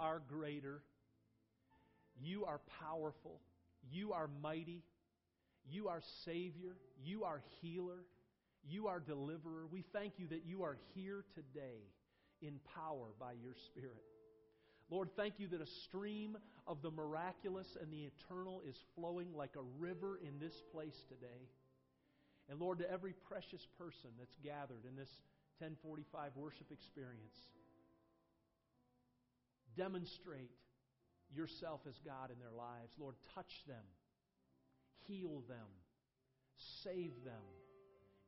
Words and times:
are 0.00 0.20
greater. 0.28 0.82
You 2.20 2.44
are 2.44 2.60
powerful. 2.80 3.40
You 3.90 4.12
are 4.12 4.28
mighty. 4.42 4.82
You 5.68 5.88
are 5.88 6.02
Savior. 6.24 6.76
You 7.04 7.24
are 7.24 7.42
healer. 7.60 8.04
You 8.68 8.88
are 8.88 9.00
deliverer. 9.00 9.66
We 9.70 9.84
thank 9.92 10.14
you 10.18 10.26
that 10.28 10.44
you 10.44 10.62
are 10.62 10.78
here 10.94 11.24
today 11.34 11.82
in 12.42 12.58
power 12.74 13.08
by 13.18 13.32
your 13.32 13.54
Spirit. 13.66 14.04
Lord, 14.90 15.08
thank 15.16 15.34
you 15.38 15.48
that 15.48 15.60
a 15.60 15.66
stream 15.84 16.36
of 16.66 16.80
the 16.82 16.90
miraculous 16.90 17.76
and 17.80 17.92
the 17.92 18.04
eternal 18.04 18.62
is 18.68 18.76
flowing 18.94 19.34
like 19.34 19.56
a 19.56 19.82
river 19.82 20.18
in 20.22 20.38
this 20.38 20.62
place 20.72 21.04
today. 21.08 21.48
And 22.48 22.60
Lord, 22.60 22.78
to 22.78 22.90
every 22.90 23.12
precious 23.12 23.66
person 23.78 24.10
that's 24.18 24.36
gathered 24.44 24.84
in 24.88 24.94
this 24.94 25.10
1045 25.58 26.36
worship 26.36 26.70
experience, 26.70 27.34
demonstrate 29.76 30.50
yourself 31.34 31.80
as 31.88 31.94
God 32.04 32.30
in 32.30 32.38
their 32.38 32.56
lives. 32.56 32.92
Lord, 32.98 33.16
touch 33.34 33.52
them, 33.66 33.84
heal 35.06 35.42
them, 35.48 35.66
save 36.82 37.12
them, 37.24 37.42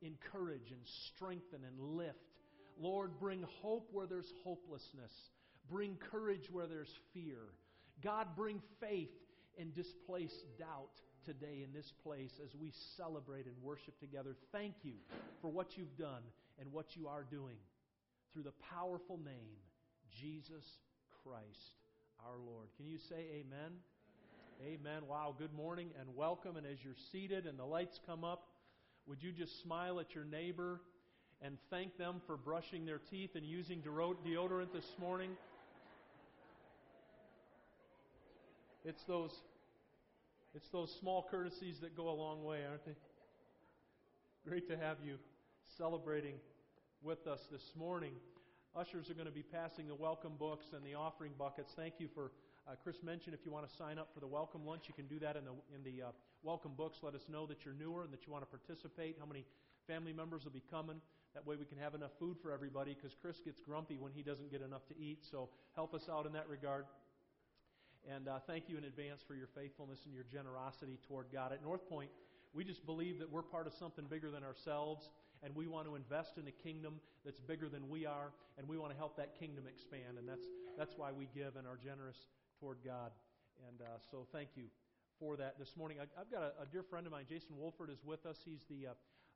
encourage 0.01 0.71
and 0.71 0.81
strengthen 1.13 1.63
and 1.65 1.97
lift. 1.97 2.17
Lord, 2.79 3.19
bring 3.19 3.43
hope 3.61 3.89
where 3.91 4.07
there's 4.07 4.31
hopelessness. 4.43 5.11
Bring 5.69 5.97
courage 6.11 6.49
where 6.51 6.67
there's 6.67 6.93
fear. 7.13 7.39
God, 8.03 8.27
bring 8.35 8.61
faith 8.79 9.11
and 9.59 9.73
displace 9.75 10.33
doubt 10.57 10.93
today 11.25 11.61
in 11.63 11.73
this 11.73 11.91
place 12.03 12.31
as 12.43 12.55
we 12.55 12.71
celebrate 12.95 13.45
and 13.45 13.55
worship 13.61 13.99
together. 13.99 14.35
Thank 14.51 14.75
you 14.83 14.93
for 15.41 15.49
what 15.49 15.77
you've 15.77 15.97
done 15.97 16.23
and 16.59 16.71
what 16.71 16.95
you 16.95 17.07
are 17.07 17.25
doing 17.29 17.57
through 18.33 18.43
the 18.43 18.53
powerful 18.73 19.17
name, 19.17 19.57
Jesus 20.21 20.63
Christ 21.23 21.75
our 22.25 22.37
Lord. 22.37 22.67
Can 22.77 22.87
you 22.87 22.97
say 22.97 23.15
amen? 23.15 23.71
Amen. 24.61 24.79
amen. 24.81 25.07
Wow, 25.07 25.35
good 25.37 25.53
morning 25.53 25.89
and 25.99 26.15
welcome. 26.15 26.55
And 26.55 26.65
as 26.65 26.77
you're 26.83 26.93
seated 27.11 27.45
and 27.45 27.57
the 27.57 27.65
lights 27.65 27.99
come 28.05 28.23
up, 28.23 28.47
would 29.07 29.21
you 29.21 29.31
just 29.31 29.61
smile 29.61 29.99
at 29.99 30.15
your 30.15 30.23
neighbor 30.23 30.81
and 31.41 31.57
thank 31.69 31.97
them 31.97 32.21
for 32.25 32.37
brushing 32.37 32.85
their 32.85 32.99
teeth 33.09 33.31
and 33.35 33.45
using 33.45 33.81
deodorant 33.81 34.71
this 34.73 34.85
morning? 34.99 35.31
It's 38.85 39.03
those 39.03 39.31
it's 40.55 40.69
those 40.71 40.95
small 40.99 41.27
courtesies 41.29 41.79
that 41.81 41.95
go 41.95 42.09
a 42.09 42.15
long 42.15 42.43
way, 42.43 42.59
aren't 42.67 42.85
they? 42.85 42.95
Great 44.47 44.67
to 44.69 44.77
have 44.77 44.97
you 45.05 45.15
celebrating 45.77 46.35
with 47.03 47.27
us 47.27 47.39
this 47.51 47.73
morning. 47.77 48.13
Ushers 48.79 49.09
are 49.09 49.13
going 49.13 49.27
to 49.27 49.33
be 49.33 49.43
passing 49.43 49.89
the 49.89 49.95
welcome 49.95 50.39
books 50.39 50.67
and 50.71 50.79
the 50.85 50.95
offering 50.95 51.33
buckets. 51.37 51.73
Thank 51.75 51.95
you 51.99 52.07
for 52.15 52.31
uh, 52.65 52.75
Chris 52.81 52.95
mentioned 53.03 53.35
if 53.35 53.43
you 53.43 53.51
want 53.51 53.67
to 53.67 53.75
sign 53.75 53.99
up 53.99 54.07
for 54.13 54.21
the 54.21 54.27
welcome 54.27 54.65
lunch, 54.65 54.83
you 54.87 54.93
can 54.93 55.05
do 55.05 55.19
that 55.19 55.35
in 55.35 55.43
the 55.43 55.51
in 55.75 55.83
the 55.83 56.07
uh, 56.07 56.11
welcome 56.43 56.71
books. 56.77 56.99
Let 57.03 57.13
us 57.13 57.27
know 57.27 57.45
that 57.47 57.65
you're 57.65 57.73
newer 57.73 58.05
and 58.05 58.13
that 58.13 58.25
you 58.25 58.31
want 58.31 58.49
to 58.49 58.57
participate. 58.57 59.17
How 59.19 59.25
many 59.25 59.43
family 59.85 60.13
members 60.13 60.45
will 60.45 60.55
be 60.55 60.63
coming? 60.71 61.01
That 61.35 61.45
way 61.45 61.57
we 61.57 61.65
can 61.65 61.77
have 61.77 61.93
enough 61.93 62.11
food 62.19 62.37
for 62.41 62.53
everybody. 62.53 62.95
Because 62.95 63.17
Chris 63.21 63.41
gets 63.43 63.59
grumpy 63.59 63.97
when 63.97 64.13
he 64.13 64.23
doesn't 64.23 64.49
get 64.49 64.61
enough 64.61 64.87
to 64.87 64.97
eat. 64.97 65.25
So 65.29 65.49
help 65.75 65.93
us 65.93 66.07
out 66.09 66.25
in 66.25 66.31
that 66.31 66.47
regard. 66.47 66.85
And 68.09 68.29
uh, 68.29 68.39
thank 68.47 68.69
you 68.69 68.77
in 68.77 68.85
advance 68.85 69.19
for 69.27 69.35
your 69.35 69.49
faithfulness 69.53 69.99
and 70.05 70.13
your 70.13 70.23
generosity 70.31 70.99
toward 71.05 71.25
God. 71.33 71.51
At 71.51 71.65
Northpointe, 71.65 72.15
we 72.53 72.63
just 72.63 72.85
believe 72.85 73.19
that 73.19 73.29
we're 73.29 73.43
part 73.43 73.67
of 73.67 73.73
something 73.73 74.05
bigger 74.09 74.31
than 74.31 74.45
ourselves 74.45 75.09
and 75.43 75.55
we 75.55 75.67
want 75.67 75.87
to 75.87 75.95
invest 75.95 76.37
in 76.37 76.47
a 76.47 76.51
kingdom 76.51 76.99
that's 77.23 77.39
bigger 77.39 77.69
than 77.69 77.89
we 77.89 78.05
are, 78.05 78.31
and 78.57 78.67
we 78.67 78.77
want 78.77 78.91
to 78.91 78.97
help 78.97 79.15
that 79.17 79.39
kingdom 79.39 79.65
expand. 79.67 80.17
And 80.17 80.27
that's, 80.27 80.45
that's 80.77 80.93
why 80.97 81.11
we 81.11 81.27
give 81.33 81.55
and 81.55 81.67
are 81.67 81.77
generous 81.77 82.17
toward 82.59 82.77
God. 82.85 83.11
And 83.67 83.81
uh, 83.81 83.99
so 84.11 84.27
thank 84.31 84.49
you 84.55 84.65
for 85.19 85.35
that 85.37 85.59
this 85.59 85.75
morning. 85.75 85.97
I, 85.99 86.07
have 86.17 86.31
got 86.31 86.43
a, 86.43 86.63
a, 86.63 86.65
dear 86.71 86.83
friend 86.83 87.05
of 87.05 87.11
mine, 87.11 87.25
Jason 87.27 87.57
Wolford, 87.57 87.89
is 87.89 87.99
with 88.03 88.25
us. 88.25 88.37
He's 88.43 88.63
the 88.69 88.87
uh, 88.87 88.93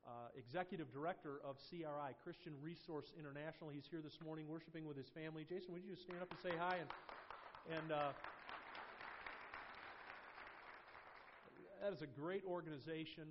uh, 0.08 0.12
executive 0.38 0.92
director 0.92 1.40
of 1.44 1.56
CRI, 1.70 2.16
Christian 2.24 2.54
Resource 2.62 3.12
International. 3.20 3.70
He's 3.70 3.88
here 3.90 4.02
this 4.04 4.20
morning 4.24 4.48
worshiping 4.48 4.86
with 4.88 4.98
his 4.98 5.08
family. 5.08 5.46
Jason, 5.48 5.74
would 5.74 5.84
you 5.84 5.92
just 5.92 6.04
stand 6.04 6.22
up 6.22 6.32
and 6.32 6.40
say 6.40 6.56
hi? 6.58 6.80
And, 6.80 6.90
and 7.80 7.92
uh, 7.92 8.12
that 11.84 11.92
is 11.92 12.02
a 12.02 12.08
great 12.08 12.44
organization 12.48 13.28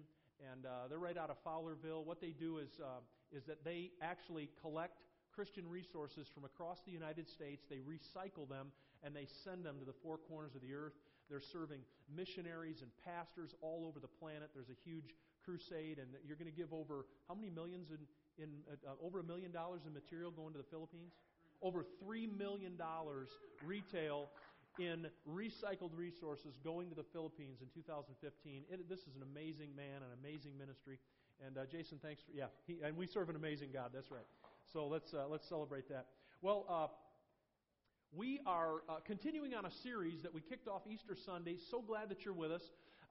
and 0.50 0.66
uh, 0.66 0.88
they're 0.88 0.98
right 0.98 1.16
out 1.16 1.30
of 1.30 1.36
Fowlerville. 1.44 2.04
What 2.04 2.20
they 2.20 2.34
do 2.34 2.58
is 2.58 2.70
uh, 2.82 3.00
is 3.30 3.44
that 3.46 3.64
they 3.64 3.90
actually 4.02 4.50
collect 4.60 5.02
Christian 5.34 5.68
resources 5.68 6.28
from 6.34 6.44
across 6.44 6.78
the 6.84 6.92
United 6.92 7.28
States. 7.28 7.64
They 7.70 7.80
recycle 7.80 8.48
them 8.48 8.72
and 9.02 9.16
they 9.16 9.26
send 9.44 9.64
them 9.64 9.78
to 9.78 9.84
the 9.84 9.96
four 10.02 10.18
corners 10.18 10.54
of 10.54 10.62
the 10.62 10.74
earth. 10.74 10.92
They're 11.30 11.40
serving 11.40 11.80
missionaries 12.14 12.82
and 12.82 12.90
pastors 13.04 13.54
all 13.62 13.86
over 13.88 13.98
the 13.98 14.10
planet. 14.20 14.50
There's 14.54 14.68
a 14.68 14.80
huge 14.84 15.16
crusade, 15.44 15.98
and 15.98 16.08
you're 16.26 16.36
going 16.36 16.50
to 16.50 16.56
give 16.56 16.72
over 16.72 17.06
how 17.26 17.34
many 17.34 17.50
millions 17.50 17.88
in, 17.90 18.42
in 18.42 18.50
uh, 18.70 18.92
uh, 18.92 19.06
over 19.06 19.20
a 19.20 19.24
million 19.24 19.50
dollars 19.50 19.80
in 19.86 19.92
material 19.92 20.30
going 20.30 20.52
to 20.52 20.58
the 20.58 20.70
Philippines? 20.70 21.12
Over 21.62 21.84
three 22.04 22.26
million 22.26 22.76
dollars 22.76 23.28
retail 23.64 24.28
in 24.78 25.06
recycled 25.28 25.90
resources 25.94 26.58
going 26.64 26.88
to 26.88 26.94
the 26.94 27.04
Philippines 27.12 27.58
in 27.60 27.68
2015. 27.74 28.62
It, 28.70 28.88
this 28.88 29.00
is 29.00 29.16
an 29.16 29.22
amazing 29.22 29.74
man, 29.76 30.02
an 30.02 30.16
amazing 30.18 30.56
ministry. 30.58 30.98
And 31.44 31.58
uh, 31.58 31.66
Jason, 31.70 31.98
thanks 32.02 32.22
for 32.22 32.32
yeah. 32.32 32.46
He, 32.66 32.78
and 32.84 32.96
we 32.96 33.06
serve 33.06 33.28
an 33.28 33.36
amazing 33.36 33.70
God. 33.72 33.90
That's 33.92 34.10
right. 34.10 34.26
So 34.72 34.86
let's 34.86 35.12
uh, 35.12 35.26
let's 35.28 35.48
celebrate 35.48 35.88
that. 35.88 36.06
Well, 36.40 36.66
uh, 36.68 36.86
we 38.14 38.40
are 38.46 38.82
uh, 38.88 38.96
continuing 39.06 39.54
on 39.54 39.64
a 39.64 39.70
series 39.82 40.22
that 40.22 40.34
we 40.34 40.42
kicked 40.42 40.68
off 40.68 40.82
Easter 40.86 41.16
Sunday. 41.24 41.56
So 41.70 41.80
glad 41.80 42.10
that 42.10 42.24
you're 42.24 42.34
with 42.34 42.52
us. 42.52 42.62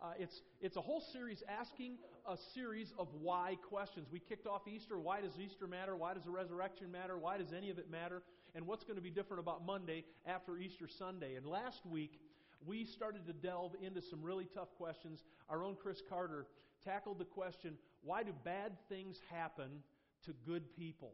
Uh, 0.01 0.13
it's, 0.17 0.41
it's 0.61 0.77
a 0.77 0.81
whole 0.81 1.01
series 1.13 1.43
asking 1.47 1.97
a 2.27 2.35
series 2.55 2.91
of 2.97 3.07
why 3.19 3.57
questions. 3.69 4.07
We 4.11 4.19
kicked 4.19 4.47
off 4.47 4.61
Easter. 4.67 4.99
Why 4.99 5.21
does 5.21 5.33
Easter 5.39 5.67
matter? 5.67 5.95
Why 5.95 6.13
does 6.13 6.23
the 6.23 6.31
resurrection 6.31 6.91
matter? 6.91 7.17
Why 7.17 7.37
does 7.37 7.53
any 7.55 7.69
of 7.69 7.77
it 7.77 7.89
matter? 7.89 8.23
And 8.55 8.67
what's 8.67 8.83
going 8.83 8.97
to 8.97 9.01
be 9.01 9.09
different 9.09 9.41
about 9.41 9.65
Monday 9.65 10.03
after 10.25 10.57
Easter 10.57 10.87
Sunday? 10.87 11.35
And 11.35 11.45
last 11.45 11.85
week, 11.85 12.19
we 12.65 12.85
started 12.85 13.25
to 13.27 13.33
delve 13.33 13.73
into 13.81 14.01
some 14.01 14.21
really 14.21 14.47
tough 14.53 14.75
questions. 14.77 15.23
Our 15.49 15.63
own 15.63 15.75
Chris 15.81 16.01
Carter 16.07 16.47
tackled 16.83 17.19
the 17.19 17.25
question 17.25 17.77
why 18.03 18.23
do 18.23 18.33
bad 18.43 18.73
things 18.89 19.19
happen 19.29 19.83
to 20.25 20.33
good 20.45 20.75
people? 20.75 21.13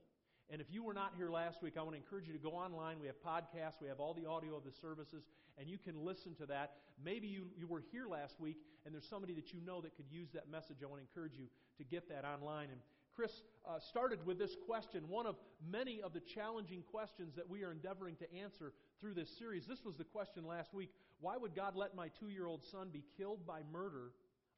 And 0.50 0.62
if 0.62 0.68
you 0.72 0.82
were 0.82 0.94
not 0.94 1.12
here 1.18 1.30
last 1.30 1.62
week, 1.62 1.74
I 1.78 1.82
want 1.82 1.92
to 1.92 1.98
encourage 1.98 2.26
you 2.26 2.32
to 2.32 2.40
go 2.40 2.52
online. 2.52 3.02
We 3.02 3.08
have 3.08 3.22
podcasts, 3.22 3.82
we 3.82 3.90
have 3.90 4.00
all 4.00 4.14
the 4.14 4.26
audio 4.26 4.56
of 4.56 4.64
the 4.64 4.72
services, 4.72 5.28
and 5.60 5.70
you 5.70 5.78
can 5.78 6.06
listen 6.06 6.34
to 6.36 6.46
that. 6.46 6.76
Maybe 7.04 7.28
you, 7.28 7.48
you 7.58 7.68
were 7.68 7.84
here 7.92 8.08
last 8.08 8.40
week 8.40 8.56
and 8.88 8.96
there's 8.96 9.06
somebody 9.06 9.34
that 9.34 9.52
you 9.52 9.60
know 9.66 9.82
that 9.82 9.98
could 9.98 10.08
use 10.10 10.30
that 10.34 10.50
message. 10.50 10.78
I 10.82 10.88
want 10.88 11.04
to 11.04 11.08
encourage 11.12 11.36
you 11.36 11.48
to 11.78 11.84
get 11.84 12.08
that 12.08 12.24
online. 12.24 12.70
And 12.72 12.80
Chris 13.18 13.42
uh, 13.68 13.80
started 13.80 14.24
with 14.28 14.38
this 14.38 14.56
question, 14.68 15.10
one 15.10 15.26
of 15.26 15.38
many 15.68 16.04
of 16.04 16.14
the 16.14 16.20
challenging 16.20 16.84
questions 16.84 17.34
that 17.36 17.50
we 17.50 17.64
are 17.64 17.72
endeavoring 17.72 18.16
to 18.16 18.32
answer 18.32 18.74
through 19.02 19.16
this 19.16 19.36
series. 19.40 19.66
This 19.66 19.84
was 19.84 19.96
the 19.96 20.04
question 20.04 20.46
last 20.46 20.72
week 20.72 20.92
Why 21.20 21.36
would 21.36 21.56
God 21.56 21.76
let 21.76 21.96
my 21.96 22.10
two 22.20 22.30
year 22.30 22.46
old 22.46 22.64
son 22.64 22.90
be 22.94 23.04
killed 23.18 23.48
by 23.48 23.62
murder 23.74 24.12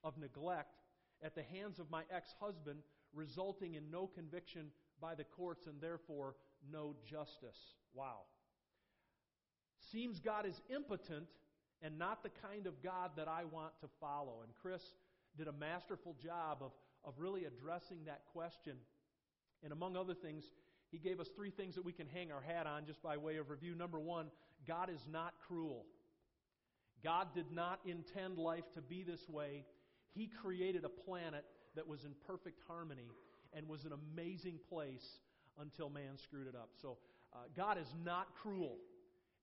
of 0.04 0.18
neglect 0.18 0.82
at 1.24 1.36
the 1.36 1.44
hands 1.44 1.80
of 1.80 1.90
my 1.90 2.04
ex 2.14 2.36
husband, 2.42 2.80
resulting 3.14 3.76
in 3.76 3.90
no 3.90 4.08
conviction 4.08 4.72
by 5.00 5.16
the 5.16 5.24
courts 5.24 5.66
and 5.66 5.80
therefore 5.80 6.36
no 6.70 6.96
justice. 7.10 7.76
Wow. 7.94 8.24
Seems 9.90 10.20
God 10.20 10.46
is 10.46 10.60
impotent 10.70 11.28
and 11.82 11.98
not 11.98 12.24
the 12.24 12.32
kind 12.46 12.68
of 12.68 12.84
God 12.84 13.12
that 13.16 13.30
I 13.30 13.46
want 13.46 13.72
to 13.80 13.88
follow. 14.02 14.42
And 14.44 14.52
Chris 14.62 14.82
did 15.38 15.48
a 15.48 15.54
masterful 15.54 16.18
job 16.22 16.58
of, 16.62 16.72
of 17.04 17.14
really 17.18 17.46
addressing 17.46 18.06
that 18.06 18.22
question. 18.34 18.76
And 19.64 19.72
among 19.72 19.96
other 19.96 20.14
things, 20.14 20.44
he 20.92 20.98
gave 20.98 21.20
us 21.20 21.28
three 21.36 21.52
things 21.52 21.76
that 21.76 21.86
we 21.86 21.94
can 21.94 22.08
hang 22.08 22.32
our 22.32 22.42
hat 22.42 22.66
on 22.66 22.86
just 22.86 23.02
by 23.02 23.18
way 23.18 23.38
of 23.38 23.50
review. 23.50 23.76
Number 23.76 24.00
one, 24.00 24.28
God 24.68 24.90
is 24.90 25.02
not 25.12 25.34
cruel. 25.48 25.86
God 27.04 27.28
did 27.34 27.52
not 27.52 27.80
intend 27.86 28.38
life 28.38 28.66
to 28.76 28.82
be 28.82 29.04
this 29.04 29.28
way. 29.30 29.66
He 30.14 30.28
created 30.42 30.84
a 30.84 30.90
planet 30.90 31.46
that 31.76 31.88
was 31.88 32.04
in 32.04 32.12
perfect 32.28 32.60
harmony 32.68 33.10
and 33.54 33.68
was 33.68 33.86
an 33.86 33.92
amazing 33.94 34.60
place 34.70 35.06
until 35.60 35.90
man 35.90 36.18
screwed 36.24 36.48
it 36.48 36.56
up. 36.56 36.70
So, 36.82 36.98
uh, 37.34 37.38
God 37.56 37.78
is 37.78 37.88
not 38.04 38.28
cruel. 38.42 38.78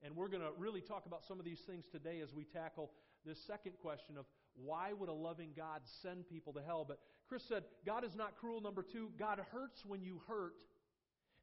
And 0.02 0.14
we're 0.16 0.28
going 0.28 0.42
to 0.42 0.50
really 0.58 0.80
talk 0.80 1.06
about 1.06 1.24
some 1.26 1.38
of 1.38 1.44
these 1.44 1.60
things 1.66 1.84
today 1.90 2.20
as 2.20 2.32
we 2.34 2.44
tackle 2.44 2.90
this 3.24 3.38
second 3.46 3.72
question 3.80 4.16
of 4.18 4.26
why 4.54 4.92
would 4.92 5.08
a 5.08 5.12
loving 5.12 5.50
God 5.56 5.80
send 6.02 6.28
people 6.28 6.52
to 6.54 6.62
hell? 6.62 6.84
But 6.86 6.98
Chris 7.28 7.42
said, 7.48 7.64
God 7.84 8.04
is 8.04 8.14
not 8.14 8.36
cruel. 8.36 8.60
Number 8.60 8.82
two, 8.82 9.10
God 9.18 9.40
hurts 9.52 9.84
when 9.84 10.02
you 10.02 10.20
hurt. 10.28 10.62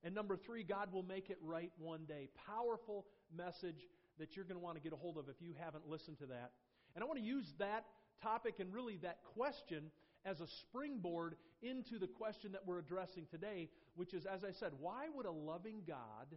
And 0.03 0.13
number 0.13 0.35
three, 0.35 0.63
God 0.63 0.91
will 0.91 1.03
make 1.03 1.30
it 1.30 1.38
right 1.41 1.71
one 1.77 2.06
day. 2.06 2.30
Powerful 2.47 3.06
message 3.35 3.88
that 4.19 4.35
you're 4.35 4.45
going 4.45 4.59
to 4.59 4.63
want 4.63 4.75
to 4.75 4.81
get 4.81 4.94
a 4.94 4.95
hold 4.95 5.18
of 5.18 5.30
if 5.30 5.35
you 5.41 5.53
haven't 5.59 5.88
listened 5.88 6.19
to 6.19 6.25
that. 6.27 6.51
And 6.95 7.03
I 7.03 7.07
want 7.07 7.19
to 7.19 7.25
use 7.25 7.53
that 7.59 7.85
topic 8.21 8.56
and 8.59 8.74
really 8.74 8.97
that 8.97 9.19
question 9.33 9.91
as 10.25 10.39
a 10.39 10.47
springboard 10.47 11.35
into 11.62 12.00
the 12.00 12.07
question 12.07 12.51
that 12.53 12.62
we're 12.65 12.80
addressing 12.80 13.25
today, 13.30 13.69
which 13.95 14.13
is, 14.13 14.25
as 14.25 14.44
I 14.44 14.51
said, 14.51 14.71
why 14.80 15.07
would 15.13 15.25
a 15.25 15.31
loving 15.31 15.81
God 15.88 16.27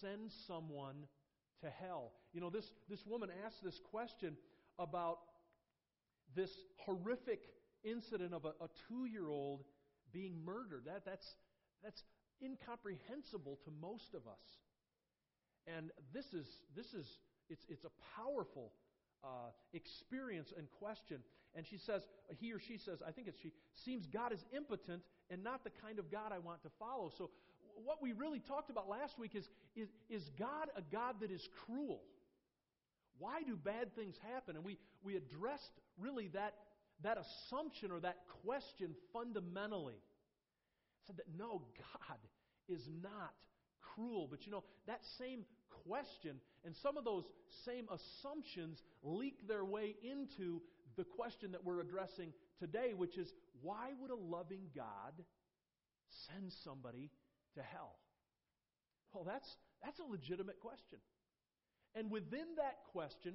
send 0.00 0.30
someone 0.46 1.06
to 1.62 1.70
hell. 1.70 2.12
You 2.32 2.40
know, 2.40 2.50
this, 2.50 2.70
this 2.88 3.04
woman 3.06 3.30
asked 3.44 3.62
this 3.62 3.80
question 3.90 4.36
about 4.78 5.18
this 6.34 6.50
horrific 6.78 7.40
incident 7.84 8.34
of 8.34 8.44
a, 8.44 8.52
a 8.62 8.68
two 8.88 9.06
year 9.06 9.28
old 9.28 9.64
being 10.12 10.44
murdered. 10.44 10.84
That, 10.86 11.04
that's, 11.04 11.34
that's 11.82 12.02
incomprehensible 12.42 13.58
to 13.64 13.70
most 13.80 14.14
of 14.14 14.26
us. 14.26 14.44
And 15.66 15.90
this 16.12 16.32
is, 16.32 16.46
this 16.74 16.94
is 16.94 17.06
it's, 17.48 17.64
it's 17.68 17.84
a 17.84 17.90
powerful 18.16 18.72
uh, 19.22 19.50
experience 19.72 20.52
and 20.56 20.66
question. 20.78 21.18
And 21.54 21.66
she 21.66 21.78
says, 21.78 22.02
he 22.38 22.52
or 22.52 22.60
she 22.60 22.78
says, 22.78 23.02
I 23.06 23.10
think 23.10 23.28
it's 23.28 23.38
she, 23.40 23.52
seems 23.74 24.06
God 24.06 24.32
is 24.32 24.44
impotent 24.56 25.02
and 25.30 25.42
not 25.42 25.64
the 25.64 25.70
kind 25.82 25.98
of 25.98 26.10
God 26.10 26.32
I 26.32 26.38
want 26.38 26.62
to 26.62 26.70
follow. 26.78 27.10
So, 27.16 27.30
what 27.84 28.02
we 28.02 28.12
really 28.12 28.40
talked 28.40 28.68
about 28.68 28.88
last 28.88 29.18
week 29.18 29.34
is, 29.34 29.48
is, 29.74 29.88
is 30.10 30.28
God 30.38 30.68
a 30.76 30.82
God 30.92 31.16
that 31.20 31.30
is 31.30 31.48
cruel? 31.64 32.02
Why 33.18 33.42
do 33.42 33.56
bad 33.56 33.94
things 33.94 34.16
happen? 34.32 34.56
And 34.56 34.64
we, 34.64 34.78
we 35.02 35.16
addressed 35.16 35.72
really 35.98 36.28
that, 36.28 36.54
that 37.02 37.18
assumption 37.18 37.90
or 37.90 38.00
that 38.00 38.18
question 38.44 38.94
fundamentally. 39.12 40.00
Said 41.06 41.16
that 41.16 41.26
no, 41.38 41.62
God 41.78 42.18
is 42.68 42.86
not 43.02 43.34
cruel. 43.94 44.28
But 44.30 44.46
you 44.46 44.52
know, 44.52 44.64
that 44.86 45.00
same 45.18 45.44
question 45.84 46.36
and 46.64 46.74
some 46.82 46.96
of 46.96 47.04
those 47.04 47.24
same 47.64 47.86
assumptions 47.88 48.82
leak 49.02 49.48
their 49.48 49.64
way 49.64 49.94
into 50.02 50.60
the 50.96 51.04
question 51.04 51.52
that 51.52 51.64
we're 51.64 51.80
addressing 51.80 52.32
today, 52.58 52.92
which 52.94 53.16
is 53.16 53.32
why 53.62 53.90
would 54.00 54.10
a 54.10 54.16
loving 54.16 54.68
God 54.74 55.14
send 56.28 56.52
somebody 56.64 57.10
to 57.54 57.62
hell? 57.62 57.96
Well, 59.12 59.24
that's, 59.24 59.48
that's 59.82 59.98
a 59.98 60.10
legitimate 60.10 60.60
question. 60.60 60.98
And 61.94 62.10
within 62.10 62.46
that 62.56 62.76
question 62.92 63.34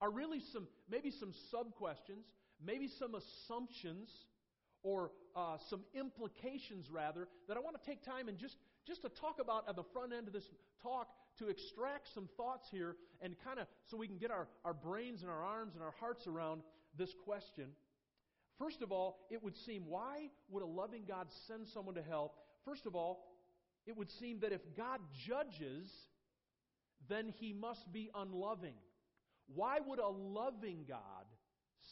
are 0.00 0.10
really 0.10 0.40
some, 0.52 0.66
maybe 0.90 1.10
some 1.10 1.32
sub 1.50 1.74
questions, 1.74 2.24
maybe 2.64 2.88
some 2.98 3.14
assumptions, 3.14 4.08
or 4.82 5.12
uh, 5.36 5.56
some 5.68 5.82
implications, 5.94 6.90
rather, 6.90 7.28
that 7.48 7.56
I 7.56 7.60
want 7.60 7.80
to 7.82 7.90
take 7.90 8.02
time 8.02 8.28
and 8.28 8.38
just, 8.38 8.56
just 8.86 9.02
to 9.02 9.08
talk 9.08 9.38
about 9.40 9.68
at 9.68 9.76
the 9.76 9.84
front 9.92 10.12
end 10.12 10.26
of 10.26 10.32
this 10.32 10.48
talk 10.82 11.08
to 11.38 11.48
extract 11.48 12.08
some 12.14 12.28
thoughts 12.36 12.68
here 12.70 12.96
and 13.20 13.34
kind 13.44 13.58
of 13.58 13.66
so 13.86 13.96
we 13.96 14.06
can 14.06 14.18
get 14.18 14.30
our, 14.30 14.48
our 14.64 14.74
brains 14.74 15.22
and 15.22 15.30
our 15.30 15.42
arms 15.42 15.74
and 15.74 15.82
our 15.82 15.94
hearts 16.00 16.26
around 16.26 16.62
this 16.96 17.10
question. 17.24 17.68
First 18.58 18.82
of 18.82 18.92
all, 18.92 19.20
it 19.30 19.42
would 19.42 19.56
seem 19.56 19.84
why 19.86 20.28
would 20.50 20.62
a 20.62 20.66
loving 20.66 21.04
God 21.06 21.28
send 21.46 21.66
someone 21.68 21.94
to 21.94 22.02
hell? 22.02 22.34
First 22.64 22.86
of 22.86 22.94
all, 22.94 23.26
it 23.86 23.96
would 23.96 24.10
seem 24.10 24.40
that 24.40 24.52
if 24.52 24.60
God 24.76 25.00
judges, 25.26 25.90
then 27.08 27.32
he 27.38 27.52
must 27.52 27.90
be 27.92 28.10
unloving. 28.14 28.74
Why 29.54 29.78
would 29.84 29.98
a 29.98 30.08
loving 30.08 30.84
God 30.86 31.24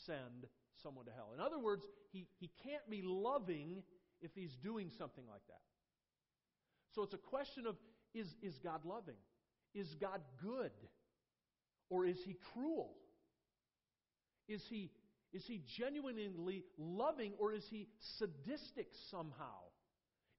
send 0.09 0.49
someone 0.83 1.05
to 1.05 1.13
hell? 1.13 1.31
In 1.35 1.41
other 1.41 1.61
words, 1.61 1.85
he, 2.13 2.27
he 2.41 2.51
can't 2.65 2.89
be 2.91 3.03
loving 3.05 3.83
if 4.21 4.31
he's 4.35 4.57
doing 4.63 4.91
something 4.99 5.25
like 5.31 5.47
that. 5.49 5.63
So 6.95 7.03
it's 7.03 7.15
a 7.15 7.19
question 7.19 7.67
of 7.67 7.77
is, 8.15 8.27
is 8.43 8.59
God 8.65 8.85
loving? 8.85 9.21
Is 9.75 9.95
God 10.01 10.21
good? 10.43 10.73
Or 11.91 12.07
is 12.07 12.19
he 12.25 12.37
cruel? 12.53 12.97
Is 14.49 14.63
he, 14.69 14.91
is 15.33 15.45
he 15.47 15.63
genuinely 15.77 16.65
loving 16.79 17.33
or 17.39 17.53
is 17.53 17.65
he 17.71 17.89
sadistic 18.19 18.89
somehow? 19.11 19.69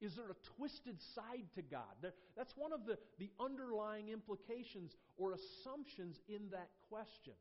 Is 0.01 0.15
there 0.15 0.29
a 0.29 0.35
twisted 0.57 0.97
side 1.13 1.45
to 1.55 1.61
God? 1.61 2.13
That's 2.35 2.53
one 2.55 2.71
of 2.71 2.85
the, 2.85 2.97
the 3.19 3.29
underlying 3.39 4.09
implications 4.09 4.95
or 5.17 5.33
assumptions 5.33 6.17
in 6.27 6.49
that 6.51 6.69
question. 6.89 7.33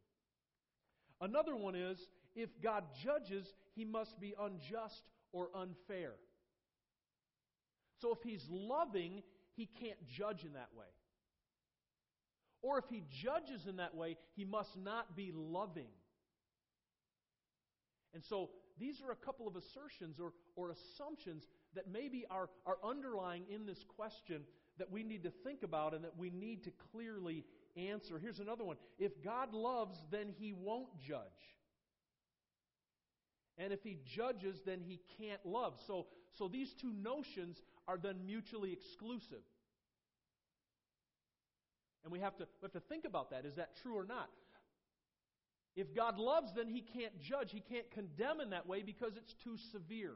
Another 1.21 1.57
one 1.57 1.75
is 1.75 1.99
if 2.35 2.49
God 2.63 2.85
judges, 3.03 3.47
he 3.75 3.85
must 3.85 4.21
be 4.21 4.35
unjust 4.41 5.03
or 5.33 5.49
unfair. 5.55 6.13
So 8.01 8.13
if 8.13 8.23
he's 8.23 8.47
loving, 8.49 9.23
he 9.55 9.69
can't 9.81 9.99
judge 10.07 10.45
in 10.45 10.53
that 10.53 10.69
way. 10.77 10.87
Or 12.63 12.79
if 12.79 12.85
he 12.89 13.05
judges 13.23 13.67
in 13.69 13.77
that 13.77 13.95
way, 13.95 14.17
he 14.35 14.45
must 14.45 14.77
not 14.77 15.17
be 15.17 15.33
loving. 15.35 15.91
And 18.15 18.23
so 18.25 18.51
these 18.79 19.01
are 19.03 19.13
a 19.13 19.17
couple 19.17 19.47
of 19.47 19.57
assertions 19.57 20.19
or, 20.21 20.33
or 20.57 20.71
assumptions 20.71 21.45
that 21.75 21.85
maybe 21.91 22.25
are, 22.31 22.49
are 22.67 22.79
underlying 22.85 23.45
in 23.53 23.67
this 23.67 23.85
question 23.97 24.43
that 24.79 24.91
we 24.91 25.03
need 25.03 25.25
to 25.25 25.33
think 25.45 25.63
about 25.63 25.95
and 25.95 26.05
that 26.05 26.17
we 26.17 26.31
need 26.31 26.65
to 26.65 26.71
clearly 26.93 27.45
answer. 27.79 28.19
Here's 28.19 28.41
another 28.41 28.65
one. 28.65 28.77
If 28.99 29.23
God 29.23 29.55
loves, 29.55 29.97
then 30.11 30.35
he 30.39 30.53
won't 30.53 30.89
judge. 31.07 31.21
And 33.57 33.73
if 33.73 33.83
he 33.83 33.99
judges, 34.17 34.61
then 34.65 34.81
he 34.81 35.01
can't 35.19 35.45
love. 35.45 35.75
So, 35.87 36.07
so 36.39 36.49
these 36.49 36.75
two 36.81 36.93
notions 36.93 37.61
are 37.87 37.99
then 37.99 38.25
mutually 38.27 38.73
exclusive. 38.73 39.43
And 42.05 42.13
we 42.13 42.21
have 42.21 42.37
to, 42.37 42.45
we 42.63 42.67
have 42.67 42.73
to 42.73 42.81
think 42.89 43.05
about 43.05 43.31
that. 43.31 43.45
Is 43.45 43.57
that 43.57 43.77
true 43.83 43.97
or 43.97 44.05
not? 44.05 44.31
If 45.77 45.95
God 45.95 46.19
loves, 46.19 46.51
then 46.57 46.69
He 46.69 46.81
can't 46.81 47.21
judge. 47.21 47.53
He 47.53 47.61
can't 47.61 47.91
condemn 47.91 48.41
in 48.41 48.51
that 48.51 48.67
way 48.67 48.83
because 48.83 49.13
it's 49.17 49.35
too 49.45 49.57
severe. 49.73 50.15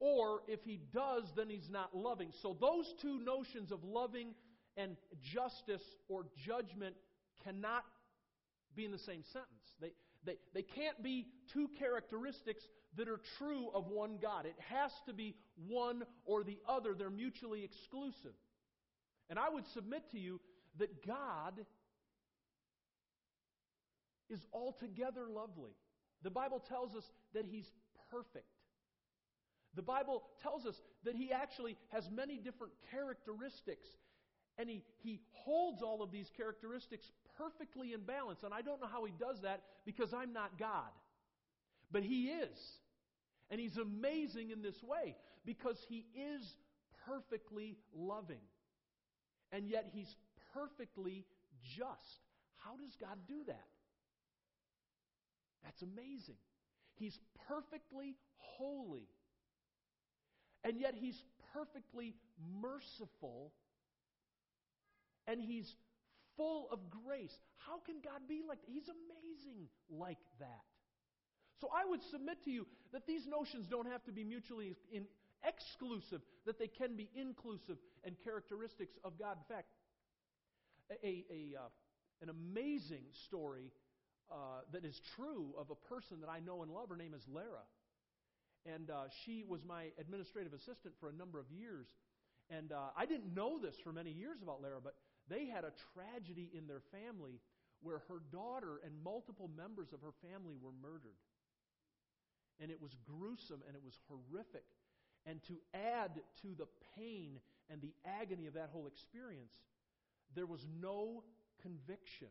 Or 0.00 0.40
if 0.48 0.60
He 0.64 0.80
does, 0.92 1.24
then 1.36 1.48
He's 1.48 1.68
not 1.70 1.94
loving. 1.94 2.32
So 2.42 2.56
those 2.60 2.92
two 3.00 3.20
notions 3.20 3.70
of 3.70 3.84
loving 3.84 4.34
and 4.76 4.96
justice 5.22 5.82
or 6.08 6.26
judgment 6.46 6.96
cannot 7.44 7.84
be 8.74 8.84
in 8.84 8.92
the 8.92 8.98
same 8.98 9.22
sentence. 9.32 9.64
They, 9.80 9.92
they, 10.24 10.36
they 10.54 10.62
can't 10.62 11.02
be 11.02 11.26
two 11.52 11.68
characteristics 11.78 12.62
that 12.96 13.08
are 13.08 13.20
true 13.38 13.68
of 13.74 13.86
one 13.88 14.18
God. 14.20 14.46
It 14.46 14.56
has 14.68 14.90
to 15.06 15.12
be 15.12 15.36
one 15.68 16.02
or 16.24 16.42
the 16.42 16.58
other. 16.68 16.94
They're 16.94 17.10
mutually 17.10 17.64
exclusive. 17.64 18.34
And 19.28 19.38
I 19.38 19.48
would 19.48 19.64
submit 19.74 20.10
to 20.12 20.18
you 20.18 20.40
that 20.78 21.06
God 21.06 21.54
is 24.28 24.40
altogether 24.52 25.28
lovely. 25.28 25.72
The 26.22 26.30
Bible 26.30 26.62
tells 26.68 26.94
us 26.94 27.04
that 27.34 27.44
He's 27.46 27.70
perfect. 28.10 28.46
The 29.74 29.82
Bible 29.82 30.22
tells 30.42 30.66
us 30.66 30.74
that 31.04 31.14
He 31.14 31.32
actually 31.32 31.76
has 31.90 32.08
many 32.10 32.38
different 32.38 32.72
characteristics. 32.90 33.86
And 34.58 34.68
he, 34.68 34.82
he 34.98 35.20
holds 35.30 35.80
all 35.80 36.02
of 36.02 36.10
these 36.10 36.30
characteristics 36.36 37.10
perfectly 37.38 37.92
in 37.92 38.02
balance. 38.02 38.40
And 38.42 38.52
I 38.52 38.62
don't 38.62 38.80
know 38.80 38.88
how 38.88 39.04
He 39.04 39.12
does 39.18 39.40
that 39.42 39.62
because 39.86 40.12
I'm 40.12 40.32
not 40.32 40.58
God. 40.58 40.90
But 41.90 42.02
He 42.02 42.28
is. 42.28 42.58
And 43.50 43.60
He's 43.60 43.76
amazing 43.76 44.50
in 44.50 44.62
this 44.62 44.82
way 44.82 45.16
because 45.46 45.78
He 45.88 46.06
is 46.14 46.42
perfectly 47.06 47.78
loving 47.94 48.40
and 49.52 49.68
yet 49.68 49.86
he's 49.92 50.14
perfectly 50.54 51.24
just. 51.76 52.20
How 52.64 52.76
does 52.76 52.94
God 53.00 53.18
do 53.26 53.44
that? 53.46 53.68
That's 55.64 55.82
amazing. 55.82 56.36
He's 56.94 57.18
perfectly 57.48 58.16
holy, 58.36 59.08
and 60.64 60.78
yet 60.78 60.94
he's 60.94 61.22
perfectly 61.52 62.14
merciful, 62.60 63.52
and 65.26 65.40
he's 65.40 65.70
full 66.36 66.68
of 66.70 66.78
grace. 66.90 67.36
How 67.66 67.78
can 67.84 67.96
God 68.02 68.22
be 68.28 68.42
like 68.46 68.60
that? 68.60 68.70
He's 68.72 68.88
amazing 68.88 69.68
like 69.90 70.18
that. 70.38 70.64
So 71.60 71.68
I 71.74 71.88
would 71.88 72.00
submit 72.10 72.42
to 72.44 72.50
you 72.50 72.66
that 72.92 73.06
these 73.06 73.26
notions 73.26 73.66
don't 73.68 73.86
have 73.86 74.02
to 74.04 74.12
be 74.12 74.24
mutually 74.24 74.76
in, 74.90 75.04
exclusive, 75.46 76.20
that 76.46 76.58
they 76.58 76.68
can 76.68 76.96
be 76.96 77.10
inclusive 77.14 77.76
and 78.04 78.16
characteristics 78.24 78.94
of 79.04 79.18
God. 79.18 79.36
In 79.36 79.54
fact, 79.54 79.68
a, 81.04 81.24
a, 81.30 81.56
uh, 81.58 81.68
an 82.22 82.30
amazing 82.30 83.04
story 83.26 83.72
uh, 84.30 84.62
that 84.72 84.84
is 84.84 85.00
true 85.16 85.54
of 85.58 85.70
a 85.70 85.74
person 85.88 86.20
that 86.20 86.30
I 86.30 86.40
know 86.40 86.62
and 86.62 86.70
love. 86.70 86.88
Her 86.88 86.96
name 86.96 87.14
is 87.14 87.22
Lara. 87.32 87.64
And 88.66 88.90
uh, 88.90 89.08
she 89.24 89.44
was 89.48 89.64
my 89.64 89.86
administrative 89.98 90.52
assistant 90.52 90.94
for 91.00 91.08
a 91.08 91.12
number 91.12 91.38
of 91.38 91.46
years. 91.50 91.86
And 92.50 92.72
uh, 92.72 92.90
I 92.96 93.06
didn't 93.06 93.34
know 93.34 93.58
this 93.58 93.76
for 93.82 93.92
many 93.92 94.10
years 94.10 94.42
about 94.42 94.60
Lara, 94.62 94.80
but 94.82 94.94
they 95.28 95.46
had 95.46 95.64
a 95.64 95.72
tragedy 95.94 96.50
in 96.52 96.66
their 96.66 96.82
family 96.90 97.40
where 97.82 98.02
her 98.08 98.20
daughter 98.32 98.80
and 98.84 98.92
multiple 99.02 99.48
members 99.56 99.92
of 99.92 100.00
her 100.02 100.12
family 100.20 100.56
were 100.60 100.74
murdered. 100.82 101.16
And 102.60 102.70
it 102.70 102.80
was 102.80 102.90
gruesome 103.06 103.62
and 103.66 103.74
it 103.76 103.82
was 103.82 103.94
horrific. 104.08 104.64
And 105.26 105.42
to 105.44 105.54
add 105.74 106.20
to 106.42 106.48
the 106.56 106.66
pain 106.96 107.40
and 107.70 107.80
the 107.80 107.94
agony 108.04 108.46
of 108.46 108.54
that 108.54 108.70
whole 108.72 108.86
experience, 108.86 109.52
there 110.34 110.46
was 110.46 110.66
no 110.80 111.22
conviction. 111.62 112.28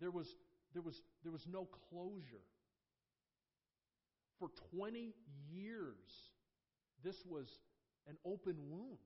There 0.00 0.10
was, 0.10 0.26
there 0.72 0.82
was, 0.82 1.00
there 1.22 1.32
was 1.32 1.46
no 1.50 1.68
closure. 1.90 2.44
For 4.40 4.48
20 4.74 5.14
years, 5.52 5.94
this 7.04 7.16
was 7.24 7.46
an 8.08 8.16
open 8.24 8.56
wound. 8.68 8.98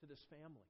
to 0.00 0.06
this 0.06 0.22
family. 0.30 0.66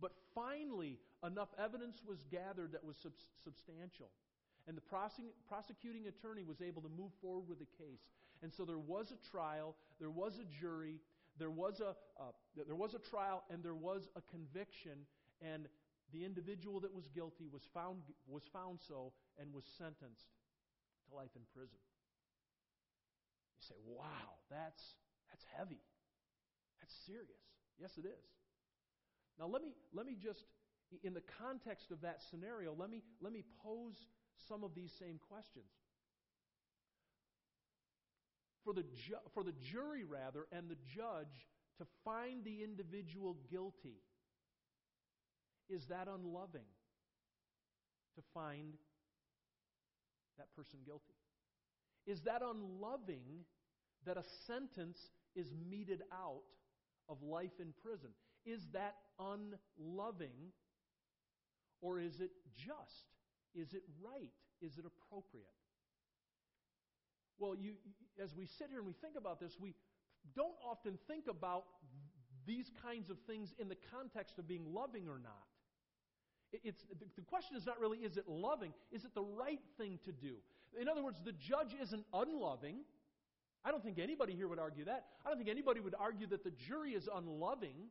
But 0.00 0.12
finally, 0.34 0.98
enough 1.24 1.48
evidence 1.58 2.02
was 2.06 2.18
gathered 2.30 2.72
that 2.72 2.84
was 2.84 2.96
sub- 3.02 3.12
substantial. 3.44 4.10
And 4.66 4.76
the 4.76 4.82
prosecuting 5.48 6.06
attorney 6.06 6.44
was 6.44 6.60
able 6.60 6.82
to 6.82 6.88
move 6.88 7.12
forward 7.22 7.48
with 7.48 7.58
the 7.58 7.70
case. 7.78 8.04
And 8.42 8.52
so 8.52 8.64
there 8.64 8.78
was 8.78 9.12
a 9.12 9.30
trial, 9.30 9.74
there 9.98 10.10
was 10.10 10.38
a 10.38 10.44
jury, 10.60 11.00
there 11.38 11.50
was 11.50 11.80
a, 11.80 11.96
uh, 12.20 12.32
there 12.54 12.76
was 12.76 12.94
a 12.94 12.98
trial, 12.98 13.44
and 13.50 13.62
there 13.62 13.74
was 13.74 14.08
a 14.14 14.20
conviction. 14.30 15.06
And 15.40 15.66
the 16.12 16.24
individual 16.24 16.80
that 16.80 16.94
was 16.94 17.08
guilty 17.14 17.48
was 17.50 17.62
found, 17.72 18.02
was 18.28 18.42
found 18.52 18.78
so 18.86 19.12
and 19.40 19.52
was 19.54 19.64
sentenced 19.78 20.28
to 21.08 21.16
life 21.16 21.30
in 21.34 21.42
prison. 21.54 21.78
You 23.60 23.64
say, 23.68 23.74
wow, 23.86 24.38
that's, 24.50 24.82
that's 25.30 25.44
heavy. 25.56 25.82
That's 26.80 26.94
serious. 27.06 27.44
Yes, 27.78 27.98
it 27.98 28.06
is. 28.06 28.24
Now, 29.38 29.46
let 29.46 29.62
me, 29.62 29.74
let 29.92 30.06
me 30.06 30.16
just, 30.20 30.44
in 31.02 31.14
the 31.14 31.22
context 31.40 31.90
of 31.90 32.00
that 32.02 32.22
scenario, 32.22 32.74
let 32.74 32.90
me, 32.90 33.02
let 33.20 33.32
me 33.32 33.44
pose 33.62 33.96
some 34.48 34.64
of 34.64 34.74
these 34.74 34.92
same 34.98 35.18
questions. 35.28 35.70
For 38.64 38.72
the, 38.72 38.82
ju- 38.84 39.16
for 39.32 39.42
the 39.42 39.52
jury, 39.52 40.04
rather, 40.04 40.46
and 40.52 40.68
the 40.68 40.76
judge 40.86 41.48
to 41.78 41.86
find 42.04 42.44
the 42.44 42.62
individual 42.62 43.36
guilty, 43.50 44.02
is 45.68 45.86
that 45.86 46.08
unloving 46.08 46.66
to 48.14 48.22
find 48.34 48.74
that 50.38 50.54
person 50.54 50.78
guilty? 50.84 51.17
Is 52.08 52.22
that 52.22 52.40
unloving 52.42 53.44
that 54.06 54.16
a 54.16 54.24
sentence 54.46 54.98
is 55.36 55.52
meted 55.70 56.02
out 56.10 56.42
of 57.06 57.22
life 57.22 57.60
in 57.60 57.74
prison? 57.82 58.08
Is 58.46 58.66
that 58.72 58.96
unloving 59.20 60.52
or 61.82 62.00
is 62.00 62.20
it 62.20 62.30
just? 62.56 63.12
Is 63.54 63.74
it 63.74 63.82
right? 64.02 64.32
Is 64.62 64.78
it 64.78 64.86
appropriate? 64.86 65.46
Well, 67.38 67.54
you, 67.54 67.74
as 68.22 68.34
we 68.34 68.46
sit 68.46 68.68
here 68.70 68.78
and 68.78 68.86
we 68.86 68.94
think 68.94 69.14
about 69.16 69.38
this, 69.38 69.52
we 69.60 69.74
don't 70.34 70.56
often 70.64 70.98
think 71.06 71.26
about 71.28 71.64
these 72.46 72.70
kinds 72.82 73.10
of 73.10 73.18
things 73.26 73.52
in 73.58 73.68
the 73.68 73.76
context 73.92 74.38
of 74.38 74.48
being 74.48 74.64
loving 74.72 75.08
or 75.08 75.18
not. 75.18 75.44
It's, 76.64 76.82
the 77.14 77.22
question 77.22 77.58
is 77.58 77.66
not 77.66 77.78
really, 77.78 77.98
is 77.98 78.16
it 78.16 78.26
loving? 78.26 78.72
Is 78.90 79.04
it 79.04 79.14
the 79.14 79.22
right 79.22 79.60
thing 79.76 79.98
to 80.06 80.12
do? 80.12 80.36
In 80.80 80.88
other 80.88 81.02
words, 81.02 81.18
the 81.24 81.32
judge 81.32 81.74
isn't 81.80 82.04
unloving. 82.12 82.78
I 83.64 83.70
don't 83.70 83.82
think 83.82 83.98
anybody 83.98 84.34
here 84.34 84.48
would 84.48 84.58
argue 84.58 84.84
that. 84.84 85.06
I 85.24 85.28
don't 85.28 85.38
think 85.38 85.50
anybody 85.50 85.80
would 85.80 85.94
argue 85.98 86.26
that 86.28 86.44
the 86.44 86.52
jury 86.68 86.92
is 86.92 87.08
unloving. 87.12 87.90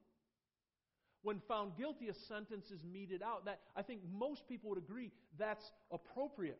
When 1.23 1.41
found 1.47 1.75
guilty, 1.75 2.07
a 2.07 2.13
sentence 2.27 2.71
is 2.71 2.83
meted 2.83 3.21
out. 3.21 3.45
That 3.45 3.59
I 3.75 3.81
think 3.81 4.01
most 4.11 4.47
people 4.47 4.69
would 4.69 4.79
agree 4.79 5.11
that's 5.37 5.71
appropriate. 5.91 6.59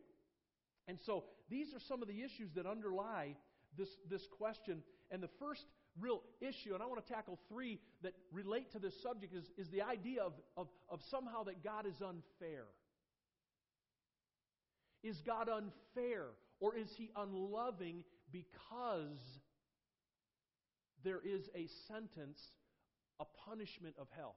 And 0.88 0.98
so 1.04 1.24
these 1.48 1.74
are 1.74 1.80
some 1.86 2.02
of 2.02 2.08
the 2.08 2.22
issues 2.22 2.50
that 2.54 2.66
underlie 2.66 3.36
this, 3.76 3.88
this 4.10 4.26
question. 4.36 4.82
And 5.10 5.22
the 5.22 5.30
first 5.38 5.64
real 5.98 6.22
issue, 6.40 6.74
and 6.74 6.82
I 6.82 6.86
want 6.86 7.04
to 7.04 7.12
tackle 7.12 7.38
three 7.48 7.80
that 8.02 8.12
relate 8.32 8.72
to 8.72 8.78
this 8.78 8.94
subject, 9.02 9.34
is, 9.34 9.44
is 9.56 9.68
the 9.70 9.82
idea 9.82 10.22
of, 10.22 10.32
of, 10.56 10.68
of 10.90 11.00
somehow 11.10 11.44
that 11.44 11.64
God 11.64 11.86
is 11.86 12.00
unfair. 12.02 12.64
Is 15.02 15.20
God 15.20 15.48
unfair? 15.48 16.26
Or 16.60 16.76
is 16.76 16.88
he 16.96 17.10
unloving 17.16 18.02
because 18.32 19.20
there 21.04 21.20
is 21.24 21.48
a 21.54 21.68
sentence, 21.86 22.40
a 23.20 23.24
punishment 23.46 23.94
of 23.98 24.08
hell? 24.16 24.36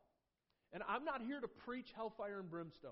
And 0.73 0.83
I'm 0.87 1.03
not 1.03 1.21
here 1.21 1.41
to 1.41 1.47
preach 1.47 1.91
hellfire 1.95 2.39
and 2.39 2.49
brimstone. 2.49 2.91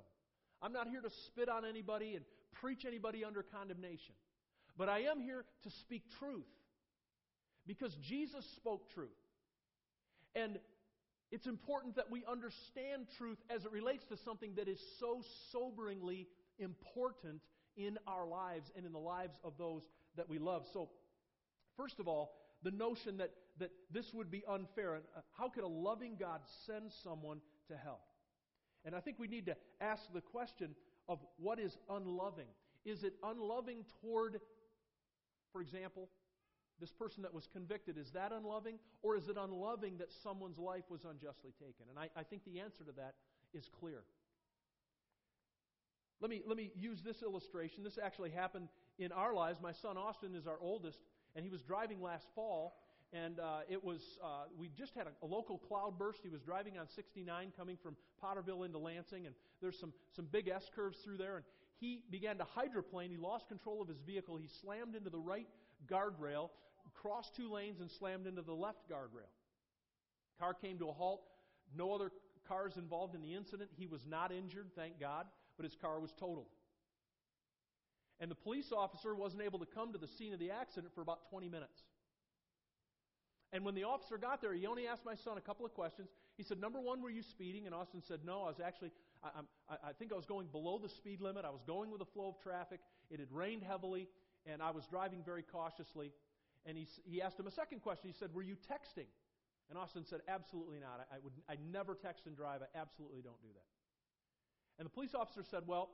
I'm 0.62 0.74
not 0.74 0.90
here 0.90 1.02
to 1.02 1.10
spit 1.28 1.48
on 1.48 1.64
anybody 1.64 2.16
and 2.16 2.26
preach 2.54 2.86
anybody 2.86 3.24
under 3.24 3.44
condemnation. 3.44 4.16
But 4.78 4.90
I 4.90 5.02
am 5.02 5.22
here 5.22 5.46
to 5.64 5.70
speak 5.70 6.04
truth. 6.20 6.48
Because 7.68 7.96
Jesus 7.96 8.46
spoke 8.56 8.90
truth. 8.94 9.10
And 10.36 10.58
it's 11.32 11.46
important 11.46 11.96
that 11.96 12.10
we 12.10 12.24
understand 12.26 13.08
truth 13.18 13.38
as 13.50 13.64
it 13.64 13.72
relates 13.72 14.06
to 14.06 14.18
something 14.18 14.56
that 14.56 14.68
is 14.68 14.80
so 15.00 15.22
soberingly 15.54 16.28
important 16.58 17.42
in 17.78 17.98
our 18.08 18.28
lives 18.28 18.72
and 18.76 18.86
in 18.86 18.92
the 18.92 19.00
lives 19.00 19.38
of 19.44 19.54
those 19.58 19.84
that 20.16 20.30
we 20.30 20.40
love. 20.40 20.66
So, 20.74 20.90
first 21.78 22.00
of 22.00 22.08
all, 22.08 22.34
the 22.64 22.72
notion 22.72 23.18
that, 23.18 23.32
that 23.60 23.72
this 23.92 24.14
would 24.14 24.30
be 24.30 24.44
unfair. 24.48 24.96
Uh, 24.96 25.22
how 25.38 25.50
could 25.50 25.64
a 25.64 25.68
loving 25.68 26.18
God 26.20 26.42
send 26.66 26.92
someone 27.04 27.40
to 27.68 27.78
hell? 27.78 28.02
And 28.86 28.96
I 28.96 29.00
think 29.00 29.20
we 29.20 29.28
need 29.28 29.46
to 29.48 29.56
ask 29.82 30.04
the 30.14 30.22
question 30.22 30.76
of 31.08 31.20
what 31.38 31.60
is 31.60 31.78
unloving. 31.90 32.48
Is 32.86 33.04
it 33.04 33.14
unloving 33.24 33.86
toward, 34.02 34.40
for 35.52 35.62
example, 35.62 36.10
this 36.80 36.92
person 36.92 37.24
that 37.24 37.34
was 37.34 37.48
convicted? 37.52 37.98
Is 37.98 38.12
that 38.12 38.32
unloving? 38.32 38.80
Or 39.02 39.18
is 39.18 39.28
it 39.28 39.38
unloving 39.38 39.98
that 39.98 40.12
someone's 40.24 40.58
life 40.58 40.84
was 40.90 41.04
unjustly 41.04 41.52
taken? 41.60 41.86
And 41.90 42.00
I, 42.00 42.10
I 42.20 42.24
think 42.24 42.44
the 42.46 42.60
answer 42.60 42.84
to 42.86 42.92
that 42.94 43.16
is 43.54 43.70
clear. 43.80 44.04
Let 46.22 46.30
me, 46.30 46.42
let 46.46 46.58
me 46.58 46.72
use 46.76 47.02
this 47.02 47.24
illustration. 47.24 47.84
This 47.84 47.98
actually 48.02 48.32
happened 48.32 48.68
in 48.98 49.12
our 49.12 49.34
lives. 49.34 49.60
My 49.62 49.72
son 49.72 49.98
Austin 49.98 50.36
is 50.36 50.48
our 50.48 50.58
oldest, 50.60 51.00
and 51.36 51.46
he 51.46 51.50
was 51.50 51.62
driving 51.62 52.02
last 52.02 52.28
fall, 52.36 52.76
and 53.14 53.40
uh, 53.40 53.60
it 53.70 53.82
was 53.82 54.02
uh, 54.22 54.44
we 54.58 54.70
just 54.78 54.94
had 54.96 55.08
a, 55.08 55.26
a 55.26 55.28
local 55.28 55.58
cloudburst. 55.58 56.20
He 56.22 56.30
was 56.30 56.42
driving 56.42 56.78
on 56.78 56.88
69 56.94 57.54
coming 57.58 57.78
from 57.82 57.96
Potterville 58.22 58.66
into 58.66 58.78
Lansing, 58.78 59.28
and 59.28 59.36
there's 59.62 59.80
some, 59.80 59.94
some 60.14 60.28
big 60.30 60.50
S 60.50 60.70
curves 60.76 60.98
through 61.04 61.18
there, 61.18 61.38
and 61.38 61.46
he 61.80 62.02
began 62.12 62.38
to 62.38 62.44
hydroplane. 62.44 63.12
He 63.12 63.18
lost 63.18 63.48
control 63.48 63.82
of 63.82 63.88
his 63.88 64.02
vehicle. 64.06 64.36
He 64.36 64.50
slammed 64.62 64.96
into 64.96 65.10
the 65.10 65.20
right 65.20 65.48
guardrail, 65.90 66.50
crossed 66.94 67.34
two 67.34 67.50
lanes, 67.50 67.80
and 67.80 67.90
slammed 67.90 68.28
into 68.28 68.42
the 68.42 68.54
left 68.54 68.90
guardrail. 68.92 69.32
Car 70.38 70.54
came 70.54 70.78
to 70.80 70.90
a 70.90 70.94
halt. 70.94 71.22
No 71.74 71.94
other 71.94 72.12
cars 72.46 72.74
involved 72.76 73.16
in 73.16 73.22
the 73.22 73.34
incident. 73.34 73.70
He 73.78 73.88
was 73.88 74.02
not 74.06 74.34
injured, 74.34 74.72
thank 74.76 75.00
God 75.00 75.26
but 75.60 75.66
his 75.66 75.76
car 75.76 76.00
was 76.00 76.14
totaled. 76.18 76.48
And 78.22 78.32
the 78.32 78.36
police 78.36 78.72
officer 78.72 79.14
wasn't 79.14 79.42
able 79.42 79.60
to 79.60 79.66
come 79.66 79.92
to 79.92 79.98
the 79.98 80.08
scene 80.08 80.32
of 80.32 80.40
the 80.40 80.52
accident 80.52 80.94
for 80.96 81.02
about 81.02 81.30
20 81.30 81.50
minutes. 81.50 81.84
And 83.52 83.66
when 83.66 83.76
the 83.76 83.84
officer 83.84 84.18
got 84.18 84.42
there, 84.42 84.54
he 84.54 84.66
only 84.68 84.88
asked 84.88 85.04
my 85.04 85.16
son 85.16 85.38
a 85.38 85.42
couple 85.42 85.66
of 85.66 85.74
questions. 85.74 86.08
He 86.38 86.44
said, 86.44 86.62
Number 86.62 86.80
one, 86.80 87.02
were 87.02 87.10
you 87.10 87.24
speeding? 87.24 87.66
And 87.66 87.76
Austin 87.76 88.02
said, 88.08 88.20
No, 88.24 88.44
I 88.44 88.48
was 88.48 88.62
actually, 88.64 88.92
I, 89.22 89.30
I, 89.70 89.90
I 89.90 89.94
think 89.94 90.14
I 90.14 90.16
was 90.16 90.26
going 90.26 90.48
below 90.48 90.80
the 90.82 90.88
speed 90.88 91.20
limit. 91.20 91.44
I 91.44 91.50
was 91.50 91.64
going 91.68 91.92
with 91.92 92.00
the 92.00 92.06
flow 92.06 92.30
of 92.30 92.40
traffic. 92.42 92.80
It 93.10 93.20
had 93.20 93.30
rained 93.30 93.64
heavily, 93.64 94.08
and 94.46 94.62
I 94.62 94.72
was 94.72 94.86
driving 94.86 95.24
very 95.26 95.44
cautiously. 95.44 96.14
And 96.66 96.78
he, 96.78 96.88
he 97.04 97.22
asked 97.22 97.38
him 97.38 97.48
a 97.48 97.52
second 97.52 97.82
question. 97.82 98.08
He 98.08 98.16
said, 98.18 98.34
Were 98.34 98.44
you 98.44 98.56
texting? 98.56 99.08
And 99.70 99.78
Austin 99.78 100.06
said, 100.06 100.22
Absolutely 100.30 100.80
not. 100.80 101.06
I, 101.12 101.16
I 101.16 101.20
would 101.22 101.34
I 101.50 101.56
never 101.70 101.96
text 101.96 102.28
and 102.28 102.38
drive. 102.38 102.62
I 102.62 102.80
absolutely 102.80 103.22
don't 103.22 103.42
do 103.42 103.50
that. 103.54 103.79
And 104.80 104.86
the 104.86 104.90
police 104.90 105.14
officer 105.14 105.44
said, 105.44 105.64
Well, 105.68 105.90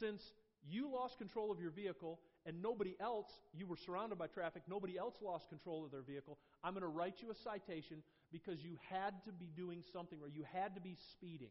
since 0.00 0.32
you 0.68 0.90
lost 0.92 1.18
control 1.18 1.52
of 1.52 1.60
your 1.60 1.70
vehicle 1.70 2.18
and 2.44 2.60
nobody 2.62 2.96
else, 2.98 3.28
you 3.52 3.66
were 3.66 3.76
surrounded 3.76 4.18
by 4.18 4.26
traffic, 4.26 4.62
nobody 4.68 4.96
else 4.96 5.14
lost 5.22 5.48
control 5.48 5.84
of 5.84 5.92
their 5.92 6.02
vehicle, 6.02 6.38
I'm 6.64 6.72
going 6.72 6.82
to 6.82 6.88
write 6.88 7.16
you 7.22 7.30
a 7.30 7.34
citation 7.34 8.02
because 8.32 8.64
you 8.64 8.78
had 8.88 9.22
to 9.24 9.32
be 9.32 9.50
doing 9.54 9.82
something 9.92 10.18
or 10.22 10.28
you 10.28 10.44
had 10.52 10.74
to 10.74 10.80
be 10.80 10.96
speeding. 11.12 11.50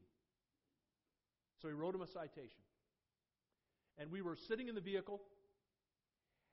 So 1.62 1.68
he 1.68 1.74
wrote 1.74 1.96
him 1.96 2.02
a 2.02 2.08
citation. 2.08 2.64
And 3.98 4.12
we 4.12 4.22
were 4.22 4.36
sitting 4.36 4.68
in 4.68 4.76
the 4.76 4.82
vehicle, 4.82 5.22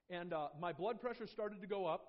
and 0.08 0.32
uh, 0.32 0.48
my 0.60 0.72
blood 0.72 1.00
pressure 1.00 1.26
started 1.26 1.60
to 1.60 1.66
go 1.66 1.86
up. 1.86 2.06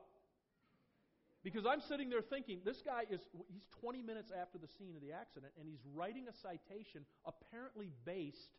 Because 1.44 1.66
I'm 1.66 1.82
sitting 1.82 2.10
there 2.10 2.22
thinking, 2.22 2.62
this 2.64 2.82
guy 2.82 3.04
is, 3.12 3.20
he's 3.52 3.68
20 3.82 4.02
minutes 4.02 4.32
after 4.32 4.58
the 4.58 4.68
scene 4.80 4.96
of 4.96 5.02
the 5.02 5.12
accident, 5.12 5.52
and 5.60 5.68
he's 5.68 5.84
writing 5.94 6.28
a 6.30 6.34
citation 6.34 7.06
apparently 7.26 7.92
based 8.06 8.58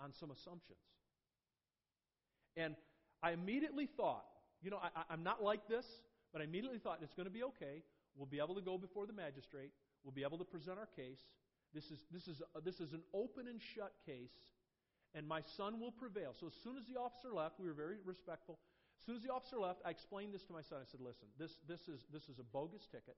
on 0.00 0.12
some 0.14 0.30
assumptions. 0.30 0.80
And 2.56 2.74
I 3.22 3.32
immediately 3.32 3.86
thought, 3.86 4.24
you 4.62 4.70
know, 4.70 4.78
I, 4.80 5.12
am 5.12 5.22
not 5.22 5.42
like 5.42 5.68
this, 5.68 5.84
but 6.32 6.40
I 6.40 6.44
immediately 6.44 6.78
thought 6.78 7.00
it's 7.02 7.14
going 7.14 7.28
to 7.28 7.32
be 7.32 7.44
okay. 7.44 7.82
We'll 8.16 8.26
be 8.26 8.38
able 8.38 8.54
to 8.54 8.62
go 8.62 8.78
before 8.78 9.06
the 9.06 9.12
magistrate. 9.12 9.72
We'll 10.02 10.12
be 10.12 10.22
able 10.22 10.38
to 10.38 10.44
present 10.44 10.78
our 10.78 10.88
case. 10.96 11.20
This 11.74 11.90
is, 11.90 12.00
this 12.10 12.26
is, 12.26 12.42
this 12.64 12.80
is 12.80 12.94
an 12.94 13.02
open 13.12 13.46
and 13.46 13.60
shut 13.74 13.92
case, 14.06 14.32
and 15.14 15.28
my 15.28 15.42
son 15.56 15.78
will 15.80 15.92
prevail. 15.92 16.34
So 16.38 16.46
as 16.46 16.54
soon 16.64 16.76
as 16.78 16.84
the 16.86 16.98
officer 16.98 17.32
left, 17.32 17.60
we 17.60 17.68
were 17.68 17.74
very 17.74 17.96
respectful. 18.04 18.58
Soon 19.10 19.16
as 19.16 19.24
the 19.24 19.34
officer 19.34 19.58
left, 19.58 19.82
I 19.84 19.90
explained 19.90 20.32
this 20.32 20.44
to 20.44 20.52
my 20.52 20.62
son. 20.62 20.78
I 20.80 20.86
said, 20.88 21.00
listen, 21.00 21.26
this, 21.36 21.58
this, 21.66 21.88
is, 21.88 22.06
this 22.12 22.28
is 22.28 22.38
a 22.38 22.44
bogus 22.44 22.86
ticket. 22.86 23.16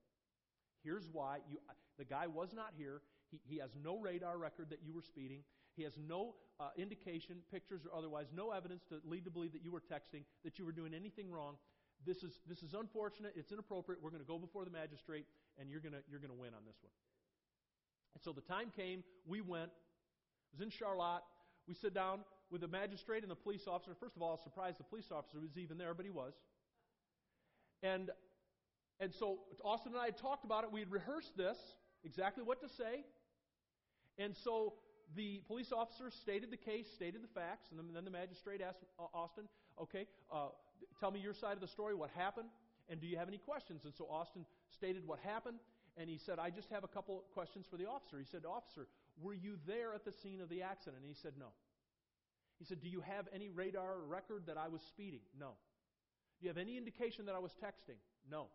Here's 0.83 1.05
why. 1.13 1.41
You, 1.51 1.59
the 1.99 2.07
guy 2.07 2.27
was 2.27 2.55
not 2.55 2.73
here. 2.79 3.03
He, 3.31 3.41
he 3.45 3.59
has 3.59 3.69
no 3.77 3.99
radar 3.99 4.39
record 4.39 4.71
that 4.71 4.79
you 4.83 4.95
were 4.95 5.03
speeding. 5.03 5.41
He 5.77 5.83
has 5.83 5.93
no 6.01 6.37
uh, 6.59 6.71
indication, 6.79 7.45
pictures 7.53 7.83
or 7.85 7.95
otherwise, 7.95 8.29
no 8.35 8.53
evidence 8.53 8.85
to 8.89 9.01
lead 9.05 9.27
to 9.27 9.31
believe 9.31 9.53
that 9.53 9.63
you 9.63 9.71
were 9.71 9.83
texting, 9.83 10.25
that 10.45 10.59
you 10.59 10.65
were 10.65 10.73
doing 10.73 10.95
anything 10.95 11.31
wrong. 11.31 11.57
this 12.07 12.23
is, 12.23 12.41
this 12.49 12.63
is 12.63 12.73
unfortunate. 12.73 13.35
It's 13.37 13.53
inappropriate. 13.53 14.03
We're 14.03 14.17
going 14.17 14.23
to 14.23 14.27
go 14.27 14.39
before 14.39 14.65
the 14.65 14.71
magistrate, 14.71 15.27
and 15.61 15.69
you're 15.69 15.81
going 15.81 15.93
you're 16.11 16.21
to 16.21 16.33
win 16.33 16.55
on 16.55 16.65
this 16.65 16.77
one. 16.81 16.93
And 18.15 18.25
so 18.25 18.33
the 18.33 18.41
time 18.41 18.73
came. 18.75 19.05
We 19.27 19.43
went. 19.43 19.69
It 19.69 20.57
was 20.57 20.63
in 20.63 20.71
Charlotte. 20.71 21.21
We 21.69 21.75
sit 21.75 21.93
down 21.93 22.21
with 22.53 22.61
the 22.61 22.69
magistrate 22.69 23.23
and 23.23 23.31
the 23.31 23.35
police 23.35 23.67
officer. 23.67 23.93
First 23.99 24.15
of 24.15 24.23
all, 24.23 24.29
I 24.29 24.33
was 24.33 24.43
surprised 24.45 24.79
the 24.79 24.85
police 24.85 25.11
officer 25.11 25.41
was 25.41 25.57
even 25.57 25.79
there, 25.79 25.95
but 25.95 26.05
he 26.05 26.11
was. 26.11 26.35
And, 27.83 28.11
and 29.01 29.13
so 29.13 29.39
Austin 29.65 29.93
and 29.93 30.01
I 30.01 30.05
had 30.05 30.19
talked 30.19 30.45
about 30.45 30.63
it. 30.63 30.71
We 30.71 30.81
had 30.81 30.93
rehearsed 30.93 31.35
this, 31.37 31.57
exactly 32.05 32.45
what 32.45 32.61
to 32.61 32.69
say. 32.69 33.07
And 34.19 34.37
so 34.45 34.75
the 35.17 35.41
police 35.49 35.73
officer 35.73 36.11
stated 36.11 36.51
the 36.51 36.59
case, 36.59 36.87
stated 36.95 37.25
the 37.25 37.33
facts, 37.41 37.69
and 37.71 37.81
then, 37.97 38.05
the 38.05 38.11
magistrate 38.11 38.61
asked 38.61 38.85
uh, 39.01 39.05
Austin, 39.15 39.45
okay, 39.81 40.07
uh, 40.31 40.49
tell 41.01 41.11
me 41.11 41.21
your 41.21 41.35
side 41.35 41.55
of 41.55 41.61
the 41.61 41.69
story, 41.69 41.95
what 41.95 42.11
happened, 42.11 42.49
and 42.91 43.01
do 43.01 43.07
you 43.07 43.17
have 43.17 43.29
any 43.29 43.39
questions? 43.39 43.85
And 43.85 43.95
so 43.95 44.07
Austin 44.11 44.45
stated 44.69 45.07
what 45.07 45.19
happened, 45.21 45.59
and 45.97 46.09
he 46.09 46.19
said, 46.19 46.39
I 46.39 46.51
just 46.51 46.71
have 46.71 46.85
a 46.85 46.89
couple 46.89 47.25
questions 47.33 47.67
for 47.71 47.77
the 47.79 47.87
officer. 47.87 48.19
He 48.19 48.25
said, 48.25 48.45
Officer, 48.45 48.87
were 49.21 49.35
you 49.35 49.57
there 49.67 49.95
at 49.95 50.05
the 50.05 50.13
scene 50.13 50.41
of 50.41 50.49
the 50.49 50.63
accident? 50.63 51.03
And 51.03 51.09
he 51.09 51.17
said, 51.21 51.33
No. 51.39 51.49
He 52.63 52.67
said, 52.67 52.81
Do 52.81 52.89
you 52.89 53.01
have 53.01 53.27
any 53.35 53.51
radar 53.51 53.99
record 54.07 54.45
that 54.47 54.57
I 54.57 54.69
was 54.69 54.83
speeding? 54.83 55.23
No. 55.37 55.49
Do 56.39 56.47
you 56.47 56.49
have 56.49 56.59
any 56.59 56.79
indication 56.79 57.27
that 57.27 57.35
I 57.35 57.41
was 57.41 57.51
texting? 57.61 57.99
No. 58.31 58.47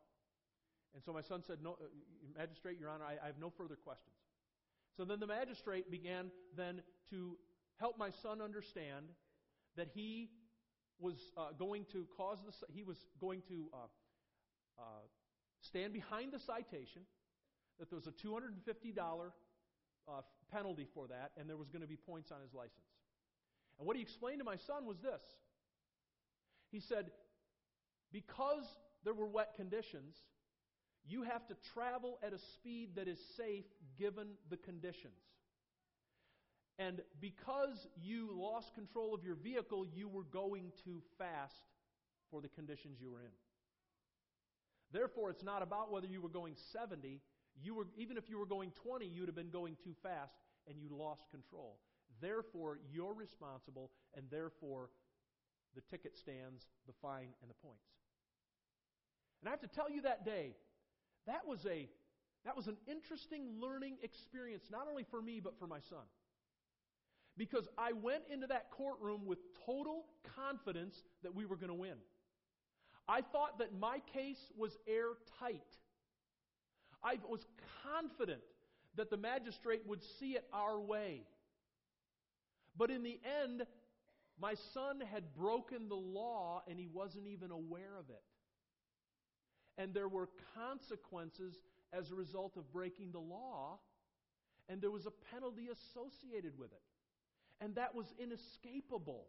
And 0.94 1.04
so 1.04 1.12
my 1.12 1.22
son 1.22 1.44
said, 1.46 1.58
No, 1.62 1.72
uh, 1.72 1.88
Magistrate, 2.38 2.80
Your 2.80 2.90
Honor, 2.90 3.04
I, 3.04 3.22
I 3.22 3.28
have 3.28 3.38
no 3.38 3.50
further 3.50 3.76
questions. 3.76 4.16
So 4.96 5.04
then 5.04 5.20
the 5.20 5.28
magistrate 5.28 5.92
began 5.92 6.32
then 6.56 6.84
to 7.10 7.38
help 7.82 7.98
my 7.98 8.10
son 8.24 8.42
understand 8.42 9.08
that 9.76 9.90
he 9.94 10.30
was 11.00 11.16
uh, 11.36 11.52
going 11.60 11.84
to 11.92 12.08
cause 12.16 12.40
the, 12.46 12.54
he 12.74 12.84
was 12.84 12.96
going 13.20 13.42
to 13.50 13.68
uh, 13.74 13.78
uh, 14.80 14.84
stand 15.60 15.92
behind 15.92 16.32
the 16.32 16.40
citation, 16.40 17.02
that 17.78 17.90
there 17.90 18.00
was 18.00 18.08
a 18.08 18.12
$250 18.26 18.96
uh, 20.08 20.22
penalty 20.50 20.88
for 20.94 21.08
that, 21.08 21.32
and 21.38 21.50
there 21.50 21.58
was 21.58 21.68
going 21.68 21.82
to 21.82 21.90
be 21.90 21.98
points 21.98 22.32
on 22.32 22.40
his 22.42 22.54
license. 22.54 22.88
And 23.78 23.88
what 23.88 23.96
he 23.96 24.02
explained 24.02 24.40
to 24.40 24.46
my 24.46 24.58
son 24.68 24.86
was 24.86 24.98
this. 25.00 25.22
He 26.72 26.80
said, 26.80 27.12
because 28.12 28.64
there 29.04 29.14
were 29.14 29.28
wet 29.28 29.54
conditions, 29.56 30.16
you 31.08 31.24
have 31.24 31.46
to 31.48 31.56
travel 31.74 32.20
at 32.24 32.34
a 32.34 32.40
speed 32.56 32.96
that 32.96 33.08
is 33.08 33.20
safe 33.38 33.66
given 33.98 34.28
the 34.50 34.58
conditions. 34.58 35.14
And 36.80 37.02
because 37.20 37.88
you 38.02 38.30
lost 38.36 38.74
control 38.76 39.16
of 39.16 39.24
your 39.24 39.36
vehicle, 39.36 39.86
you 39.96 40.08
were 40.08 40.24
going 40.24 40.72
too 40.84 41.02
fast 41.18 41.56
for 42.30 42.42
the 42.42 42.50
conditions 42.50 42.98
you 43.02 43.12
were 43.12 43.22
in. 43.22 43.32
Therefore, 44.92 45.30
it's 45.30 45.44
not 45.44 45.64
about 45.64 45.92
whether 45.92 46.08
you 46.08 46.22
were 46.22 46.30
going 46.30 46.56
70. 46.72 47.20
You 47.62 47.74
were, 47.74 47.88
even 47.98 48.18
if 48.18 48.30
you 48.30 48.38
were 48.38 48.46
going 48.46 48.72
20, 48.84 49.06
you'd 49.06 49.28
have 49.28 49.36
been 49.36 49.50
going 49.50 49.76
too 49.84 49.96
fast 50.04 50.34
and 50.68 50.80
you 50.80 50.90
lost 50.92 51.24
control. 51.32 51.80
Therefore, 52.22 52.80
you're 52.92 53.14
responsible, 53.14 53.92
and 54.16 54.26
therefore, 54.30 54.90
the 55.76 55.82
ticket 55.82 56.18
stands, 56.18 56.66
the 56.88 56.94
fine, 57.02 57.30
and 57.42 57.50
the 57.50 57.56
points. 57.56 57.86
And 59.42 59.48
I 59.48 59.52
have 59.52 59.62
to 59.62 59.68
tell 59.68 59.90
you 59.90 60.02
that 60.02 60.26
day, 60.26 60.56
that 61.28 61.48
was 61.48 61.66
a 61.66 61.88
that 62.46 62.56
was 62.56 62.68
an 62.68 62.78
interesting 62.88 63.60
learning 63.60 63.98
experience, 64.04 64.68
not 64.72 64.88
only 64.90 65.04
for 65.04 65.22
me, 65.22 65.42
but 65.42 65.60
for 65.60 65.68
my 65.68 65.80
son. 65.90 66.06
Because 67.36 67.68
I 67.78 67.92
went 67.92 68.24
into 68.32 68.48
that 68.48 68.72
courtroom 68.72 69.26
with 69.26 69.40
total 69.66 70.06
confidence 70.36 70.96
that 71.24 71.36
we 71.36 71.46
were 71.46 71.58
going 71.58 71.70
to 71.70 71.76
win. 71.76 71.98
I 73.08 73.22
thought 73.22 73.60
that 73.60 73.78
my 73.78 74.00
case 74.14 74.52
was 74.58 74.78
airtight. 74.88 75.62
I 77.04 77.20
was 77.28 77.46
confident 77.84 78.42
that 78.96 79.10
the 79.10 79.18
magistrate 79.18 79.82
would 79.86 80.04
see 80.20 80.32
it 80.32 80.46
our 80.54 80.80
way. 80.80 81.22
But 82.78 82.92
in 82.92 83.04
the 83.04 83.20
end, 83.44 83.64
my 84.40 84.54
son 84.74 85.02
had 85.12 85.34
broken 85.36 85.90
the 85.90 85.96
law 85.96 86.62
and 86.68 86.80
he 86.80 86.88
wasn't 86.88 87.28
even 87.28 87.52
aware 87.52 87.98
of 87.98 88.10
it. 88.10 88.24
And 89.78 89.94
there 89.94 90.08
were 90.08 90.30
consequences 90.56 91.56
as 91.94 92.12
a 92.12 92.16
result 92.16 92.58
of 92.58 92.72
breaking 92.72 93.12
the 93.12 93.20
law, 93.20 93.80
and 94.68 94.82
there 94.82 94.92
was 94.92 95.06
a 95.06 95.12
penalty 95.34 95.68
associated 95.72 96.58
with 96.58 96.72
it. 96.72 96.82
And 97.62 97.76
that 97.76 97.96
was 97.96 98.06
inescapable, 98.20 99.28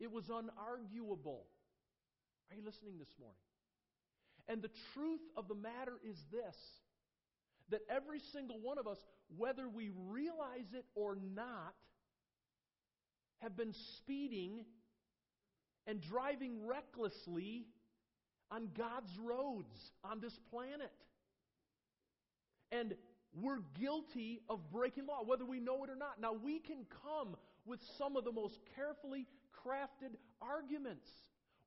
it 0.00 0.10
was 0.10 0.26
unarguable. 0.26 1.44
Are 2.50 2.56
you 2.56 2.64
listening 2.64 2.98
this 2.98 3.12
morning? 3.18 3.36
And 4.48 4.60
the 4.60 4.70
truth 4.92 5.22
of 5.36 5.48
the 5.48 5.54
matter 5.54 5.94
is 6.06 6.18
this 6.30 6.56
that 7.70 7.80
every 7.88 8.20
single 8.32 8.60
one 8.60 8.76
of 8.76 8.86
us, 8.86 8.98
whether 9.38 9.66
we 9.68 9.90
realize 10.10 10.68
it 10.74 10.84
or 10.94 11.16
not, 11.34 11.74
have 13.40 13.56
been 13.56 13.74
speeding 13.98 14.64
and 15.86 16.00
driving 16.00 16.66
recklessly 16.66 17.66
on 18.50 18.68
God's 18.76 19.10
roads 19.18 19.92
on 20.02 20.20
this 20.20 20.38
planet. 20.50 20.92
And 22.72 22.94
we're 23.40 23.60
guilty 23.78 24.40
of 24.48 24.70
breaking 24.70 25.06
law, 25.06 25.24
whether 25.24 25.44
we 25.44 25.60
know 25.60 25.84
it 25.84 25.90
or 25.90 25.96
not. 25.96 26.20
Now, 26.20 26.32
we 26.32 26.60
can 26.60 26.86
come 27.02 27.36
with 27.66 27.80
some 27.98 28.16
of 28.16 28.24
the 28.24 28.32
most 28.32 28.58
carefully 28.76 29.26
crafted 29.66 30.16
arguments. 30.40 31.08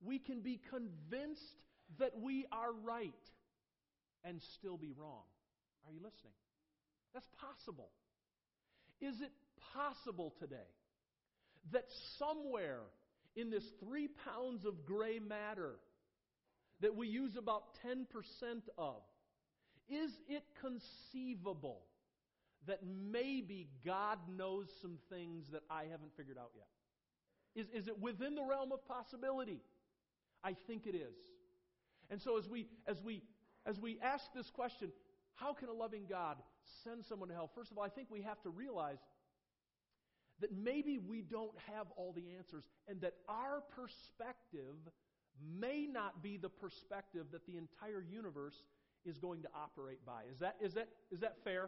We 0.02 0.20
can 0.20 0.42
be 0.42 0.62
convinced 0.70 1.62
that 2.00 2.12
we 2.20 2.46
are 2.52 2.72
right 2.84 3.14
and 4.24 4.42
still 4.60 4.78
be 4.78 4.92
wrong. 4.98 5.24
Are 5.86 5.92
you 5.92 6.00
listening? 6.00 6.34
That's 7.14 7.28
possible. 7.40 7.90
Is 9.02 9.22
it 9.22 9.32
possible 9.74 10.34
today 10.40 10.70
that 11.72 11.86
somewhere 12.18 12.82
in 13.36 13.50
this 13.50 13.64
three 13.80 14.10
pounds 14.26 14.66
of 14.66 14.86
gray 14.86 15.20
matter 15.20 15.76
that 16.82 16.96
we 16.96 17.08
use 17.08 17.36
about 17.36 17.64
10% 17.86 18.06
of, 18.78 18.96
is 19.90 20.12
it 20.28 20.44
conceivable 20.62 21.82
that 22.68 22.80
maybe 22.86 23.70
God 23.86 24.20
knows 24.36 24.68
some 24.82 24.98
things 25.10 25.46
that 25.52 25.62
I 25.70 25.84
haven't 25.84 26.16
figured 26.18 26.38
out 26.38 26.52
yet? 26.56 26.68
Is, 27.56 27.84
is 27.84 27.88
it 27.88 28.00
within 28.00 28.36
the 28.36 28.44
realm 28.44 28.72
of 28.72 28.86
possibility? 28.88 29.62
I 30.44 30.56
think 30.68 30.86
it 30.86 30.96
is. 30.96 31.16
And 32.10 32.22
so 32.22 32.38
as 32.38 32.48
we 32.48 32.68
as 32.86 32.98
we 33.04 33.24
as 33.66 33.80
we 33.80 33.98
ask 34.02 34.24
this 34.36 34.50
question, 34.54 34.92
how 35.36 35.54
can 35.54 35.68
a 35.70 35.74
loving 35.74 36.06
God 36.08 36.38
send 36.84 37.04
someone 37.06 37.30
to 37.30 37.36
hell? 37.36 37.50
First 37.56 37.72
of 37.72 37.78
all, 37.78 37.84
I 37.84 37.90
think 37.90 38.10
we 38.10 38.22
have 38.22 38.42
to 38.44 38.50
realize 38.50 38.98
that 40.40 40.52
maybe 40.56 40.98
we 40.98 41.22
don't 41.22 41.58
have 41.74 41.88
all 41.96 42.14
the 42.14 42.36
answers 42.38 42.64
and 42.88 43.02
that 43.02 43.14
our 43.28 43.64
perspective 43.76 44.76
may 45.60 45.88
not 45.88 46.22
be 46.22 46.38
the 46.38 46.50
perspective 46.50 47.28
that 47.32 47.46
the 47.46 47.58
entire 47.58 48.02
universe 48.02 48.64
is 49.06 49.18
going 49.18 49.42
to 49.42 49.50
operate 49.56 50.06
by. 50.06 50.24
Is 50.32 50.40
that, 50.40 50.56
is 50.62 50.74
that, 50.74 50.90
is 51.12 51.20
that 51.22 51.36
fair? 51.44 51.66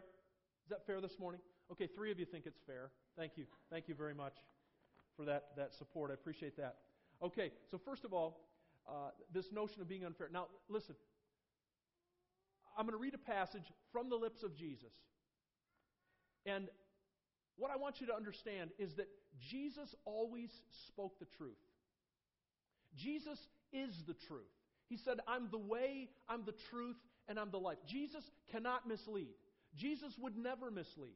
Is 0.64 0.70
that 0.70 0.86
fair 0.86 1.00
this 1.00 1.18
morning? 1.18 1.40
Okay, 1.72 1.86
three 1.86 2.10
of 2.10 2.18
you 2.18 2.26
think 2.26 2.46
it's 2.46 2.60
fair. 2.66 2.90
Thank 3.16 3.32
you. 3.36 3.44
Thank 3.70 3.88
you 3.88 3.94
very 3.94 4.14
much 4.14 4.34
for 5.16 5.24
that, 5.24 5.48
that 5.56 5.72
support. 5.74 6.10
I 6.10 6.14
appreciate 6.14 6.56
that. 6.56 6.76
Okay, 7.22 7.50
so 7.70 7.78
first 7.78 8.04
of 8.04 8.12
all, 8.12 8.40
uh, 8.88 9.10
this 9.32 9.52
notion 9.52 9.80
of 9.80 9.88
being 9.88 10.04
unfair. 10.04 10.28
Now, 10.32 10.46
listen. 10.68 10.94
I'm 12.76 12.86
going 12.86 12.96
to 12.96 13.02
read 13.02 13.14
a 13.14 13.18
passage 13.18 13.72
from 13.92 14.08
the 14.08 14.16
lips 14.16 14.42
of 14.42 14.56
Jesus. 14.56 14.92
And 16.46 16.68
what 17.60 17.70
I 17.70 17.76
want 17.76 18.00
you 18.00 18.06
to 18.06 18.14
understand 18.14 18.70
is 18.78 18.94
that 18.96 19.06
Jesus 19.50 19.94
always 20.06 20.50
spoke 20.88 21.18
the 21.18 21.26
truth. 21.36 21.60
Jesus 22.96 23.38
is 23.72 23.94
the 24.06 24.16
truth. 24.26 24.48
He 24.88 24.96
said, 24.96 25.18
I'm 25.28 25.48
the 25.50 25.58
way, 25.58 26.08
I'm 26.28 26.44
the 26.44 26.54
truth, 26.70 26.96
and 27.28 27.38
I'm 27.38 27.50
the 27.50 27.58
life. 27.58 27.76
Jesus 27.86 28.24
cannot 28.50 28.88
mislead. 28.88 29.28
Jesus 29.76 30.12
would 30.18 30.36
never 30.36 30.70
mislead. 30.70 31.14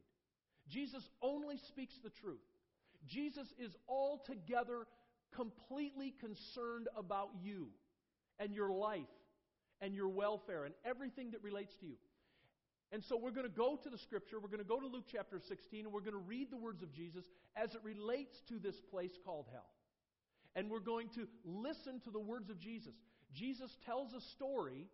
Jesus 0.68 1.02
only 1.22 1.56
speaks 1.68 1.94
the 2.04 2.10
truth. 2.10 2.38
Jesus 3.06 3.48
is 3.58 3.74
altogether 3.88 4.86
completely 5.34 6.14
concerned 6.20 6.88
about 6.96 7.30
you 7.42 7.68
and 8.38 8.54
your 8.54 8.70
life 8.70 9.00
and 9.80 9.94
your 9.94 10.08
welfare 10.08 10.64
and 10.64 10.74
everything 10.84 11.32
that 11.32 11.42
relates 11.42 11.74
to 11.80 11.86
you. 11.86 11.96
And 12.94 13.02
so 13.02 13.16
we're 13.16 13.32
going 13.32 13.46
to 13.46 13.52
go 13.52 13.76
to 13.82 13.90
the 13.90 13.98
scripture. 13.98 14.38
We're 14.38 14.46
going 14.46 14.62
to 14.62 14.64
go 14.64 14.78
to 14.78 14.86
Luke 14.86 15.06
chapter 15.10 15.40
16 15.48 15.84
and 15.84 15.92
we're 15.92 15.98
going 15.98 16.12
to 16.12 16.18
read 16.18 16.52
the 16.52 16.56
words 16.56 16.80
of 16.80 16.92
Jesus 16.92 17.24
as 17.56 17.74
it 17.74 17.80
relates 17.82 18.40
to 18.48 18.60
this 18.60 18.76
place 18.88 19.10
called 19.24 19.46
hell. 19.50 19.66
And 20.54 20.70
we're 20.70 20.78
going 20.78 21.08
to 21.16 21.26
listen 21.44 21.98
to 22.04 22.12
the 22.12 22.20
words 22.20 22.50
of 22.50 22.60
Jesus. 22.60 22.94
Jesus 23.34 23.76
tells 23.84 24.12
a 24.12 24.20
story 24.20 24.86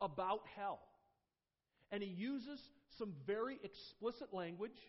about 0.00 0.40
hell. 0.56 0.80
And 1.92 2.02
he 2.02 2.08
uses 2.08 2.58
some 2.98 3.12
very 3.26 3.58
explicit 3.62 4.32
language. 4.32 4.80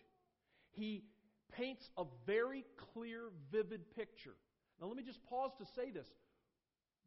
He 0.70 1.04
paints 1.52 1.86
a 1.98 2.04
very 2.26 2.64
clear, 2.94 3.24
vivid 3.52 3.82
picture. 3.94 4.34
Now, 4.80 4.86
let 4.86 4.96
me 4.96 5.02
just 5.02 5.22
pause 5.26 5.50
to 5.58 5.66
say 5.76 5.90
this. 5.90 6.08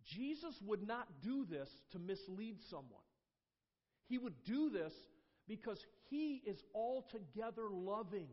Jesus 0.06 0.54
would 0.68 0.88
not 0.88 1.08
do 1.24 1.44
this 1.50 1.70
to 1.94 1.98
mislead 1.98 2.58
someone. 2.70 3.02
He 4.10 4.20
would 4.20 4.44
do 4.46 4.70
this 4.70 4.94
because 5.50 5.86
He 6.10 6.42
is 6.46 6.64
altogether 6.74 7.68
loving. 7.70 8.30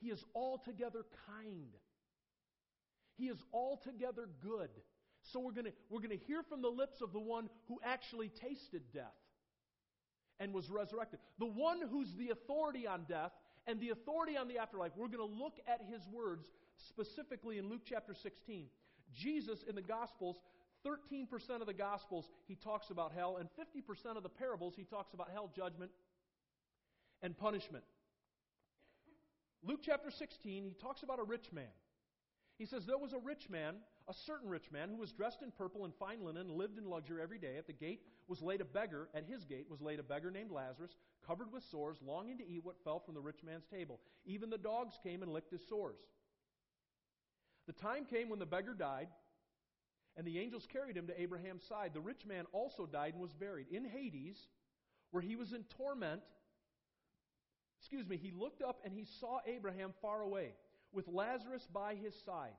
He 0.00 0.08
is 0.08 0.24
altogether 0.34 1.04
kind. 1.28 1.70
He 3.16 3.26
is 3.26 3.38
altogether 3.54 4.28
good. 4.42 4.70
So 5.30 5.38
we're 5.38 5.52
going 5.52 5.70
we're 5.88 6.00
going 6.00 6.18
to 6.18 6.24
hear 6.26 6.42
from 6.42 6.60
the 6.60 6.68
lips 6.68 7.00
of 7.00 7.12
the 7.12 7.20
one 7.20 7.48
who 7.68 7.78
actually 7.84 8.28
tasted 8.28 8.82
death 8.92 9.14
and 10.40 10.52
was 10.52 10.68
resurrected. 10.68 11.20
The 11.38 11.46
one 11.46 11.80
who's 11.88 12.12
the 12.16 12.30
authority 12.30 12.86
on 12.88 13.04
death 13.08 13.30
and 13.68 13.78
the 13.78 13.90
authority 13.90 14.36
on 14.36 14.48
the 14.48 14.58
afterlife. 14.58 14.90
We're 14.96 15.06
going 15.06 15.18
to 15.18 15.36
look 15.44 15.58
at 15.68 15.82
his 15.88 16.02
words 16.12 16.46
specifically 16.88 17.58
in 17.58 17.68
Luke 17.68 17.82
chapter 17.84 18.14
16. 18.14 18.66
Jesus 19.14 19.62
in 19.68 19.76
the 19.76 19.82
Gospels, 19.82 20.40
13% 20.86 21.60
of 21.60 21.66
the 21.66 21.74
Gospels, 21.74 22.30
he 22.46 22.54
talks 22.54 22.90
about 22.90 23.12
hell, 23.12 23.38
and 23.38 23.48
50% 23.50 24.16
of 24.16 24.22
the 24.22 24.28
parables, 24.28 24.74
he 24.76 24.84
talks 24.84 25.14
about 25.14 25.28
hell, 25.32 25.50
judgment, 25.54 25.90
and 27.22 27.36
punishment. 27.36 27.84
Luke 29.62 29.80
chapter 29.82 30.10
16, 30.10 30.64
he 30.64 30.74
talks 30.74 31.02
about 31.02 31.20
a 31.20 31.24
rich 31.24 31.52
man. 31.52 31.70
He 32.58 32.66
says, 32.66 32.84
There 32.84 32.98
was 32.98 33.12
a 33.12 33.18
rich 33.18 33.48
man, 33.48 33.76
a 34.08 34.14
certain 34.14 34.48
rich 34.48 34.70
man, 34.72 34.88
who 34.88 34.96
was 34.96 35.12
dressed 35.12 35.42
in 35.42 35.52
purple 35.52 35.84
and 35.84 35.94
fine 35.94 36.24
linen 36.24 36.48
lived 36.48 36.78
in 36.78 36.84
luxury 36.84 37.22
every 37.22 37.38
day. 37.38 37.56
At 37.58 37.66
the 37.66 37.72
gate 37.72 38.02
was 38.26 38.42
laid 38.42 38.60
a 38.60 38.64
beggar, 38.64 39.08
at 39.14 39.24
his 39.24 39.44
gate 39.44 39.66
was 39.70 39.80
laid 39.80 40.00
a 40.00 40.02
beggar 40.02 40.30
named 40.30 40.50
Lazarus, 40.50 40.96
covered 41.26 41.52
with 41.52 41.62
sores, 41.64 41.98
longing 42.04 42.38
to 42.38 42.48
eat 42.48 42.64
what 42.64 42.82
fell 42.82 42.98
from 42.98 43.14
the 43.14 43.20
rich 43.20 43.42
man's 43.44 43.66
table. 43.66 44.00
Even 44.24 44.50
the 44.50 44.58
dogs 44.58 44.98
came 45.02 45.22
and 45.22 45.32
licked 45.32 45.52
his 45.52 45.66
sores. 45.68 45.98
The 47.66 47.72
time 47.72 48.04
came 48.04 48.28
when 48.28 48.40
the 48.40 48.46
beggar 48.46 48.74
died, 48.74 49.08
and 50.16 50.26
the 50.26 50.38
angels 50.38 50.66
carried 50.70 50.96
him 50.96 51.06
to 51.06 51.20
Abraham's 51.20 51.64
side. 51.64 51.92
The 51.94 52.00
rich 52.00 52.26
man 52.26 52.44
also 52.52 52.86
died 52.86 53.14
and 53.14 53.22
was 53.22 53.32
buried 53.32 53.66
in 53.70 53.84
Hades, 53.84 54.38
where 55.10 55.22
he 55.22 55.36
was 55.36 55.52
in 55.52 55.64
torment. 55.76 56.22
Excuse 57.80 58.06
me, 58.06 58.16
he 58.16 58.30
looked 58.30 58.62
up 58.62 58.80
and 58.84 58.92
he 58.92 59.06
saw 59.20 59.40
Abraham 59.46 59.92
far 60.00 60.22
away, 60.22 60.54
with 60.92 61.08
Lazarus 61.08 61.66
by 61.72 61.94
his 61.94 62.14
side. 62.24 62.52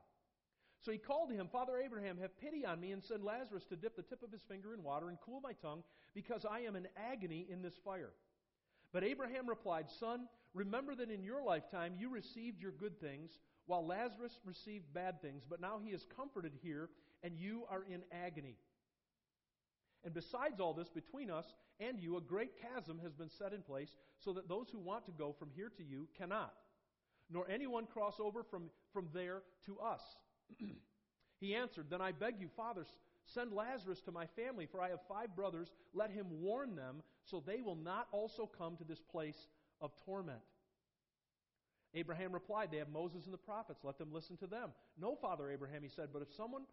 So 0.84 0.92
he 0.92 0.98
called 0.98 1.30
to 1.30 1.34
him, 1.34 1.48
Father 1.50 1.78
Abraham, 1.78 2.18
have 2.18 2.38
pity 2.38 2.66
on 2.66 2.78
me 2.78 2.92
and 2.92 3.02
send 3.02 3.24
Lazarus 3.24 3.64
to 3.70 3.76
dip 3.76 3.96
the 3.96 4.02
tip 4.02 4.22
of 4.22 4.30
his 4.30 4.42
finger 4.42 4.74
in 4.74 4.82
water 4.82 5.08
and 5.08 5.18
cool 5.24 5.40
my 5.40 5.52
tongue, 5.62 5.82
because 6.14 6.44
I 6.44 6.60
am 6.60 6.76
in 6.76 6.86
agony 6.96 7.46
in 7.48 7.62
this 7.62 7.78
fire. 7.84 8.10
But 8.92 9.02
Abraham 9.02 9.48
replied, 9.48 9.86
Son, 9.98 10.28
remember 10.52 10.94
that 10.94 11.10
in 11.10 11.24
your 11.24 11.42
lifetime 11.42 11.94
you 11.98 12.10
received 12.10 12.60
your 12.60 12.72
good 12.72 13.00
things, 13.00 13.30
while 13.66 13.86
Lazarus 13.86 14.38
received 14.44 14.92
bad 14.92 15.22
things, 15.22 15.42
but 15.48 15.60
now 15.60 15.80
he 15.82 15.90
is 15.90 16.04
comforted 16.16 16.52
here, 16.62 16.90
and 17.24 17.38
you 17.38 17.64
are 17.70 17.82
in 17.90 18.02
agony. 18.12 18.56
And 20.04 20.12
besides 20.12 20.60
all 20.60 20.74
this, 20.74 20.90
between 20.90 21.30
us 21.30 21.46
and 21.80 21.98
you, 21.98 22.18
a 22.18 22.20
great 22.20 22.50
chasm 22.60 23.00
has 23.02 23.14
been 23.14 23.30
set 23.30 23.54
in 23.54 23.62
place, 23.62 23.96
so 24.20 24.34
that 24.34 24.48
those 24.48 24.66
who 24.70 24.78
want 24.78 25.06
to 25.06 25.12
go 25.12 25.34
from 25.36 25.48
here 25.56 25.72
to 25.76 25.82
you 25.82 26.06
cannot, 26.16 26.52
nor 27.30 27.48
anyone 27.50 27.86
cross 27.86 28.16
over 28.20 28.42
from, 28.42 28.64
from 28.92 29.08
there 29.14 29.42
to 29.64 29.78
us. 29.80 30.02
he 31.40 31.54
answered, 31.54 31.86
Then 31.88 32.02
I 32.02 32.12
beg 32.12 32.34
you, 32.38 32.48
Father, 32.54 32.84
send 33.24 33.52
Lazarus 33.52 34.02
to 34.02 34.12
my 34.12 34.26
family, 34.36 34.66
for 34.70 34.82
I 34.82 34.90
have 34.90 35.00
five 35.08 35.34
brothers. 35.34 35.72
Let 35.94 36.10
him 36.10 36.26
warn 36.30 36.76
them, 36.76 37.02
so 37.24 37.42
they 37.44 37.62
will 37.62 37.76
not 37.76 38.08
also 38.12 38.48
come 38.58 38.76
to 38.76 38.84
this 38.84 39.00
place 39.00 39.48
of 39.80 39.90
torment. 40.04 40.40
Abraham 41.94 42.32
replied, 42.32 42.70
They 42.70 42.78
have 42.78 42.90
Moses 42.90 43.24
and 43.24 43.32
the 43.32 43.38
prophets. 43.38 43.80
Let 43.84 43.98
them 43.98 44.12
listen 44.12 44.36
to 44.38 44.46
them. 44.46 44.70
No, 45.00 45.14
Father 45.14 45.50
Abraham, 45.50 45.82
he 45.82 45.88
said, 45.88 46.08
but 46.12 46.22
if 46.22 46.28
someone 46.36 46.64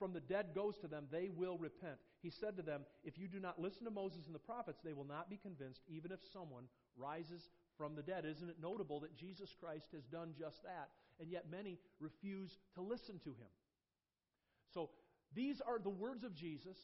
from 0.00 0.14
the 0.14 0.20
dead 0.20 0.46
goes 0.54 0.78
to 0.78 0.88
them, 0.88 1.04
they 1.12 1.28
will 1.28 1.58
repent. 1.58 1.98
He 2.22 2.30
said 2.30 2.56
to 2.56 2.62
them, 2.62 2.80
If 3.04 3.18
you 3.18 3.28
do 3.28 3.38
not 3.38 3.60
listen 3.60 3.84
to 3.84 3.90
Moses 3.90 4.24
and 4.26 4.34
the 4.34 4.40
prophets, 4.40 4.80
they 4.82 4.94
will 4.94 5.04
not 5.04 5.28
be 5.28 5.36
convinced, 5.36 5.82
even 5.88 6.10
if 6.10 6.18
someone 6.32 6.64
rises 6.96 7.50
from 7.76 7.94
the 7.94 8.02
dead. 8.02 8.24
Isn't 8.24 8.48
it 8.48 8.56
notable 8.60 9.00
that 9.00 9.14
Jesus 9.14 9.54
Christ 9.60 9.88
has 9.92 10.04
done 10.04 10.32
just 10.36 10.62
that, 10.64 10.88
and 11.20 11.30
yet 11.30 11.44
many 11.50 11.78
refuse 12.00 12.56
to 12.74 12.80
listen 12.80 13.20
to 13.24 13.30
him? 13.30 13.52
So, 14.72 14.88
these 15.34 15.60
are 15.60 15.78
the 15.78 15.90
words 15.90 16.24
of 16.24 16.34
Jesus, 16.34 16.76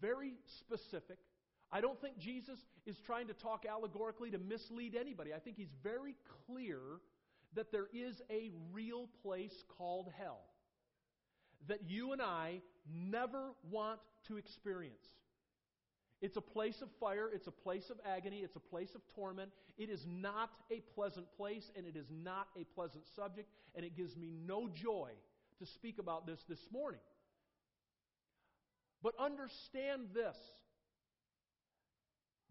very 0.00 0.32
specific. 0.58 1.18
I 1.70 1.82
don't 1.82 2.00
think 2.00 2.18
Jesus 2.18 2.58
is 2.86 2.98
trying 3.04 3.28
to 3.28 3.34
talk 3.34 3.66
allegorically 3.70 4.30
to 4.30 4.38
mislead 4.38 4.96
anybody. 4.96 5.34
I 5.34 5.38
think 5.38 5.56
he's 5.56 5.72
very 5.82 6.16
clear 6.46 6.78
that 7.54 7.70
there 7.70 7.88
is 7.92 8.22
a 8.30 8.50
real 8.72 9.08
place 9.22 9.64
called 9.76 10.10
hell 10.18 10.40
that 11.68 11.88
you 11.88 12.12
and 12.12 12.20
I 12.20 12.60
never 12.92 13.52
want 13.70 14.00
to 14.28 14.36
experience. 14.36 15.06
It's 16.20 16.36
a 16.36 16.40
place 16.40 16.80
of 16.82 16.88
fire, 17.00 17.28
it's 17.32 17.48
a 17.48 17.52
place 17.52 17.90
of 17.90 17.98
agony, 18.06 18.38
it's 18.38 18.54
a 18.54 18.60
place 18.60 18.94
of 18.94 19.00
torment. 19.16 19.50
It 19.76 19.90
is 19.90 20.06
not 20.06 20.50
a 20.70 20.80
pleasant 20.94 21.26
place, 21.36 21.68
and 21.76 21.84
it 21.84 21.96
is 21.96 22.06
not 22.10 22.46
a 22.56 22.64
pleasant 22.74 23.04
subject, 23.16 23.48
and 23.74 23.84
it 23.84 23.96
gives 23.96 24.16
me 24.16 24.30
no 24.46 24.68
joy 24.68 25.10
to 25.58 25.66
speak 25.66 25.98
about 25.98 26.26
this 26.26 26.38
this 26.48 26.60
morning. 26.72 27.00
But 29.02 29.14
understand 29.18 30.08
this 30.14 30.36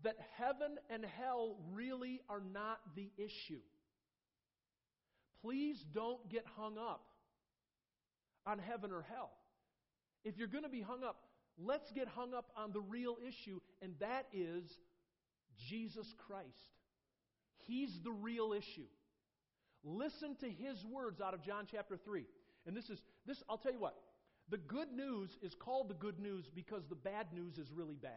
that 0.04 0.18
heaven 0.38 0.78
and 0.90 1.06
hell 1.06 1.58
really 1.74 2.22
are 2.28 2.42
not 2.42 2.80
the 2.96 3.10
issue. 3.18 3.62
Please 5.42 5.86
don't 5.94 6.28
get 6.30 6.46
hung 6.58 6.78
up 6.78 7.11
on 8.46 8.60
heaven 8.60 8.92
or 8.92 9.06
hell. 9.14 9.32
If 10.24 10.38
you're 10.38 10.48
going 10.48 10.64
to 10.64 10.70
be 10.70 10.82
hung 10.82 11.04
up, 11.04 11.24
let's 11.58 11.92
get 11.92 12.08
hung 12.08 12.34
up 12.34 12.52
on 12.56 12.72
the 12.72 12.82
real 12.82 13.18
issue, 13.28 13.60
and 13.82 13.94
that 14.00 14.28
is 14.34 14.66
Jesus 15.70 16.08
Christ. 16.28 16.48
He's 17.68 18.00
the 18.04 18.12
real 18.12 18.54
issue. 18.54 18.88
Listen 19.84 20.36
to 20.38 20.50
his 20.50 20.84
words 20.86 21.22
out 21.22 21.34
of 21.34 21.44
John 21.44 21.68
chapter 21.70 21.98
3. 21.98 22.26
And 22.68 22.78
this 22.78 22.90
is 22.90 23.02
this 23.26 23.42
I'll 23.50 23.58
tell 23.58 23.74
you 23.74 23.80
what. 23.80 23.96
The 24.50 24.58
good 24.58 24.92
news 24.92 25.30
is 25.42 25.56
called 25.56 25.90
the 25.90 25.96
good 25.96 26.20
news 26.20 26.46
because 26.54 26.84
the 26.88 26.96
bad 26.96 27.28
news 27.34 27.58
is 27.58 27.72
really 27.72 27.96
bad. 27.96 28.12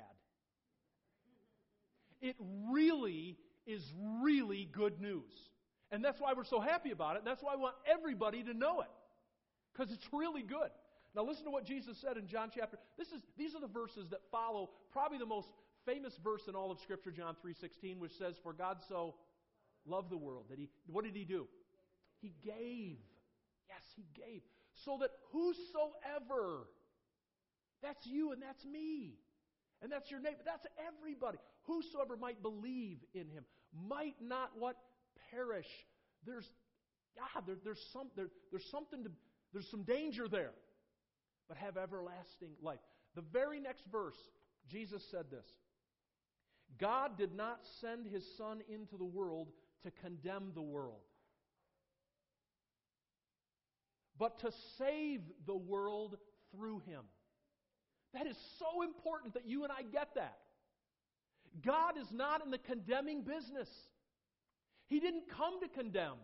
It 2.20 2.36
really 2.70 3.36
is 3.66 3.82
really 4.20 4.68
good 4.72 5.00
news. 5.00 5.32
And 5.90 6.04
that's 6.04 6.20
why 6.20 6.32
we're 6.32 6.44
so 6.44 6.60
happy 6.60 6.90
about 6.90 7.16
it. 7.16 7.22
That's 7.24 7.42
why 7.42 7.52
I 7.52 7.56
want 7.56 7.76
everybody 7.86 8.42
to 8.42 8.54
know 8.54 8.80
it 8.80 8.88
because 9.74 9.92
it's 9.92 10.06
really 10.12 10.42
good. 10.42 10.70
Now 11.14 11.24
listen 11.24 11.44
to 11.44 11.50
what 11.50 11.64
Jesus 11.64 11.96
said 12.00 12.16
in 12.16 12.26
John 12.26 12.50
chapter. 12.54 12.78
This 12.98 13.08
is 13.08 13.20
these 13.36 13.54
are 13.54 13.60
the 13.60 13.68
verses 13.68 14.08
that 14.10 14.20
follow 14.30 14.70
probably 14.92 15.18
the 15.18 15.26
most 15.26 15.48
famous 15.86 16.14
verse 16.22 16.42
in 16.48 16.54
all 16.54 16.70
of 16.70 16.78
Scripture, 16.80 17.10
John 17.10 17.36
3:16, 17.44 17.98
which 18.00 18.12
says, 18.12 18.36
"For 18.42 18.52
God 18.52 18.78
so 18.88 19.14
loved 19.86 20.10
the 20.10 20.16
world 20.16 20.46
that 20.48 20.58
he 20.58 20.68
what 20.86 21.04
did 21.04 21.14
he 21.16 21.24
do? 21.24 21.46
He 22.20 22.34
gave. 22.42 22.98
Yes, 23.68 23.84
he 23.96 24.06
gave. 24.14 24.42
So 24.84 24.98
that 24.98 25.10
whosoever 25.32 26.66
that's 27.84 28.06
you 28.06 28.32
and 28.32 28.40
that's 28.40 28.64
me. 28.64 29.18
And 29.82 29.92
that's 29.92 30.10
your 30.10 30.20
neighbor. 30.20 30.40
That's 30.44 30.66
everybody. 30.80 31.36
Whosoever 31.64 32.16
might 32.16 32.40
believe 32.40 32.98
in 33.12 33.28
him 33.28 33.44
might 33.86 34.16
not 34.20 34.50
what 34.58 34.76
perish. 35.30 35.68
There's 36.24 36.48
God, 37.14 37.44
there, 37.46 37.56
there's 37.62 37.84
some 37.92 38.08
there, 38.16 38.28
there's 38.50 38.68
something 38.70 39.04
to 39.04 39.10
there's 39.54 39.70
some 39.70 39.84
danger 39.84 40.28
there, 40.28 40.52
but 41.48 41.56
have 41.56 41.76
everlasting 41.76 42.50
life. 42.60 42.80
The 43.14 43.22
very 43.22 43.60
next 43.60 43.86
verse, 43.90 44.18
Jesus 44.68 45.02
said 45.10 45.26
this 45.30 45.46
God 46.78 47.16
did 47.16 47.34
not 47.34 47.60
send 47.80 48.06
his 48.06 48.24
Son 48.36 48.60
into 48.68 48.96
the 48.96 49.04
world 49.04 49.48
to 49.84 49.92
condemn 50.02 50.50
the 50.54 50.62
world, 50.62 51.02
but 54.18 54.40
to 54.40 54.50
save 54.76 55.20
the 55.46 55.56
world 55.56 56.16
through 56.50 56.80
him. 56.80 57.02
That 58.12 58.26
is 58.26 58.36
so 58.58 58.82
important 58.82 59.34
that 59.34 59.46
you 59.46 59.62
and 59.62 59.72
I 59.72 59.82
get 59.82 60.14
that. 60.16 60.38
God 61.64 61.96
is 61.96 62.10
not 62.12 62.44
in 62.44 62.50
the 62.50 62.58
condemning 62.58 63.22
business. 63.22 63.68
He 64.86 65.00
didn't 65.00 65.28
come 65.28 65.60
to 65.60 65.68
condemn. 65.68 66.18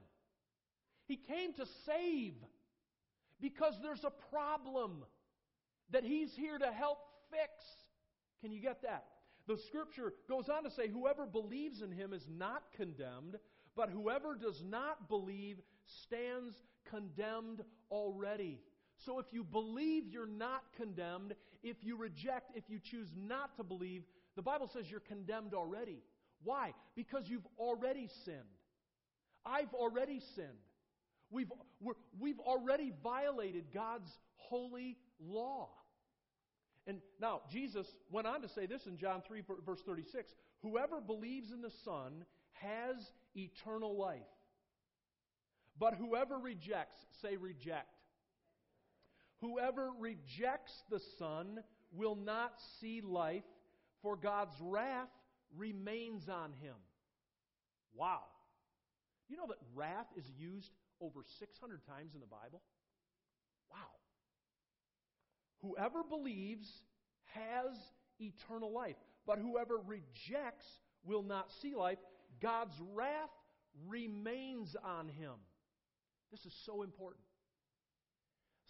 He 1.06 1.16
came 1.16 1.52
to 1.54 1.66
save 1.86 2.34
because 3.40 3.74
there's 3.82 4.04
a 4.04 4.12
problem 4.34 5.04
that 5.90 6.04
He's 6.04 6.34
here 6.34 6.58
to 6.58 6.70
help 6.72 6.98
fix. 7.30 7.64
Can 8.40 8.52
you 8.52 8.60
get 8.60 8.82
that? 8.82 9.04
The 9.46 9.58
scripture 9.68 10.12
goes 10.28 10.48
on 10.48 10.64
to 10.64 10.70
say, 10.70 10.88
Whoever 10.88 11.26
believes 11.26 11.82
in 11.82 11.92
Him 11.92 12.12
is 12.12 12.26
not 12.28 12.64
condemned, 12.76 13.36
but 13.76 13.90
whoever 13.90 14.34
does 14.34 14.62
not 14.64 15.08
believe 15.08 15.58
stands 16.04 16.54
condemned 16.88 17.62
already. 17.90 18.60
So 19.04 19.18
if 19.18 19.26
you 19.32 19.44
believe 19.44 20.08
you're 20.08 20.26
not 20.26 20.62
condemned, 20.76 21.34
if 21.62 21.78
you 21.82 21.96
reject, 21.96 22.52
if 22.54 22.64
you 22.68 22.78
choose 22.78 23.08
not 23.16 23.56
to 23.56 23.64
believe, 23.64 24.02
the 24.36 24.42
Bible 24.42 24.68
says 24.72 24.90
you're 24.90 25.00
condemned 25.00 25.54
already. 25.54 26.02
Why? 26.44 26.74
Because 26.94 27.28
you've 27.28 27.46
already 27.58 28.08
sinned. 28.24 28.38
I've 29.44 29.72
already 29.74 30.20
sinned. 30.34 30.48
We've, 31.30 31.50
we 32.18 32.30
have 32.30 32.40
already 32.40 32.92
violated 33.02 33.66
God's 33.72 34.10
holy 34.36 34.96
law. 35.20 35.68
And 36.86 36.98
now, 37.20 37.42
Jesus 37.50 37.86
went 38.10 38.26
on 38.26 38.42
to 38.42 38.48
say 38.48 38.66
this 38.66 38.86
in 38.86 38.96
John 38.96 39.22
3, 39.26 39.42
verse 39.64 39.80
36 39.86 40.32
Whoever 40.62 41.00
believes 41.00 41.52
in 41.52 41.62
the 41.62 41.72
Son 41.84 42.24
has 42.54 42.96
eternal 43.34 43.96
life. 43.96 44.20
But 45.78 45.94
whoever 45.94 46.38
rejects, 46.38 46.96
say 47.22 47.36
reject. 47.36 47.88
Whoever 49.40 49.90
rejects 49.98 50.72
the 50.90 51.00
Son 51.18 51.60
will 51.92 52.16
not 52.16 52.52
see 52.80 53.00
life, 53.00 53.44
for 54.02 54.16
God's 54.16 54.54
wrath 54.60 55.08
remains 55.56 56.28
on 56.28 56.52
him. 56.60 56.74
Wow. 57.94 58.20
You 59.28 59.36
know 59.36 59.46
that 59.48 59.58
wrath 59.74 60.06
is 60.16 60.24
used 60.38 60.70
over 61.00 61.20
600 61.38 61.86
times 61.86 62.14
in 62.14 62.20
the 62.20 62.26
Bible? 62.26 62.62
Wow. 63.70 63.78
Whoever 65.62 66.02
believes 66.02 66.68
has 67.34 67.76
eternal 68.18 68.72
life, 68.72 68.96
but 69.26 69.38
whoever 69.38 69.78
rejects 69.78 70.66
will 71.04 71.22
not 71.22 71.50
see 71.60 71.74
life. 71.74 71.98
God's 72.40 72.74
wrath 72.94 73.30
remains 73.86 74.76
on 74.84 75.08
him. 75.08 75.34
This 76.30 76.44
is 76.44 76.54
so 76.64 76.82
important. 76.82 77.24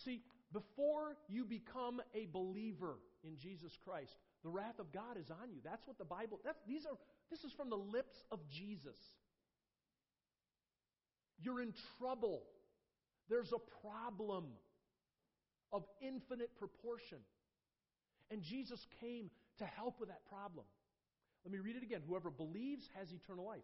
See, 0.05 0.23
before 0.53 1.17
you 1.29 1.45
become 1.45 2.01
a 2.15 2.27
believer 2.33 2.97
in 3.23 3.37
Jesus 3.37 3.77
Christ, 3.85 4.17
the 4.43 4.49
wrath 4.49 4.79
of 4.79 4.93
God 4.93 5.19
is 5.19 5.31
on 5.31 5.51
you. 5.51 5.61
That's 5.63 5.87
what 5.87 5.99
the 5.99 6.05
Bible. 6.05 6.41
That's, 6.45 6.59
these 6.67 6.87
are. 6.87 6.97
This 7.31 7.45
is 7.45 7.53
from 7.53 7.71
the 7.71 7.77
lips 7.77 8.25
of 8.33 8.41
Jesus. 8.49 8.97
You're 11.43 11.63
in 11.63 11.73
trouble. 11.99 12.43
There's 13.29 13.53
a 13.53 13.87
problem 13.87 14.47
of 15.73 15.85
infinite 16.01 16.51
proportion. 16.57 17.19
And 18.31 18.43
Jesus 18.43 18.85
came 19.01 19.31
to 19.59 19.65
help 19.65 20.01
with 20.01 20.09
that 20.09 20.25
problem. 20.29 20.65
Let 21.45 21.53
me 21.53 21.59
read 21.59 21.77
it 21.77 21.83
again. 21.83 22.03
Whoever 22.07 22.31
believes 22.31 22.85
has 22.99 23.09
eternal 23.13 23.47
life. 23.47 23.61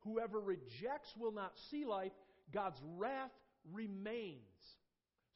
Whoever 0.00 0.40
rejects 0.40 1.12
will 1.18 1.32
not 1.32 1.52
see 1.70 1.84
life. 1.84 2.12
God's 2.52 2.80
wrath 2.96 3.30
remains. 3.72 4.40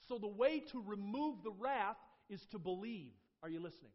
So 0.09 0.19
the 0.19 0.29
way 0.29 0.61
to 0.73 0.83
remove 0.87 1.43
the 1.43 1.53
wrath 1.53 1.97
is 2.29 2.41
to 2.53 2.59
believe. 2.59 3.13
Are 3.43 3.49
you 3.49 3.61
listening? 3.61 3.93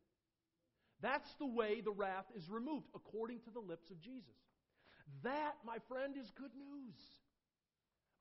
That's 1.01 1.29
the 1.39 1.47
way 1.47 1.81
the 1.81 1.91
wrath 1.91 2.25
is 2.35 2.49
removed, 2.49 2.87
according 2.95 3.39
to 3.41 3.51
the 3.51 3.59
lips 3.59 3.89
of 3.91 4.01
Jesus. 4.01 4.35
That, 5.23 5.55
my 5.65 5.77
friend, 5.87 6.15
is 6.17 6.29
good 6.31 6.51
news. 6.55 6.95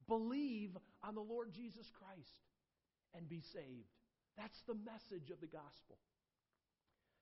Believe 0.09 0.71
on 1.03 1.15
the 1.15 1.21
Lord 1.21 1.53
Jesus 1.53 1.91
Christ 1.99 2.37
and 3.15 3.29
be 3.29 3.41
saved. 3.53 3.91
That's 4.37 4.61
the 4.67 4.75
message 4.75 5.31
of 5.31 5.41
the 5.41 5.47
gospel. 5.47 5.99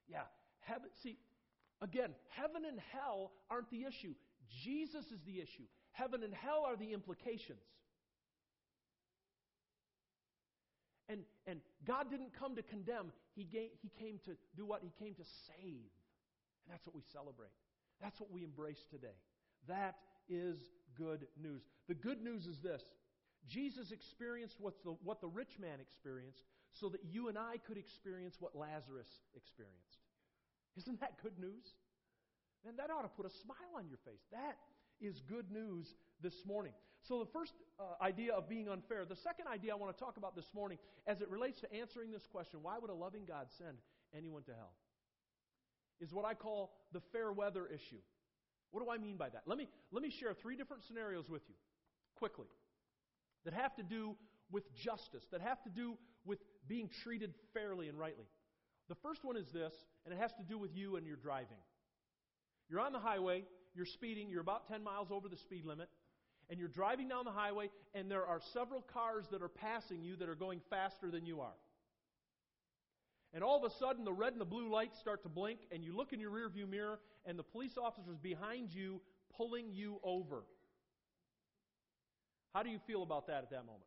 Yeah, 0.09 0.27
heaven, 0.61 0.91
see, 1.03 1.17
again, 1.81 2.11
heaven 2.29 2.65
and 2.67 2.79
hell 2.93 3.33
aren't 3.51 3.71
the 3.71 3.85
issue. 3.85 4.15
Jesus 4.65 5.05
is 5.07 5.21
the 5.25 5.41
issue. 5.41 5.65
Heaven 5.93 6.23
and 6.23 6.35
hell 6.35 6.65
are 6.67 6.77
the 6.77 6.93
implications. 6.93 7.63
And, 11.09 11.21
and 11.47 11.61
God 11.87 12.11
didn't 12.11 12.33
come 12.39 12.57
to 12.57 12.63
condemn, 12.63 13.13
he, 13.35 13.45
gave, 13.45 13.71
he 13.83 13.91
came 14.01 14.19
to 14.25 14.33
do 14.57 14.65
what? 14.65 14.83
He 14.83 14.93
came 14.99 15.15
to 15.15 15.25
save. 15.47 15.93
And 16.65 16.73
that's 16.73 16.87
what 16.87 16.95
we 16.95 17.03
celebrate. 17.13 17.53
That's 18.01 18.19
what 18.21 18.31
we 18.33 18.43
embrace 18.43 18.83
today. 18.91 19.17
That 19.69 19.97
is 20.29 20.57
good 20.97 21.27
news. 21.41 21.63
The 21.89 21.95
good 21.95 22.23
news 22.23 22.47
is 22.47 22.59
this 22.61 22.83
Jesus 23.47 23.91
experienced 23.91 24.57
what 24.59 24.83
the, 24.85 24.97
what 25.03 25.21
the 25.21 25.29
rich 25.29 25.59
man 25.61 25.81
experienced 25.81 26.45
so 26.73 26.89
that 26.89 27.01
you 27.11 27.29
and 27.29 27.39
I 27.39 27.57
could 27.67 27.77
experience 27.77 28.37
what 28.41 28.57
Lazarus 28.57 29.09
experienced. 29.37 29.99
Isn't 30.77 31.01
that 31.01 31.23
good 31.23 31.39
news? 31.39 31.65
And 32.67 32.79
that 32.79 32.91
ought 32.91 33.03
to 33.03 33.09
put 33.09 33.27
a 33.27 33.31
smile 33.31 33.77
on 33.77 33.87
your 33.87 33.99
face. 34.05 34.23
That 34.33 34.57
is 35.01 35.21
good 35.29 35.51
news 35.51 35.95
this 36.23 36.45
morning. 36.47 36.73
So, 37.03 37.19
the 37.19 37.31
first 37.31 37.53
uh, 37.79 38.03
idea 38.03 38.33
of 38.33 38.49
being 38.49 38.69
unfair. 38.69 39.05
The 39.05 39.17
second 39.17 39.47
idea 39.47 39.73
I 39.73 39.77
want 39.77 39.95
to 39.97 40.03
talk 40.03 40.17
about 40.17 40.35
this 40.35 40.49
morning, 40.55 40.79
as 41.07 41.21
it 41.21 41.29
relates 41.29 41.61
to 41.61 41.73
answering 41.73 42.11
this 42.11 42.27
question 42.27 42.61
why 42.63 42.79
would 42.79 42.91
a 42.91 42.95
loving 42.95 43.25
God 43.27 43.49
send 43.59 43.77
anyone 44.17 44.43
to 44.45 44.53
hell? 44.53 44.73
Is 46.01 46.13
what 46.13 46.25
I 46.25 46.35
call 46.35 46.73
the 46.93 47.01
fair 47.13 47.31
weather 47.33 47.67
issue. 47.67 48.01
What 48.75 48.85
do 48.85 48.91
I 48.91 48.99
mean 48.99 49.17
by 49.17 49.29
that? 49.29 49.43
Let 49.47 49.57
me, 49.57 49.69
let 49.93 50.03
me 50.03 50.11
share 50.11 50.35
three 50.35 50.57
different 50.57 50.83
scenarios 50.83 51.31
with 51.31 51.43
you 51.49 51.55
quickly 52.17 52.49
that 53.45 53.55
have 53.55 53.73
to 53.77 53.85
do 53.85 54.17
with 54.51 54.65
justice, 54.75 55.23
that 55.31 55.41
have 55.41 55.63
to 55.63 55.71
do 55.71 55.97
with 56.25 56.41
being 56.67 56.91
treated 57.05 57.35
fairly 57.53 57.89
and 57.89 57.97
rightly. 57.97 58.25
The 58.89 58.97
first 58.97 59.25
one 59.25 59.37
is 59.37 59.47
this, 59.53 59.73
and 60.05 60.13
it 60.13 60.21
has 60.21 60.33
to 60.33 60.43
do 60.43 60.59
with 60.59 60.75
you 60.75 60.97
and 60.97 61.07
your 61.07 61.15
driving. 61.15 61.63
You're 62.69 62.81
on 62.81 62.93
the 62.93 62.99
highway, 62.99 63.45
you're 63.77 63.87
speeding, 63.87 64.29
you're 64.29 64.41
about 64.41 64.67
10 64.67 64.83
miles 64.83 65.07
over 65.13 65.29
the 65.29 65.37
speed 65.37 65.65
limit, 65.65 65.89
and 66.51 66.59
you're 66.59 66.69
driving 66.69 67.07
down 67.07 67.25
the 67.25 67.31
highway, 67.31 67.71
and 67.95 68.11
there 68.11 68.27
are 68.27 68.41
several 68.53 68.83
cars 68.83 69.27
that 69.31 69.41
are 69.41 69.49
passing 69.49 70.03
you 70.03 70.17
that 70.17 70.29
are 70.29 70.35
going 70.35 70.61
faster 70.69 71.13
than 71.13 71.27
you 71.27 71.41
are. 71.41 71.55
And 73.35 73.43
all 73.43 73.57
of 73.57 73.71
a 73.71 73.75
sudden, 73.79 74.05
the 74.05 74.13
red 74.13 74.33
and 74.33 74.41
the 74.41 74.47
blue 74.47 74.71
lights 74.71 74.97
start 75.01 75.25
to 75.25 75.29
blink, 75.29 75.59
and 75.73 75.85
you 75.85 75.95
look 75.95 76.13
in 76.13 76.21
your 76.21 76.31
rearview 76.31 76.69
mirror, 76.69 77.01
and 77.27 77.37
the 77.37 77.43
police 77.43 77.77
officer's 77.77 78.19
behind 78.19 78.73
you 78.73 79.01
pulling 79.37 79.73
you 79.73 79.99
over. 80.05 80.45
How 82.55 82.63
do 82.63 82.71
you 82.71 82.79
feel 82.87 83.03
about 83.03 83.27
that 83.27 83.43
at 83.43 83.51
that 83.51 83.67
moment? 83.67 83.83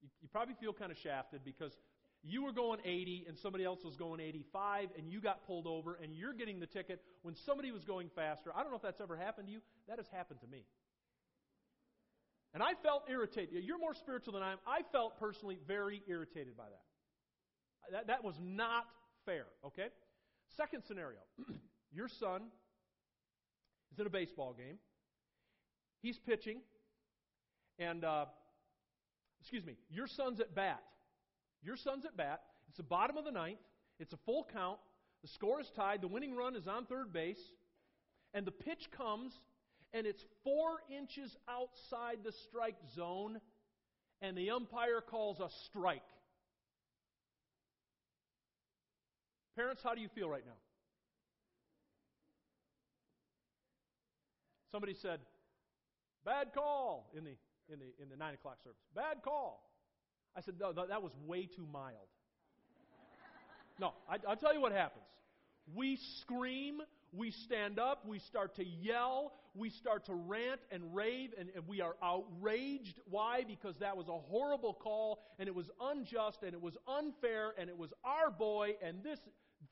You, 0.00 0.08
you 0.22 0.28
probably 0.28 0.54
feel 0.60 0.72
kind 0.72 0.92
of 0.92 0.98
shafted 0.98 1.40
because 1.44 1.72
you 2.22 2.44
were 2.44 2.52
going 2.52 2.78
80 2.84 3.24
and 3.28 3.36
somebody 3.36 3.64
else 3.64 3.84
was 3.84 3.96
going 3.96 4.20
85 4.20 4.90
and 4.96 5.10
you 5.10 5.20
got 5.20 5.44
pulled 5.44 5.66
over 5.66 5.98
and 6.00 6.14
you're 6.14 6.32
getting 6.32 6.60
the 6.60 6.66
ticket 6.66 7.02
when 7.22 7.34
somebody 7.34 7.72
was 7.72 7.84
going 7.84 8.08
faster. 8.14 8.50
I 8.54 8.62
don't 8.62 8.70
know 8.70 8.76
if 8.76 8.82
that's 8.82 9.00
ever 9.00 9.16
happened 9.16 9.48
to 9.48 9.52
you. 9.52 9.60
That 9.88 9.98
has 9.98 10.06
happened 10.08 10.40
to 10.40 10.46
me. 10.46 10.64
And 12.54 12.62
I 12.62 12.74
felt 12.82 13.02
irritated. 13.10 13.64
You're 13.64 13.80
more 13.80 13.94
spiritual 13.94 14.32
than 14.34 14.42
I 14.42 14.52
am. 14.52 14.58
I 14.66 14.82
felt 14.92 15.18
personally 15.18 15.58
very 15.66 16.02
irritated 16.06 16.56
by 16.56 16.64
that. 16.64 16.82
That, 17.92 18.06
that 18.08 18.24
was 18.24 18.34
not 18.40 18.86
fair, 19.24 19.46
okay? 19.64 19.88
Second 20.56 20.82
scenario 20.84 21.18
your 21.92 22.08
son 22.08 22.42
is 23.92 23.98
in 23.98 24.06
a 24.06 24.10
baseball 24.10 24.54
game, 24.56 24.78
he's 26.02 26.18
pitching, 26.18 26.60
and, 27.78 28.04
uh, 28.04 28.26
excuse 29.40 29.64
me, 29.64 29.76
your 29.90 30.06
son's 30.06 30.40
at 30.40 30.54
bat. 30.54 30.82
Your 31.62 31.76
son's 31.76 32.04
at 32.04 32.16
bat. 32.16 32.40
It's 32.68 32.76
the 32.76 32.82
bottom 32.82 33.16
of 33.16 33.24
the 33.24 33.30
ninth. 33.30 33.58
It's 33.98 34.12
a 34.12 34.18
full 34.26 34.46
count. 34.52 34.78
The 35.22 35.28
score 35.28 35.60
is 35.60 35.70
tied. 35.74 36.02
The 36.02 36.08
winning 36.08 36.34
run 36.34 36.56
is 36.56 36.66
on 36.66 36.86
third 36.86 37.12
base. 37.12 37.40
And 38.34 38.46
the 38.46 38.52
pitch 38.52 38.90
comes, 38.96 39.32
and 39.92 40.06
it's 40.06 40.24
four 40.42 40.78
inches 40.90 41.36
outside 41.48 42.18
the 42.24 42.32
strike 42.32 42.76
zone, 42.94 43.40
and 44.20 44.36
the 44.36 44.50
umpire 44.50 45.00
calls 45.00 45.40
a 45.40 45.48
strike. 45.66 46.02
Parents, 49.56 49.82
how 49.82 49.94
do 49.94 50.00
you 50.00 50.08
feel 50.08 50.28
right 50.28 50.44
now? 50.44 50.58
Somebody 54.72 54.94
said, 55.00 55.20
bad 56.24 56.48
call 56.52 57.10
in 57.16 57.24
the, 57.24 57.36
in 57.72 57.78
the, 57.78 58.02
in 58.02 58.08
the 58.08 58.16
9 58.16 58.34
o'clock 58.34 58.56
service. 58.64 58.80
Bad 58.94 59.22
call. 59.22 59.70
I 60.36 60.40
said, 60.40 60.54
no, 60.58 60.72
that 60.72 61.02
was 61.02 61.12
way 61.24 61.46
too 61.46 61.66
mild. 61.72 62.08
No, 63.78 63.92
I, 64.08 64.16
I'll 64.28 64.36
tell 64.36 64.52
you 64.52 64.60
what 64.60 64.72
happens. 64.72 65.04
We 65.72 65.98
scream, 66.20 66.80
we 67.12 67.30
stand 67.30 67.78
up, 67.78 68.06
we 68.06 68.18
start 68.18 68.56
to 68.56 68.64
yell, 68.64 69.32
we 69.54 69.70
start 69.70 70.06
to 70.06 70.14
rant 70.14 70.60
and 70.70 70.94
rave, 70.94 71.30
and, 71.38 71.48
and, 71.54 71.66
we 71.66 71.80
are 71.80 71.94
outraged. 72.02 73.00
Why? 73.08 73.44
Because 73.46 73.76
that 73.78 73.96
was 73.96 74.08
a 74.08 74.18
horrible 74.18 74.74
call, 74.74 75.20
and 75.38 75.48
it 75.48 75.54
was 75.54 75.70
unjust, 75.80 76.42
and 76.42 76.52
it 76.52 76.60
was 76.60 76.76
unfair, 76.88 77.54
and 77.58 77.70
it 77.70 77.78
was 77.78 77.92
our 78.04 78.30
boy, 78.30 78.72
and 78.82 79.02
this, 79.02 79.20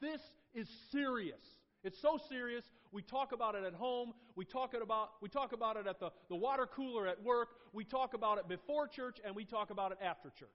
this 0.01 0.21
is 0.55 0.69
serious. 0.91 1.45
It's 1.85 2.01
so 2.01 2.19
serious. 2.29 2.65
We 2.93 3.03
talk 3.03 3.33
about 3.33 3.55
it 3.55 3.65
at 3.65 3.75
home. 3.75 4.13
We 4.37 4.45
talk, 4.45 4.75
it 4.75 4.83
about, 4.83 5.11
we 5.21 5.29
talk 5.29 5.53
about 5.53 5.77
it 5.77 5.87
at 5.87 5.99
the, 5.99 6.11
the 6.29 6.37
water 6.37 6.67
cooler 6.67 7.07
at 7.07 7.23
work. 7.23 7.49
We 7.73 7.85
talk 7.85 8.15
about 8.15 8.39
it 8.39 8.49
before 8.49 8.87
church, 8.87 9.19
and 9.25 9.35
we 9.35 9.45
talk 9.45 9.71
about 9.71 9.93
it 9.93 9.99
after 10.03 10.31
church. 10.31 10.49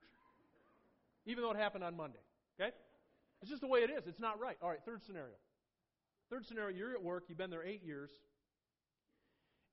Even 1.25 1.43
though 1.43 1.51
it 1.51 1.57
happened 1.57 1.83
on 1.83 1.97
Monday. 1.97 2.19
Okay? 2.59 2.71
It's 3.41 3.49
just 3.49 3.61
the 3.61 3.67
way 3.67 3.81
it 3.81 3.89
is. 3.89 4.07
It's 4.07 4.19
not 4.19 4.39
right. 4.39 4.57
All 4.61 4.69
right, 4.69 4.79
third 4.85 5.03
scenario. 5.03 5.35
Third 6.29 6.45
scenario, 6.45 6.75
you're 6.75 6.91
at 6.91 7.03
work, 7.03 7.25
you've 7.27 7.37
been 7.37 7.49
there 7.49 7.63
eight 7.63 7.83
years, 7.83 8.11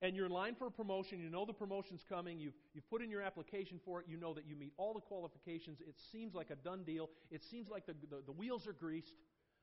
and 0.01 0.15
you're 0.15 0.25
in 0.25 0.31
line 0.31 0.55
for 0.55 0.67
a 0.67 0.71
promotion, 0.71 1.19
you 1.19 1.29
know 1.29 1.45
the 1.45 1.53
promotion's 1.53 2.05
coming, 2.07 2.39
you've, 2.39 2.53
you've 2.73 2.89
put 2.89 3.01
in 3.01 3.09
your 3.09 3.21
application 3.21 3.79
for 3.83 3.99
it, 3.99 4.05
you 4.07 4.15
know 4.15 4.33
that 4.33 4.45
you 4.47 4.55
meet 4.55 4.71
all 4.77 4.93
the 4.93 5.01
qualifications, 5.01 5.81
it 5.81 5.95
seems 6.11 6.33
like 6.33 6.51
a 6.51 6.55
done 6.55 6.83
deal, 6.83 7.09
it 7.29 7.43
seems 7.43 7.69
like 7.69 7.85
the, 7.85 7.93
the, 8.09 8.21
the 8.25 8.31
wheels 8.31 8.67
are 8.67 8.73
greased, 8.73 9.15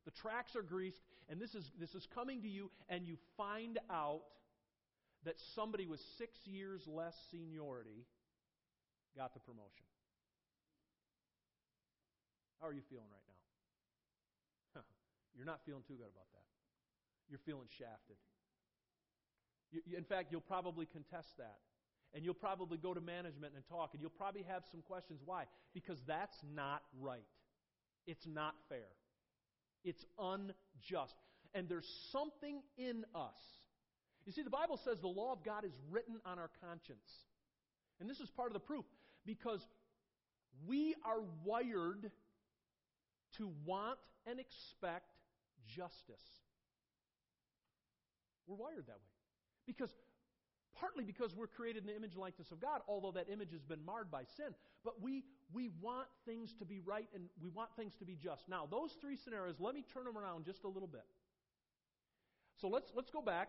the 0.05 0.11
tracks 0.11 0.57
are 0.57 0.63
greased, 0.63 1.01
and 1.29 1.41
this 1.41 1.55
is, 1.55 1.71
this 1.79 1.95
is 1.95 2.07
coming 2.15 2.43
to 2.43 2.49
you, 2.49 2.71
and 2.89 3.07
you 3.07 3.17
find 3.37 3.79
out 3.91 4.23
that 5.25 5.35
somebody 5.55 5.87
with 5.87 6.01
six 6.19 6.37
years 6.45 6.83
less 6.87 7.15
seniority 7.31 8.07
got 9.17 9.35
the 9.35 9.41
promotion. 9.41 9.87
How 12.61 12.69
are 12.69 12.73
you 12.73 12.83
feeling 12.89 13.07
right 13.11 13.27
now? 14.75 14.83
You're 15.37 15.47
not 15.47 15.61
feeling 15.67 15.83
too 15.87 15.95
good 15.95 16.11
about 16.11 16.31
that. 16.33 16.47
You're 17.29 17.43
feeling 17.47 17.67
shafted. 17.79 18.17
You, 19.71 19.81
you, 19.87 19.97
in 19.97 20.05
fact, 20.05 20.31
you'll 20.31 20.41
probably 20.43 20.87
contest 20.87 21.37
that. 21.39 21.59
And 22.15 22.25
you'll 22.25 22.35
probably 22.35 22.77
go 22.77 22.93
to 22.93 23.01
management 23.01 23.55
and 23.57 23.65
talk, 23.67 23.91
and 23.95 24.03
you'll 24.03 24.11
probably 24.11 24.43
have 24.43 24.65
some 24.71 24.83
questions. 24.83 25.21
Why? 25.25 25.45
Because 25.73 25.99
that's 26.07 26.37
not 26.55 26.83
right. 27.01 27.25
It's 28.07 28.27
not 28.27 28.55
fair. 28.69 28.91
It's 29.85 30.05
unjust. 30.19 31.15
And 31.55 31.69
there's 31.69 31.89
something 32.11 32.63
in 32.79 33.05
us. 33.15 33.35
You 34.25 34.33
see, 34.33 34.43
the 34.43 34.51
Bible 34.51 34.79
says 34.85 34.99
the 35.01 35.09
law 35.09 35.33
of 35.33 35.45
God 35.45 35.65
is 35.65 35.73
written 35.91 36.17
on 36.25 36.39
our 36.39 36.51
conscience. 36.65 37.11
And 38.01 38.09
this 38.09 38.21
is 38.21 38.31
part 38.31 38.49
of 38.49 38.55
the 38.55 38.61
proof 38.61 38.85
because 39.27 39.61
we 40.67 40.95
are 41.05 41.21
wired 41.45 42.11
to 43.39 43.51
want 43.65 43.99
and 44.27 44.39
expect 44.39 45.11
justice. 45.77 46.23
We're 48.47 48.57
wired 48.57 48.87
that 48.87 48.97
way. 48.97 49.13
Because 49.67 49.91
partly 50.79 51.05
because 51.05 51.35
we're 51.35 51.47
created 51.47 51.83
in 51.83 51.89
the 51.89 51.97
image 51.97 52.13
and 52.13 52.21
likeness 52.21 52.51
of 52.51 52.61
God, 52.61 52.81
although 52.89 53.13
that 53.13 53.29
image 53.31 53.53
has 53.53 53.63
been 53.63 53.85
marred 53.85 54.11
by 54.11 54.25
sin, 54.37 54.55
but 54.85 55.01
we 55.01 55.25
we 55.53 55.71
want 55.81 56.09
things 56.27 56.55
to 56.59 56.65
be 56.65 56.81
right 56.81 57.09
and 57.15 57.25
we 57.43 57.51
want 57.51 57.71
things 57.77 57.95
to 57.97 58.05
be 58.05 58.17
just. 58.17 58.49
Now, 58.49 58.67
those 58.71 58.97
three 59.01 59.17
scenarios, 59.17 59.57
let 59.59 59.75
me 59.75 59.85
turn 59.93 60.05
them 60.05 60.17
around 60.17 60.45
just 60.45 60.65
a 60.65 60.69
little 60.69 60.89
bit. 60.89 61.05
So 62.61 62.69
let's 62.69 62.91
let's 62.95 63.11
go 63.11 63.23
back. 63.23 63.49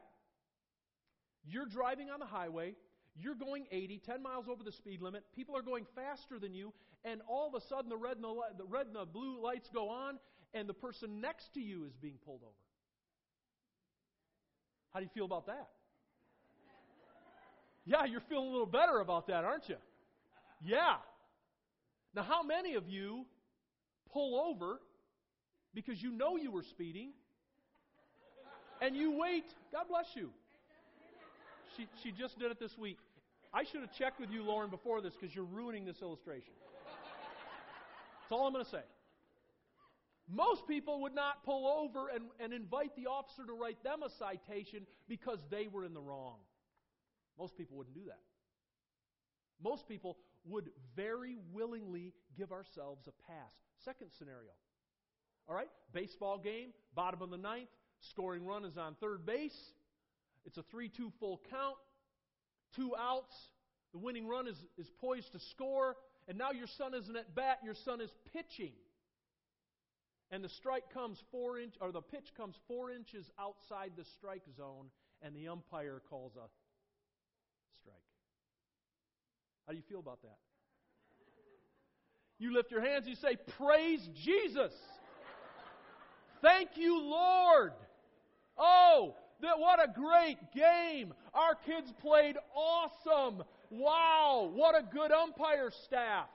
You're 1.45 1.65
driving 1.65 2.09
on 2.09 2.19
the 2.19 2.25
highway, 2.25 2.75
you're 3.15 3.35
going 3.35 3.65
80, 3.71 3.99
10 3.99 4.23
miles 4.23 4.45
over 4.49 4.63
the 4.63 4.71
speed 4.71 5.01
limit. 5.01 5.23
People 5.35 5.55
are 5.57 5.61
going 5.61 5.85
faster 5.95 6.39
than 6.39 6.53
you, 6.53 6.73
and 7.03 7.21
all 7.27 7.47
of 7.47 7.53
a 7.53 7.65
sudden 7.67 7.89
the 7.89 7.97
red 7.97 8.15
and 8.15 8.23
the, 8.23 8.33
the 8.57 8.65
red 8.65 8.87
and 8.87 8.95
the 8.95 9.05
blue 9.05 9.41
lights 9.41 9.69
go 9.73 9.89
on, 9.89 10.19
and 10.53 10.67
the 10.67 10.73
person 10.73 11.19
next 11.19 11.53
to 11.53 11.59
you 11.59 11.85
is 11.85 11.93
being 11.95 12.17
pulled 12.25 12.41
over. 12.41 12.53
How 14.93 14.99
do 14.99 15.05
you 15.05 15.11
feel 15.13 15.25
about 15.25 15.47
that? 15.47 15.69
Yeah, 17.85 18.05
you're 18.05 18.21
feeling 18.21 18.47
a 18.47 18.51
little 18.51 18.65
better 18.65 18.99
about 18.99 19.27
that, 19.27 19.43
aren't 19.43 19.67
you? 19.67 19.75
Yeah. 20.61 20.95
Now, 22.15 22.23
how 22.23 22.43
many 22.43 22.75
of 22.75 22.87
you 22.87 23.25
pull 24.11 24.39
over 24.39 24.79
because 25.73 26.01
you 26.01 26.11
know 26.11 26.37
you 26.37 26.51
were 26.51 26.63
speeding 26.63 27.09
and 28.81 28.95
you 28.95 29.17
wait? 29.17 29.45
God 29.71 29.85
bless 29.89 30.07
you. 30.15 30.29
She, 31.75 31.87
she 32.01 32.11
just 32.11 32.37
did 32.37 32.51
it 32.51 32.59
this 32.59 32.77
week. 32.77 32.97
I 33.53 33.63
should 33.63 33.81
have 33.81 33.93
checked 33.93 34.19
with 34.19 34.29
you, 34.29 34.43
Lauren, 34.43 34.69
before 34.69 35.01
this 35.01 35.13
because 35.19 35.35
you're 35.35 35.45
ruining 35.45 35.85
this 35.85 36.01
illustration. 36.01 36.53
That's 38.21 38.31
all 38.31 38.47
I'm 38.47 38.53
going 38.53 38.65
to 38.65 38.71
say. 38.71 38.83
Most 40.31 40.67
people 40.67 41.01
would 41.01 41.13
not 41.13 41.43
pull 41.43 41.67
over 41.67 42.07
and, 42.07 42.25
and 42.39 42.53
invite 42.53 42.95
the 42.95 43.07
officer 43.07 43.45
to 43.45 43.53
write 43.53 43.83
them 43.83 44.03
a 44.03 44.09
citation 44.09 44.87
because 45.09 45.39
they 45.51 45.67
were 45.67 45.83
in 45.83 45.93
the 45.93 46.01
wrong. 46.01 46.37
Most 47.37 47.57
people 47.57 47.77
wouldn't 47.77 47.95
do 47.95 48.05
that. 48.07 48.19
Most 49.63 49.87
people 49.87 50.17
would 50.45 50.69
very 50.95 51.37
willingly 51.53 52.13
give 52.37 52.51
ourselves 52.51 53.07
a 53.07 53.31
pass. 53.31 53.53
Second 53.85 54.09
scenario. 54.17 54.51
All 55.47 55.55
right? 55.55 55.69
Baseball 55.93 56.37
game, 56.37 56.69
bottom 56.95 57.21
of 57.21 57.29
the 57.29 57.37
ninth, 57.37 57.69
scoring 58.11 58.45
run 58.45 58.65
is 58.65 58.77
on 58.77 58.95
third 58.99 59.25
base. 59.25 59.57
It's 60.45 60.57
a 60.57 60.63
3 60.63 60.89
2 60.89 61.11
full 61.19 61.41
count, 61.49 61.77
two 62.75 62.93
outs. 62.99 63.35
The 63.93 63.99
winning 63.99 64.27
run 64.27 64.47
is, 64.47 64.57
is 64.77 64.89
poised 64.99 65.31
to 65.33 65.39
score, 65.51 65.95
and 66.27 66.37
now 66.37 66.51
your 66.51 66.67
son 66.77 66.93
isn't 66.95 67.15
at 67.15 67.35
bat, 67.35 67.59
your 67.63 67.75
son 67.85 68.01
is 68.01 68.09
pitching. 68.33 68.73
And 70.31 70.43
the 70.43 70.49
strike 70.49 70.91
comes 70.91 71.21
four 71.31 71.59
inch 71.59 71.75
or 71.79 71.91
the 71.91 72.01
pitch 72.01 72.33
comes 72.35 72.55
four 72.67 72.91
inches 72.91 73.29
outside 73.39 73.91
the 73.95 74.05
strike 74.17 74.41
zone, 74.57 74.87
and 75.21 75.35
the 75.35 75.47
umpire 75.47 76.01
calls 76.09 76.33
a 76.35 76.49
strike. 77.79 77.95
How 79.65 79.71
do 79.71 79.77
you 79.77 79.83
feel 79.89 79.99
about 79.99 80.21
that? 80.21 80.37
You 82.39 82.53
lift 82.53 82.71
your 82.71 82.81
hands, 82.81 83.07
you 83.07 83.15
say, 83.15 83.37
Praise 83.57 84.07
Jesus! 84.23 84.73
Thank 86.41 86.71
you, 86.75 86.99
Lord! 86.99 87.71
Oh, 88.57 89.15
that 89.41 89.59
what 89.59 89.79
a 89.81 89.87
great 89.87 90.37
game! 90.53 91.13
Our 91.33 91.55
kids 91.55 91.91
played 92.01 92.35
awesome! 92.53 93.43
Wow, 93.69 94.51
what 94.53 94.75
a 94.75 94.83
good 94.83 95.11
umpire 95.11 95.71
staff! 95.85 96.27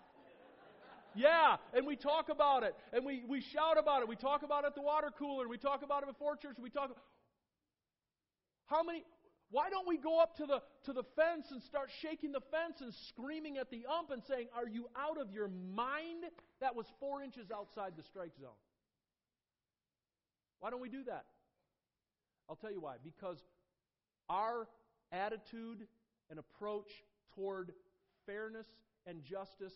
Yeah, 1.14 1.56
and 1.74 1.86
we 1.86 1.96
talk 1.96 2.28
about 2.28 2.62
it, 2.62 2.74
and 2.92 3.04
we, 3.04 3.24
we 3.28 3.40
shout 3.40 3.76
about 3.78 4.02
it. 4.02 4.08
We 4.08 4.16
talk 4.16 4.42
about 4.42 4.64
it 4.64 4.68
at 4.68 4.74
the 4.74 4.82
water 4.82 5.10
cooler, 5.18 5.48
we 5.48 5.58
talk 5.58 5.82
about 5.82 6.02
it 6.02 6.08
before 6.08 6.36
church, 6.36 6.56
we 6.62 6.70
talk. 6.70 6.96
How 8.66 8.82
many? 8.82 9.04
Why 9.50 9.70
don't 9.70 9.88
we 9.88 9.96
go 9.96 10.20
up 10.20 10.36
to 10.36 10.46
the, 10.46 10.60
to 10.84 10.92
the 10.92 11.04
fence 11.16 11.46
and 11.50 11.62
start 11.62 11.90
shaking 12.02 12.32
the 12.32 12.42
fence 12.50 12.80
and 12.80 12.92
screaming 13.08 13.56
at 13.56 13.70
the 13.70 13.86
ump 13.86 14.10
and 14.10 14.22
saying, 14.22 14.48
Are 14.54 14.68
you 14.68 14.88
out 14.96 15.18
of 15.18 15.32
your 15.32 15.48
mind? 15.48 16.24
That 16.60 16.76
was 16.76 16.86
four 17.00 17.22
inches 17.22 17.50
outside 17.50 17.94
the 17.96 18.02
strike 18.02 18.32
zone. 18.38 18.50
Why 20.60 20.70
don't 20.70 20.82
we 20.82 20.90
do 20.90 21.04
that? 21.04 21.24
I'll 22.48 22.56
tell 22.56 22.72
you 22.72 22.80
why. 22.80 22.96
Because 23.02 23.38
our 24.28 24.68
attitude 25.12 25.86
and 26.28 26.38
approach 26.38 26.90
toward 27.34 27.72
fairness 28.26 28.66
and 29.06 29.22
justice 29.24 29.74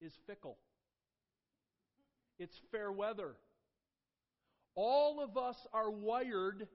is 0.00 0.12
fickle, 0.26 0.56
it's 2.38 2.58
fair 2.70 2.90
weather. 2.90 3.34
All 4.74 5.20
of 5.20 5.36
us 5.36 5.56
are 5.74 5.90
wired 5.90 6.66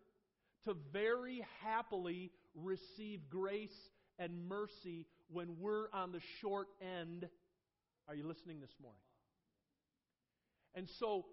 to 0.66 0.76
very 0.92 1.46
happily 1.64 2.32
receive 2.56 3.30
grace 3.30 3.90
and 4.20 4.48
mercy 4.48 5.06
when 5.30 5.58
we're 5.60 5.90
on 5.94 6.12
the 6.12 6.22
short 6.42 6.68
end. 6.82 7.28
Are 8.08 8.16
you 8.16 8.28
listening 8.28 8.60
this 8.60 8.76
morning? 8.82 9.00
And 10.76 10.88
so, 11.00 11.26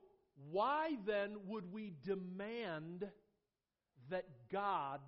why 0.51 0.97
then 1.07 1.37
would 1.47 1.73
we 1.73 1.93
demand 2.05 3.07
that 4.11 4.25
God 4.51 5.01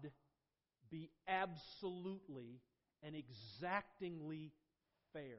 be 0.91 1.11
absolutely 1.27 2.61
and 3.03 3.15
exactingly 3.17 4.53
fair 5.13 5.39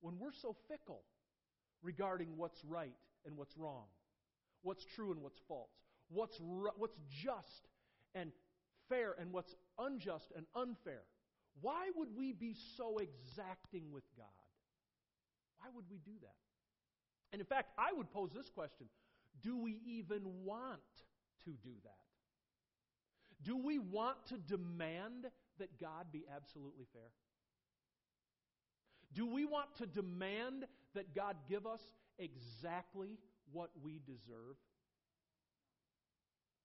when 0.00 0.18
we're 0.18 0.32
so 0.32 0.56
fickle 0.68 1.02
regarding 1.82 2.36
what's 2.36 2.64
right 2.64 2.96
and 3.26 3.36
what's 3.36 3.56
wrong, 3.56 3.86
what's 4.62 4.84
true 4.96 5.12
and 5.12 5.22
what's 5.22 5.40
false? 5.46 5.70
What's, 6.08 6.38
what's 6.76 7.00
just 7.08 7.68
and 8.14 8.32
fair 8.88 9.14
and 9.18 9.32
what's 9.32 9.54
unjust 9.78 10.32
and 10.36 10.46
unfair. 10.54 11.02
Why 11.60 11.90
would 11.96 12.08
we 12.16 12.32
be 12.32 12.54
so 12.76 12.98
exacting 12.98 13.92
with 13.92 14.04
God? 14.16 14.26
Why 15.58 15.66
would 15.74 15.84
we 15.90 15.98
do 15.98 16.12
that? 16.22 16.34
And 17.32 17.40
in 17.40 17.46
fact, 17.46 17.70
I 17.78 17.92
would 17.92 18.10
pose 18.10 18.30
this 18.34 18.48
question 18.48 18.86
Do 19.42 19.56
we 19.56 19.80
even 19.86 20.22
want 20.44 20.80
to 21.44 21.50
do 21.50 21.72
that? 21.84 21.96
Do 23.42 23.56
we 23.56 23.78
want 23.78 24.16
to 24.28 24.36
demand 24.36 25.26
that 25.58 25.80
God 25.80 26.06
be 26.12 26.24
absolutely 26.34 26.86
fair? 26.92 27.10
Do 29.12 29.26
we 29.26 29.44
want 29.44 29.74
to 29.76 29.86
demand 29.86 30.66
that 30.94 31.14
God 31.14 31.36
give 31.48 31.66
us 31.66 31.80
exactly 32.18 33.18
what 33.52 33.70
we 33.82 34.00
deserve? 34.04 34.56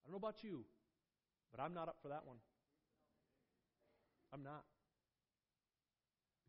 I 0.10 0.12
don't 0.12 0.26
know 0.26 0.26
about 0.26 0.42
you, 0.42 0.66
but 1.54 1.62
I'm 1.62 1.78
not 1.78 1.86
up 1.86 2.02
for 2.02 2.10
that 2.10 2.26
one. 2.26 2.42
I'm 4.34 4.42
not. 4.42 4.66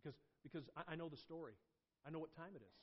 Because, 0.01 0.16
because 0.40 0.64
I, 0.73 0.92
I 0.92 0.96
know 0.96 1.12
the 1.12 1.20
story. 1.20 1.53
I 2.01 2.09
know 2.09 2.25
what 2.25 2.33
time 2.33 2.57
it 2.57 2.64
is. 2.64 2.79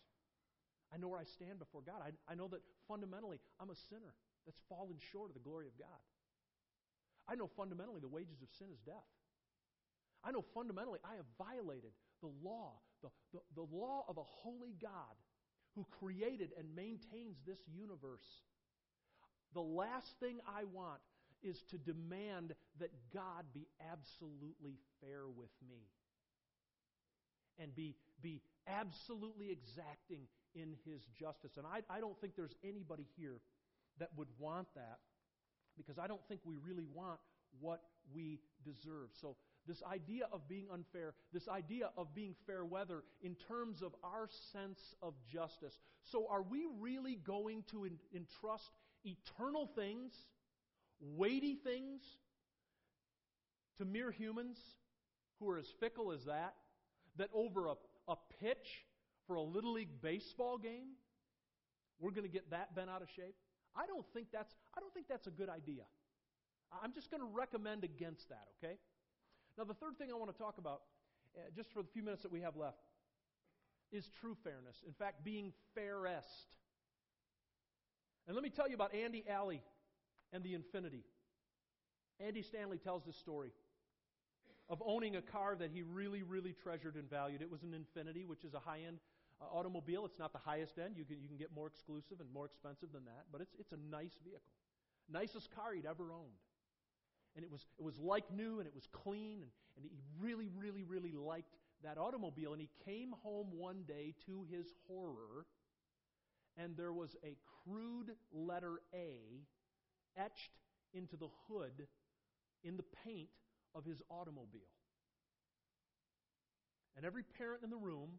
I 0.94 1.02
know 1.02 1.10
where 1.10 1.19
I 1.19 1.25
stand 1.25 1.58
before 1.58 1.82
God. 1.82 2.06
I, 2.06 2.13
I 2.30 2.38
know 2.38 2.46
that 2.54 2.62
fundamentally 2.88 3.42
I'm 3.58 3.73
a 3.73 3.80
sinner 3.90 4.13
that's 4.46 4.62
fallen 4.69 5.02
short 5.02 5.34
of 5.34 5.34
the 5.34 5.42
glory 5.42 5.65
of 5.65 5.73
God. 5.82 6.06
I 7.25 7.34
know 7.34 7.50
fundamentally 7.58 7.98
the 8.00 8.13
wages 8.13 8.46
of 8.46 8.50
sin 8.54 8.69
is 8.69 8.78
death. 8.86 9.10
I 10.23 10.30
know 10.30 10.46
fundamentally 10.54 11.00
I 11.02 11.17
have 11.17 11.25
violated 11.42 11.98
the 12.21 12.30
law, 12.46 12.78
the, 13.02 13.10
the, 13.34 13.42
the 13.58 13.65
law 13.65 14.06
of 14.08 14.21
a 14.21 14.23
holy 14.46 14.78
God 14.80 15.17
who 15.73 15.90
created 15.90 16.54
and 16.54 16.69
maintains 16.75 17.42
this 17.50 17.65
universe 17.65 18.46
the 19.58 19.62
last 19.62 20.08
thing 20.19 20.37
I 20.47 20.65
want 20.71 20.99
is 21.41 21.63
to 21.71 21.77
demand 21.77 22.53
that 22.79 22.91
God 23.12 23.45
be 23.53 23.67
absolutely 23.91 24.77
fair 25.01 25.27
with 25.27 25.49
me 25.67 25.81
and 27.60 27.75
be, 27.75 27.95
be 28.21 28.41
absolutely 28.67 29.49
exacting 29.49 30.27
in 30.53 30.75
his 30.85 31.01
justice. 31.19 31.58
And 31.58 31.65
I, 31.65 31.81
I 31.89 31.99
don't 31.99 32.19
think 32.21 32.35
there's 32.35 32.55
anybody 32.63 33.08
here 33.17 33.39
that 33.99 34.10
would 34.15 34.27
want 34.37 34.67
that 34.75 34.99
because 35.75 35.97
I 35.97 36.08
don't 36.08 36.21
think 36.27 36.41
we 36.43 36.55
really 36.63 36.85
want 36.93 37.19
what 37.60 37.81
we 38.13 38.39
deserve. 38.63 39.10
So, 39.21 39.35
this 39.67 39.83
idea 39.83 40.29
of 40.31 40.47
being 40.47 40.67
unfair, 40.71 41.13
this 41.33 41.49
idea 41.49 41.89
of 41.97 42.15
being 42.15 42.35
fair 42.45 42.63
weather 42.63 43.03
in 43.21 43.35
terms 43.49 43.81
of 43.81 43.93
our 44.01 44.29
sense 44.53 44.79
of 45.01 45.13
justice. 45.29 45.77
So, 46.03 46.25
are 46.29 46.41
we 46.41 46.67
really 46.79 47.15
going 47.15 47.63
to 47.71 47.85
entrust 48.15 48.71
eternal 49.08 49.69
things, 49.75 50.13
weighty 50.99 51.55
things, 51.55 52.01
to 53.77 53.85
mere 53.85 54.12
humans 54.12 54.60
who 55.39 55.49
are 55.49 55.58
as 55.58 55.67
fickle 55.79 56.12
as 56.12 56.25
that? 56.25 56.55
That 57.17 57.29
over 57.33 57.67
a, 57.67 57.73
a 58.08 58.15
pitch 58.41 58.85
for 59.25 59.35
a 59.35 59.41
Little 59.41 59.73
League 59.73 60.01
baseball 60.01 60.58
game, 60.58 60.95
we're 61.99 62.12
going 62.12 62.23
to 62.23 62.31
get 62.31 62.51
that 62.51 62.75
bent 62.75 62.89
out 62.89 63.01
of 63.01 63.10
shape? 63.15 63.35
I 63.75 63.85
don't 63.85 64.05
think 64.13 64.27
that's, 64.31 64.53
I 64.75 64.79
don't 64.79 64.93
think 64.93 65.08
that's 65.08 65.27
a 65.27 65.31
good 65.31 65.49
idea. 65.49 65.83
I'm 66.83 66.93
just 66.93 67.10
going 67.10 67.21
to 67.21 67.29
recommend 67.31 67.83
against 67.83 68.29
that, 68.29 68.47
okay? 68.58 68.75
Now, 69.58 69.63
the 69.63 69.73
third 69.73 69.97
thing 69.97 70.10
I 70.12 70.17
want 70.17 70.31
to 70.31 70.37
talk 70.37 70.58
about, 70.58 70.81
uh, 71.35 71.41
just 71.55 71.71
for 71.71 71.81
the 71.81 71.89
few 71.93 72.03
minutes 72.03 72.23
that 72.23 72.31
we 72.31 72.41
have 72.41 72.55
left, 72.55 72.77
is 73.91 74.10
true 74.19 74.35
fairness. 74.43 74.83
In 74.85 74.93
fact, 74.93 75.23
being 75.23 75.53
fairest. 75.73 76.47
And 78.28 78.36
let 78.36 78.44
me 78.44 78.50
tell 78.50 78.67
you 78.67 78.75
about 78.75 78.94
Andy 78.94 79.23
Allie 79.30 79.62
and 80.34 80.44
the 80.44 80.54
Infiniti. 80.54 81.04
Andy 82.19 82.42
Stanley 82.42 82.78
tells 82.78 83.06
this 83.06 83.15
story 83.15 83.52
of 84.69 84.84
owning 84.86 85.15
a 85.15 85.21
car 85.21 85.56
that 85.56 85.71
he 85.71 85.82
really, 85.82 86.23
really 86.23 86.54
treasured 86.54 86.96
and 86.96 87.10
valued. 87.10 87.42
It 87.42 87.50
was 87.50 87.63
an 87.63 87.73
Infiniti, 87.73 88.25
which 88.25 88.44
is 88.44 88.54
a 88.54 88.60
high 88.60 88.80
end 88.86 89.00
uh, 89.42 89.46
automobile. 89.46 90.06
It's 90.06 90.19
not 90.19 90.34
the 90.34 90.40
highest 90.40 90.78
end. 90.78 90.98
You 90.98 91.06
can, 91.06 91.21
you 91.21 91.28
can 91.28 91.38
get 91.38 91.54
more 91.56 91.67
exclusive 91.67 92.19
and 92.19 92.30
more 92.34 92.46
expensive 92.46 92.92
than 92.92 93.06
that, 93.06 93.25
but 93.32 93.40
it's, 93.40 93.56
it's 93.60 93.71
a 93.71 93.78
nice 93.90 94.19
vehicle. 94.23 94.52
Nicest 95.10 95.50
car 95.56 95.73
he'd 95.73 95.86
ever 95.86 96.12
owned 96.12 96.36
and 97.38 97.46
it 97.46 97.52
was, 97.52 97.67
it 97.78 97.84
was 97.84 97.98
like 98.00 98.25
new 98.34 98.60
and 98.60 98.67
it 98.67 98.73
was 98.73 98.88
clean, 98.92 99.44
and, 99.44 99.52
and 99.78 99.86
he 99.86 99.92
really, 100.19 100.50
really, 100.58 100.84
really 100.84 101.13
liked 101.13 101.56
that 101.84 101.98
automobile. 101.98 102.52
And 102.54 102.62
he 102.62 102.69
came 102.84 103.13
home 103.21 103.48
one 103.56 103.84
day 103.88 104.15
to 104.25 104.46
his 104.52 104.65
horror, 104.88 105.46
and 106.58 106.75
there 106.75 106.93
was 106.93 107.15
a 107.23 107.37
crude 107.63 108.12
letter 108.31 108.81
A 108.93 109.19
etched 110.17 110.51
into 110.93 111.15
the 111.15 111.29
hood 111.47 111.87
in 112.63 112.77
the 112.77 112.83
paint 113.05 113.29
of 113.75 113.85
his 113.85 114.01
automobile. 114.10 114.62
And 116.95 117.05
every 117.05 117.23
parent 117.23 117.63
in 117.63 117.69
the 117.69 117.77
room 117.77 118.10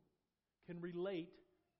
can 0.66 0.80
relate 0.80 1.30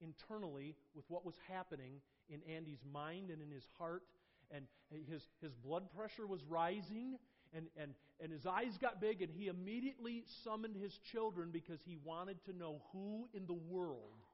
internally 0.00 0.74
with 0.94 1.04
what 1.08 1.24
was 1.24 1.36
happening 1.48 2.00
in 2.28 2.40
Andy's 2.42 2.84
mind 2.92 3.30
and 3.30 3.40
in 3.40 3.50
his 3.50 3.66
heart 3.78 4.02
and 4.50 4.64
his, 5.08 5.22
his 5.42 5.54
blood 5.54 5.90
pressure 5.94 6.26
was 6.26 6.42
rising, 6.44 7.18
and, 7.52 7.66
and, 7.76 7.92
and 8.20 8.32
his 8.32 8.46
eyes 8.46 8.78
got 8.80 9.00
big, 9.00 9.20
and 9.20 9.30
he 9.30 9.48
immediately 9.48 10.24
summoned 10.42 10.76
his 10.76 10.98
children 11.12 11.50
because 11.52 11.80
he 11.84 11.96
wanted 12.02 12.42
to 12.46 12.56
know 12.56 12.82
who 12.92 13.28
in 13.34 13.46
the 13.46 13.52
world 13.52 14.24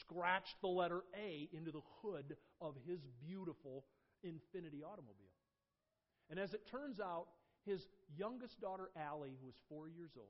scratched 0.00 0.60
the 0.60 0.68
letter 0.68 1.02
A 1.16 1.48
into 1.52 1.70
the 1.70 1.82
hood 2.02 2.36
of 2.60 2.74
his 2.86 3.00
beautiful 3.26 3.84
Infiniti 4.24 4.82
automobile. 4.84 5.36
And 6.30 6.38
as 6.38 6.54
it 6.54 6.66
turns 6.70 7.00
out, 7.00 7.26
his 7.64 7.86
youngest 8.16 8.60
daughter, 8.60 8.90
Allie, 8.96 9.36
who 9.40 9.46
was 9.46 9.56
four 9.68 9.88
years 9.88 10.12
old, 10.16 10.28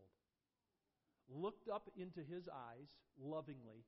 looked 1.29 1.69
up 1.69 1.91
into 1.97 2.21
his 2.21 2.49
eyes 2.49 2.89
lovingly 3.21 3.85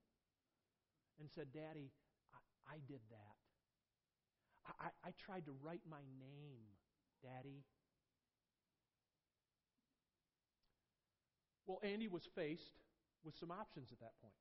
and 1.18 1.28
said, 1.30 1.46
Daddy, 1.52 1.90
I, 2.68 2.74
I 2.74 2.78
did 2.86 3.00
that. 3.10 3.36
I, 4.78 5.08
I 5.08 5.12
tried 5.24 5.46
to 5.46 5.52
write 5.62 5.82
my 5.88 6.02
name, 6.18 6.62
Daddy. 7.22 7.64
Well, 11.66 11.80
Andy 11.82 12.08
was 12.08 12.22
faced 12.34 12.78
with 13.24 13.34
some 13.38 13.50
options 13.50 13.92
at 13.92 14.00
that 14.00 14.12
point. 14.20 14.34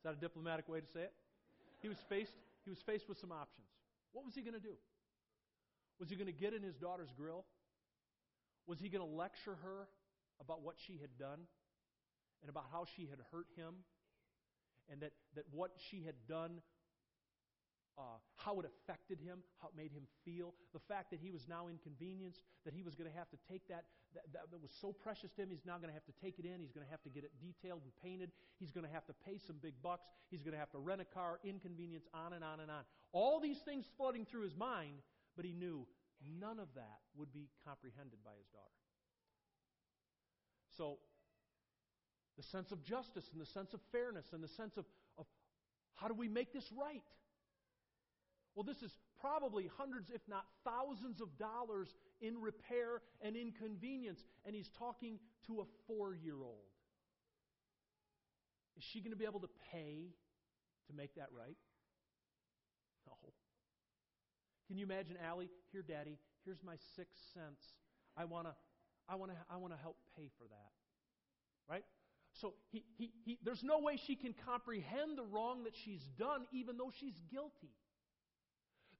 Is 0.00 0.04
that 0.04 0.14
a 0.14 0.20
diplomatic 0.20 0.66
way 0.66 0.80
to 0.80 0.86
say 0.86 1.00
it? 1.00 1.12
He 1.82 1.88
was 1.88 1.98
faced, 2.08 2.32
he 2.64 2.70
was 2.70 2.78
faced 2.86 3.06
with 3.06 3.18
some 3.18 3.32
options. 3.32 3.68
What 4.12 4.24
was 4.24 4.34
he 4.34 4.40
going 4.40 4.54
to 4.54 4.60
do? 4.60 4.72
Was 6.00 6.08
he 6.08 6.16
going 6.16 6.26
to 6.26 6.32
get 6.32 6.54
in 6.54 6.62
his 6.62 6.74
daughter's 6.74 7.12
grill? 7.14 7.44
Was 8.66 8.78
he 8.78 8.88
going 8.88 9.06
to 9.06 9.14
lecture 9.14 9.58
her 9.62 9.88
about 10.40 10.62
what 10.62 10.76
she 10.86 10.96
had 10.96 11.10
done 11.18 11.40
and 12.40 12.48
about 12.48 12.64
how 12.72 12.86
she 12.96 13.02
had 13.12 13.18
hurt 13.30 13.46
him 13.56 13.84
and 14.90 15.02
that, 15.02 15.12
that 15.34 15.44
what 15.52 15.72
she 15.90 16.02
had 16.02 16.14
done, 16.26 16.62
uh, 17.98 18.18
how 18.36 18.60
it 18.60 18.66
affected 18.66 19.18
him, 19.20 19.42
how 19.60 19.68
it 19.68 19.76
made 19.76 19.92
him 19.92 20.04
feel, 20.24 20.54
the 20.72 20.80
fact 20.88 21.10
that 21.10 21.20
he 21.20 21.30
was 21.30 21.46
now 21.48 21.68
inconvenienced, 21.68 22.42
that 22.64 22.74
he 22.74 22.82
was 22.82 22.94
going 22.94 23.10
to 23.10 23.16
have 23.16 23.28
to 23.30 23.38
take 23.50 23.66
that, 23.68 23.84
that, 24.14 24.24
that, 24.32 24.50
that 24.50 24.60
was 24.60 24.70
so 24.80 24.92
precious 24.92 25.30
to 25.32 25.42
him, 25.42 25.50
he's 25.50 25.66
now 25.66 25.76
going 25.76 25.88
to 25.88 25.96
have 25.96 26.06
to 26.06 26.16
take 26.22 26.38
it 26.38 26.44
in, 26.44 26.60
he's 26.60 26.72
going 26.72 26.84
to 26.84 26.90
have 26.90 27.02
to 27.02 27.10
get 27.10 27.24
it 27.24 27.32
detailed 27.40 27.82
and 27.82 27.92
painted, 28.02 28.30
he's 28.58 28.70
going 28.70 28.86
to 28.86 28.92
have 28.92 29.06
to 29.06 29.14
pay 29.26 29.38
some 29.46 29.56
big 29.62 29.74
bucks, 29.82 30.08
he's 30.30 30.42
going 30.42 30.54
to 30.54 30.60
have 30.60 30.70
to 30.70 30.78
rent 30.78 31.00
a 31.00 31.08
car, 31.08 31.38
inconvenience, 31.44 32.06
on 32.14 32.32
and 32.32 32.44
on 32.44 32.60
and 32.60 32.70
on. 32.70 32.82
All 33.12 33.40
these 33.40 33.58
things 33.64 33.84
flooding 33.96 34.24
through 34.24 34.42
his 34.42 34.56
mind, 34.56 35.02
but 35.36 35.44
he 35.44 35.52
knew 35.52 35.86
none 36.40 36.58
of 36.58 36.68
that 36.74 37.00
would 37.16 37.32
be 37.32 37.48
comprehended 37.64 38.20
by 38.24 38.32
his 38.36 38.46
daughter. 38.52 38.80
So 40.76 40.98
the 42.36 42.42
sense 42.44 42.72
of 42.72 42.82
justice 42.84 43.24
and 43.32 43.40
the 43.40 43.46
sense 43.46 43.74
of 43.74 43.80
fairness 43.92 44.24
and 44.32 44.42
the 44.42 44.48
sense 44.48 44.76
of, 44.76 44.84
of 45.18 45.26
how 45.94 46.08
do 46.08 46.14
we 46.14 46.28
make 46.28 46.52
this 46.52 46.64
right? 46.72 47.02
Well, 48.54 48.64
this 48.64 48.82
is 48.82 48.92
probably 49.20 49.70
hundreds, 49.78 50.10
if 50.10 50.22
not 50.28 50.44
thousands, 50.64 51.20
of 51.20 51.38
dollars 51.38 51.94
in 52.20 52.40
repair 52.40 53.02
and 53.22 53.36
inconvenience. 53.36 54.24
And 54.44 54.54
he's 54.54 54.70
talking 54.78 55.18
to 55.46 55.60
a 55.60 55.64
four 55.86 56.14
year 56.14 56.36
old. 56.42 56.70
Is 58.76 58.84
she 58.84 59.00
going 59.00 59.12
to 59.12 59.18
be 59.18 59.26
able 59.26 59.40
to 59.40 59.50
pay 59.72 60.14
to 60.88 60.92
make 60.96 61.14
that 61.16 61.28
right? 61.36 61.56
No. 63.06 63.12
Can 64.66 64.78
you 64.78 64.84
imagine 64.84 65.16
Allie? 65.24 65.50
Here, 65.72 65.82
Daddy, 65.82 66.18
here's 66.44 66.62
my 66.64 66.76
six 66.96 67.16
cents. 67.34 67.62
I 68.16 68.24
want 68.24 68.46
to 68.46 68.54
I 69.10 69.16
wanna, 69.16 69.34
I 69.50 69.56
wanna 69.56 69.76
help 69.82 69.96
pay 70.16 70.30
for 70.38 70.44
that. 70.44 70.70
Right? 71.68 71.84
So 72.40 72.54
he, 72.70 72.84
he, 72.96 73.10
he, 73.24 73.38
there's 73.42 73.64
no 73.64 73.80
way 73.80 73.96
she 74.06 74.14
can 74.14 74.34
comprehend 74.46 75.18
the 75.18 75.24
wrong 75.24 75.64
that 75.64 75.74
she's 75.84 76.02
done, 76.16 76.46
even 76.52 76.78
though 76.78 76.92
she's 77.00 77.20
guilty. 77.30 77.74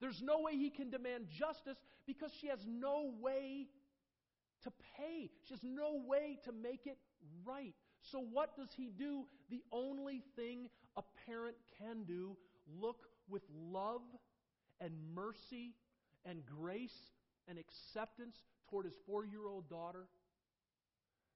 There's 0.01 0.23
no 0.23 0.41
way 0.41 0.57
he 0.57 0.71
can 0.71 0.91
demand 0.91 1.27
justice 1.29 1.77
because 2.07 2.33
she 2.41 2.49
has 2.49 2.61
no 2.67 3.13
way 3.21 3.67
to 4.63 4.73
pay. 4.97 5.31
She 5.45 5.55
has 5.55 5.63
no 5.63 6.03
way 6.07 6.39
to 6.45 6.53
make 6.53 6.87
it 6.87 6.99
right. 7.45 7.75
So, 8.03 8.21
what 8.21 8.57
does 8.57 8.69
he 8.77 8.91
do? 8.97 9.27
The 9.51 9.63
only 9.73 10.23
thing 10.37 10.69
a 10.97 11.03
parent 11.27 11.57
can 11.79 12.05
do 12.05 12.37
look 12.81 13.07
with 13.29 13.43
love 13.55 14.03
and 14.81 14.93
mercy 15.15 15.75
and 16.25 16.43
grace 16.47 16.97
and 17.49 17.59
acceptance 17.59 18.37
toward 18.71 18.87
his 18.87 18.95
four 19.07 19.25
year 19.25 19.47
old 19.47 19.69
daughter 19.69 20.07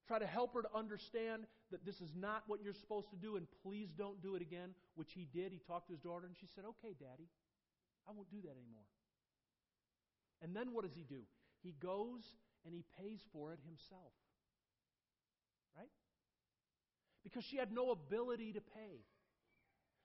Try 0.07 0.19
to 0.19 0.27
help 0.27 0.53
her 0.55 0.63
to 0.63 0.69
understand 0.75 1.47
that 1.71 1.85
this 1.85 2.01
is 2.01 2.13
not 2.15 2.45
what 2.47 2.61
you're 2.63 2.75
supposed 2.75 3.09
to 3.11 3.17
do 3.17 3.37
and 3.37 3.47
please 3.63 3.89
don't 3.97 4.23
do 4.23 4.35
it 4.35 4.43
again, 4.43 4.71
which 4.97 5.13
he 5.15 5.27
did. 5.33 5.51
He 5.51 5.61
talked 5.67 5.87
to 5.89 5.95
his 5.95 6.01
daughter 6.01 6.27
and 6.27 6.37
she 6.39 6.47
said, 6.55 6.65
Okay, 6.65 6.95
Daddy, 7.01 7.29
I 8.09 8.13
won't 8.13 8.31
do 8.31 8.41
that 8.43 8.51
anymore. 8.51 8.87
And 10.43 10.55
then 10.55 10.73
what 10.73 10.85
does 10.85 10.95
he 10.95 11.05
do? 11.05 11.23
He 11.63 11.75
goes 11.81 12.23
and 12.65 12.75
he 12.75 12.85
pays 13.01 13.21
for 13.33 13.53
it 13.53 13.59
himself. 13.65 14.13
Right? 15.77 15.89
Because 17.23 17.45
she 17.45 17.57
had 17.57 17.73
no 17.73 17.91
ability 17.91 18.53
to 18.53 18.61
pay, 18.61 19.05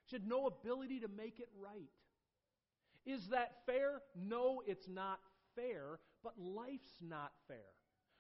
she 0.05 0.15
had 0.15 0.27
no 0.27 0.47
ability 0.47 1.01
to 1.01 1.07
make 1.07 1.39
it 1.39 1.49
right. 1.61 1.91
Is 3.05 3.27
that 3.29 3.51
fair? 3.65 4.01
No, 4.15 4.61
it's 4.65 4.87
not 4.87 5.19
fair, 5.55 5.99
but 6.23 6.33
life's 6.37 7.01
not 7.01 7.31
fair. 7.47 7.57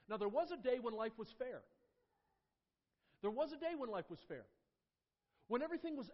Now, 0.07 0.17
there 0.17 0.27
was 0.27 0.49
a 0.51 0.57
day 0.57 0.79
when 0.79 0.93
life 0.93 1.11
was 1.17 1.27
fair. 1.37 1.61
There 3.21 3.31
was 3.31 3.51
a 3.51 3.57
day 3.57 3.73
when 3.77 3.89
life 3.89 4.09
was 4.09 4.19
fair. 4.27 4.45
When 5.49 5.63
everything 5.63 5.97
was 5.97 6.11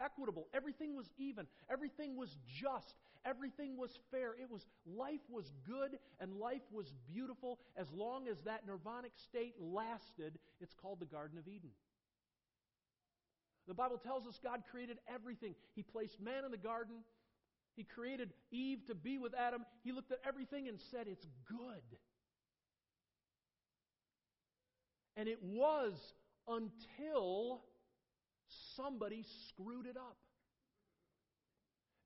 equitable, 0.00 0.48
everything 0.54 0.96
was 0.96 1.10
even, 1.18 1.46
everything 1.70 2.16
was 2.16 2.38
just, 2.58 2.94
everything 3.24 3.76
was 3.76 3.98
fair. 4.10 4.32
It 4.32 4.50
was 4.50 4.66
life 4.86 5.20
was 5.28 5.52
good 5.66 5.98
and 6.20 6.32
life 6.38 6.62
was 6.72 6.94
beautiful 7.06 7.58
as 7.76 7.92
long 7.92 8.28
as 8.28 8.40
that 8.44 8.66
nirvanic 8.66 9.12
state 9.16 9.54
lasted. 9.60 10.38
It's 10.62 10.72
called 10.72 11.00
the 11.00 11.06
Garden 11.06 11.38
of 11.38 11.46
Eden. 11.46 11.68
The 13.66 13.74
Bible 13.74 13.98
tells 13.98 14.26
us 14.26 14.40
God 14.42 14.62
created 14.70 14.96
everything. 15.06 15.54
He 15.74 15.82
placed 15.82 16.18
man 16.18 16.46
in 16.46 16.50
the 16.50 16.56
garden. 16.56 16.96
He 17.76 17.84
created 17.84 18.32
Eve 18.50 18.86
to 18.86 18.94
be 18.94 19.18
with 19.18 19.34
Adam. 19.34 19.66
He 19.84 19.92
looked 19.92 20.12
at 20.12 20.20
everything 20.26 20.66
and 20.66 20.80
said, 20.90 21.06
It's 21.06 21.26
good. 21.46 21.98
And 25.14 25.28
it 25.28 25.42
was 25.42 25.92
until 26.48 27.60
somebody 28.76 29.24
screwed 29.48 29.86
it 29.86 29.96
up. 29.96 30.16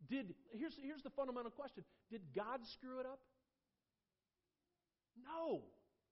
Did 0.09 0.35
here's 0.51 0.75
here's 0.83 1.03
the 1.03 1.11
fundamental 1.11 1.51
question. 1.51 1.85
Did 2.11 2.23
God 2.35 2.61
screw 2.67 3.01
it 3.01 3.07
up? 3.07 3.21
No. 5.25 5.63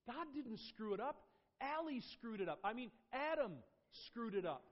God 0.07 0.27
didn't 0.33 0.59
screw 0.59 0.93
it 0.93 0.99
up. 0.99 1.17
Allie 1.59 2.01
screwed 2.13 2.41
it 2.41 2.49
up. 2.49 2.59
I 2.63 2.73
mean, 2.73 2.89
Adam 3.13 3.51
screwed 4.07 4.33
it 4.35 4.45
up. 4.45 4.63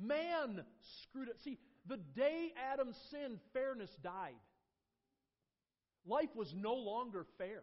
Man 0.00 0.64
screwed 1.02 1.28
it. 1.28 1.40
See, 1.42 1.58
the 1.86 1.96
day 1.96 2.52
Adam 2.72 2.92
sinned, 3.10 3.38
fairness 3.52 3.90
died. 4.02 4.34
Life 6.06 6.34
was 6.34 6.54
no 6.54 6.74
longer 6.74 7.26
fair. 7.36 7.62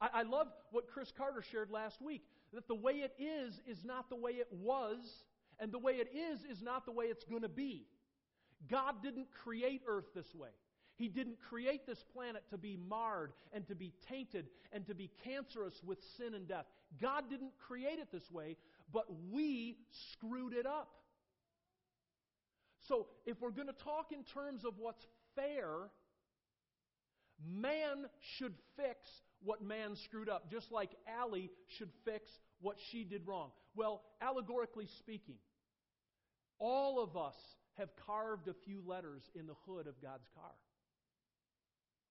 I, 0.00 0.08
I 0.14 0.22
love 0.22 0.48
what 0.70 0.88
Chris 0.88 1.12
Carter 1.16 1.42
shared 1.42 1.70
last 1.70 2.02
week 2.02 2.22
that 2.52 2.68
the 2.68 2.74
way 2.74 2.94
it 2.94 3.12
is 3.18 3.60
is 3.66 3.84
not 3.84 4.08
the 4.08 4.16
way 4.16 4.32
it 4.32 4.48
was, 4.50 5.24
and 5.58 5.72
the 5.72 5.78
way 5.78 5.94
it 5.94 6.08
is 6.14 6.44
is 6.44 6.62
not 6.62 6.86
the 6.86 6.92
way 6.92 7.06
it's 7.06 7.24
going 7.24 7.42
to 7.42 7.48
be. 7.48 7.86
God 8.70 9.02
didn't 9.02 9.28
create 9.30 9.82
earth 9.86 10.06
this 10.14 10.34
way. 10.34 10.50
He 10.96 11.08
didn't 11.08 11.38
create 11.48 11.86
this 11.86 12.02
planet 12.12 12.42
to 12.50 12.58
be 12.58 12.76
marred 12.76 13.32
and 13.52 13.66
to 13.68 13.76
be 13.76 13.92
tainted 14.08 14.48
and 14.72 14.84
to 14.86 14.94
be 14.94 15.10
cancerous 15.22 15.80
with 15.84 15.98
sin 16.16 16.34
and 16.34 16.48
death. 16.48 16.66
God 17.00 17.30
didn't 17.30 17.52
create 17.56 18.00
it 18.00 18.08
this 18.10 18.28
way, 18.32 18.56
but 18.92 19.06
we 19.30 19.76
screwed 20.12 20.54
it 20.54 20.66
up. 20.66 20.88
So, 22.88 23.06
if 23.26 23.40
we're 23.40 23.50
going 23.50 23.68
to 23.68 23.74
talk 23.74 24.12
in 24.12 24.24
terms 24.24 24.64
of 24.64 24.74
what's 24.78 25.06
fair, 25.36 25.90
man 27.46 28.06
should 28.38 28.54
fix 28.76 29.08
what 29.42 29.62
man 29.62 29.96
screwed 30.04 30.28
up, 30.28 30.50
just 30.50 30.72
like 30.72 30.90
Allie 31.20 31.50
should 31.78 31.90
fix 32.04 32.30
what 32.60 32.76
she 32.90 33.04
did 33.04 33.26
wrong. 33.26 33.50
Well, 33.74 34.02
allegorically 34.20 34.88
speaking, 34.98 35.36
all 36.58 37.02
of 37.02 37.16
us 37.16 37.36
have 37.76 37.88
carved 38.06 38.48
a 38.48 38.54
few 38.64 38.82
letters 38.84 39.22
in 39.34 39.46
the 39.46 39.54
hood 39.66 39.86
of 39.86 40.00
God's 40.02 40.26
car. 40.34 40.50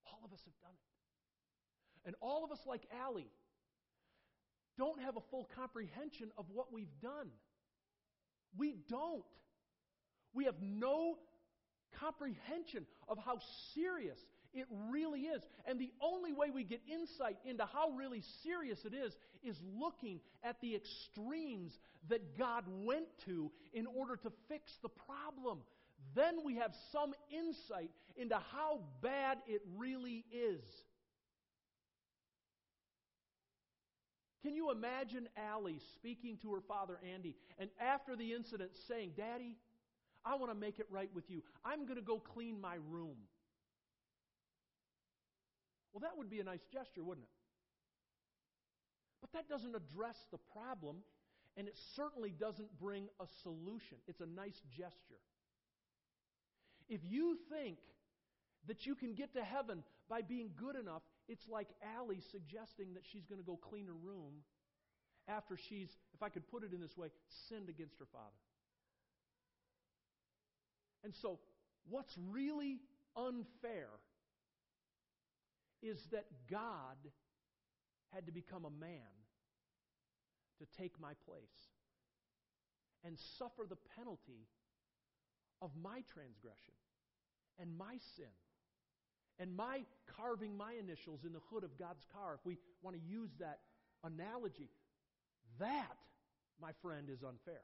All 0.05 0.21
of 0.23 0.31
us 0.31 0.39
have 0.45 0.57
done 0.61 0.71
it. 0.71 2.07
And 2.07 2.15
all 2.21 2.45
of 2.45 2.51
us, 2.51 2.59
like 2.65 2.83
Allie, 3.03 3.29
don't 4.77 5.01
have 5.01 5.17
a 5.17 5.21
full 5.29 5.49
comprehension 5.55 6.31
of 6.37 6.45
what 6.53 6.71
we've 6.71 6.99
done. 7.01 7.29
We 8.57 8.77
don't. 8.89 9.25
We 10.33 10.45
have 10.45 10.55
no 10.61 11.17
comprehension 11.99 12.85
of 13.09 13.17
how 13.17 13.39
serious 13.73 14.19
it 14.57 14.67
really 14.89 15.21
is. 15.21 15.41
And 15.65 15.79
the 15.79 15.91
only 16.01 16.33
way 16.33 16.49
we 16.49 16.63
get 16.63 16.81
insight 16.91 17.37
into 17.45 17.65
how 17.65 17.91
really 17.91 18.23
serious 18.43 18.85
it 18.85 18.93
is 18.93 19.15
is 19.43 19.57
looking 19.79 20.19
at 20.43 20.59
the 20.61 20.75
extremes 20.75 21.77
that 22.09 22.37
God 22.37 22.63
went 22.67 23.07
to 23.25 23.51
in 23.73 23.87
order 23.87 24.15
to 24.17 24.31
fix 24.49 24.71
the 24.81 24.89
problem. 24.89 25.59
Then 26.15 26.39
we 26.43 26.55
have 26.55 26.73
some 26.91 27.13
insight 27.31 27.91
into 28.15 28.37
how 28.51 28.79
bad 29.01 29.37
it 29.47 29.61
really 29.75 30.25
is. 30.31 30.61
Can 34.43 34.55
you 34.55 34.71
imagine 34.71 35.27
Allie 35.35 35.81
speaking 35.95 36.37
to 36.41 36.53
her 36.53 36.61
father 36.61 36.99
Andy 37.13 37.35
and 37.59 37.69
after 37.81 38.15
the 38.15 38.33
incident 38.33 38.71
saying, 38.87 39.11
Daddy, 39.17 39.57
I 40.23 40.35
want 40.35 40.51
to 40.51 40.57
make 40.57 40.79
it 40.79 40.87
right 40.89 41.09
with 41.13 41.29
you. 41.29 41.41
I'm 41.65 41.85
going 41.85 41.97
to 41.97 42.05
go 42.05 42.19
clean 42.19 42.59
my 42.59 42.75
room. 42.89 43.15
Well, 45.93 46.01
that 46.01 46.17
would 46.17 46.29
be 46.29 46.39
a 46.39 46.43
nice 46.43 46.65
gesture, 46.71 47.03
wouldn't 47.03 47.25
it? 47.25 47.33
But 49.21 49.31
that 49.33 49.49
doesn't 49.49 49.75
address 49.75 50.17
the 50.31 50.37
problem, 50.53 50.97
and 51.55 51.67
it 51.67 51.75
certainly 51.95 52.29
doesn't 52.29 52.79
bring 52.79 53.09
a 53.19 53.25
solution. 53.43 53.97
It's 54.07 54.21
a 54.21 54.25
nice 54.25 54.61
gesture. 54.75 55.21
If 56.87 57.01
you 57.03 57.37
think 57.51 57.77
that 58.67 58.85
you 58.85 58.95
can 58.95 59.13
get 59.13 59.33
to 59.33 59.43
heaven 59.43 59.83
by 60.09 60.21
being 60.21 60.51
good 60.55 60.75
enough, 60.75 61.01
it's 61.27 61.47
like 61.49 61.67
Allie 61.97 62.21
suggesting 62.31 62.93
that 62.93 63.03
she's 63.11 63.25
going 63.25 63.39
to 63.39 63.45
go 63.45 63.57
clean 63.57 63.87
her 63.87 63.93
room 63.93 64.43
after 65.27 65.57
she's, 65.57 65.89
if 66.13 66.23
I 66.23 66.29
could 66.29 66.47
put 66.47 66.63
it 66.63 66.73
in 66.73 66.79
this 66.79 66.95
way, 66.97 67.09
sinned 67.49 67.69
against 67.69 67.99
her 67.99 68.07
father. 68.11 68.23
And 71.03 71.13
so, 71.21 71.39
what's 71.89 72.13
really 72.29 72.79
unfair 73.15 73.89
is 75.81 76.07
that 76.11 76.25
God 76.49 76.97
had 78.13 78.25
to 78.25 78.31
become 78.31 78.65
a 78.65 78.69
man 78.69 79.13
to 80.59 80.65
take 80.81 80.99
my 80.99 81.13
place 81.25 81.69
and 83.03 83.17
suffer 83.37 83.65
the 83.67 83.77
penalty 83.95 84.47
of 85.61 85.71
my 85.81 86.01
transgression 86.13 86.73
and 87.59 87.75
my 87.77 87.97
sin 88.15 88.33
and 89.39 89.55
my 89.55 89.81
carving 90.17 90.57
my 90.57 90.73
initials 90.79 91.23
in 91.23 91.33
the 91.33 91.41
hood 91.51 91.63
of 91.63 91.77
God's 91.77 92.03
car, 92.11 92.33
if 92.33 92.45
we 92.45 92.57
want 92.81 92.95
to 92.95 93.01
use 93.01 93.29
that 93.39 93.59
analogy, 94.03 94.69
that, 95.59 95.97
my 96.59 96.71
friend, 96.81 97.07
is 97.09 97.23
unfair. 97.23 97.61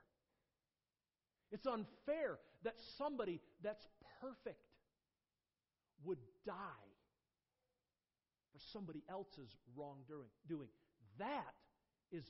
It's 1.51 1.65
unfair 1.65 2.37
that 2.63 2.75
somebody 2.97 3.39
that's 3.63 3.87
perfect 4.21 4.59
would 6.03 6.19
die 6.45 6.92
for 8.53 8.59
somebody 8.71 9.03
else's 9.09 9.49
wrongdoing. 9.75 10.29
Doing. 10.47 10.69
That 11.19 11.53
is 12.11 12.23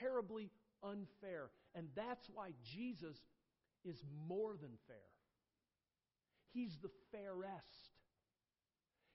terribly 0.00 0.50
unfair. 0.82 1.50
And 1.74 1.88
that's 1.94 2.28
why 2.32 2.50
Jesus 2.74 3.16
is 3.84 4.02
more 4.28 4.56
than 4.60 4.72
fair. 4.86 4.96
He's 6.52 6.76
the 6.82 6.90
fairest. 7.12 8.00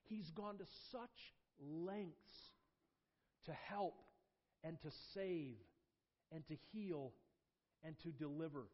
He's 0.04 0.30
gone 0.32 0.58
to 0.58 0.66
such 0.92 1.34
lengths 1.60 2.52
to 3.46 3.54
help 3.70 4.02
and 4.64 4.80
to 4.82 4.90
save 5.14 5.58
and 6.32 6.46
to 6.48 6.56
heal 6.72 7.14
and 7.84 7.96
to 8.00 8.10
deliver. 8.10 8.68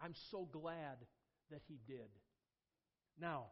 I'm 0.00 0.14
so 0.30 0.48
glad 0.52 0.98
that 1.50 1.62
he 1.66 1.78
did. 1.86 2.08
Now, 3.20 3.46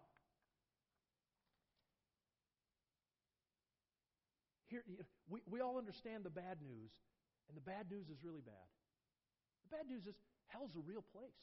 here 4.68 4.82
we, 5.28 5.40
we 5.46 5.60
all 5.60 5.78
understand 5.78 6.24
the 6.24 6.30
bad 6.30 6.58
news, 6.62 6.90
and 7.48 7.56
the 7.56 7.64
bad 7.64 7.90
news 7.90 8.08
is 8.08 8.18
really 8.22 8.42
bad. 8.42 8.68
The 9.70 9.76
bad 9.78 9.86
news 9.86 10.06
is 10.06 10.14
hell's 10.48 10.74
a 10.74 10.82
real 10.82 11.02
place. 11.14 11.42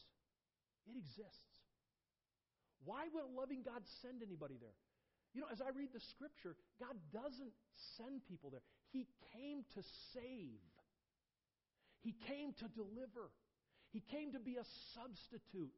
It 0.88 0.98
exists. 0.98 1.64
Why 2.84 3.08
would 3.14 3.24
a 3.24 3.32
loving 3.40 3.64
God 3.64 3.84
send 4.02 4.22
anybody 4.22 4.56
there? 4.60 4.76
You 5.34 5.42
know, 5.42 5.48
as 5.52 5.62
I 5.62 5.72
read 5.76 5.90
the 5.94 6.04
scripture, 6.12 6.56
God 6.80 6.96
doesn't 7.12 7.54
send 7.98 8.26
people 8.28 8.52
there. 8.52 8.62
He 8.92 9.08
came 9.34 9.64
to 9.74 9.82
save. 10.14 10.62
He 12.02 12.14
came 12.28 12.54
to 12.60 12.68
deliver. 12.76 13.32
He 13.92 14.02
came 14.12 14.34
to 14.34 14.40
be 14.40 14.58
a 14.58 14.68
substitute. 14.94 15.74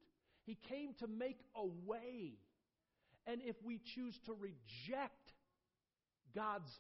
He 0.46 0.58
came 0.68 0.94
to 1.00 1.08
make 1.08 1.40
a 1.56 1.66
way. 1.86 2.38
And 3.28 3.42
if 3.42 3.56
we 3.64 3.80
choose 3.96 4.20
to 4.26 4.34
reject 4.34 5.34
God's 6.36 6.72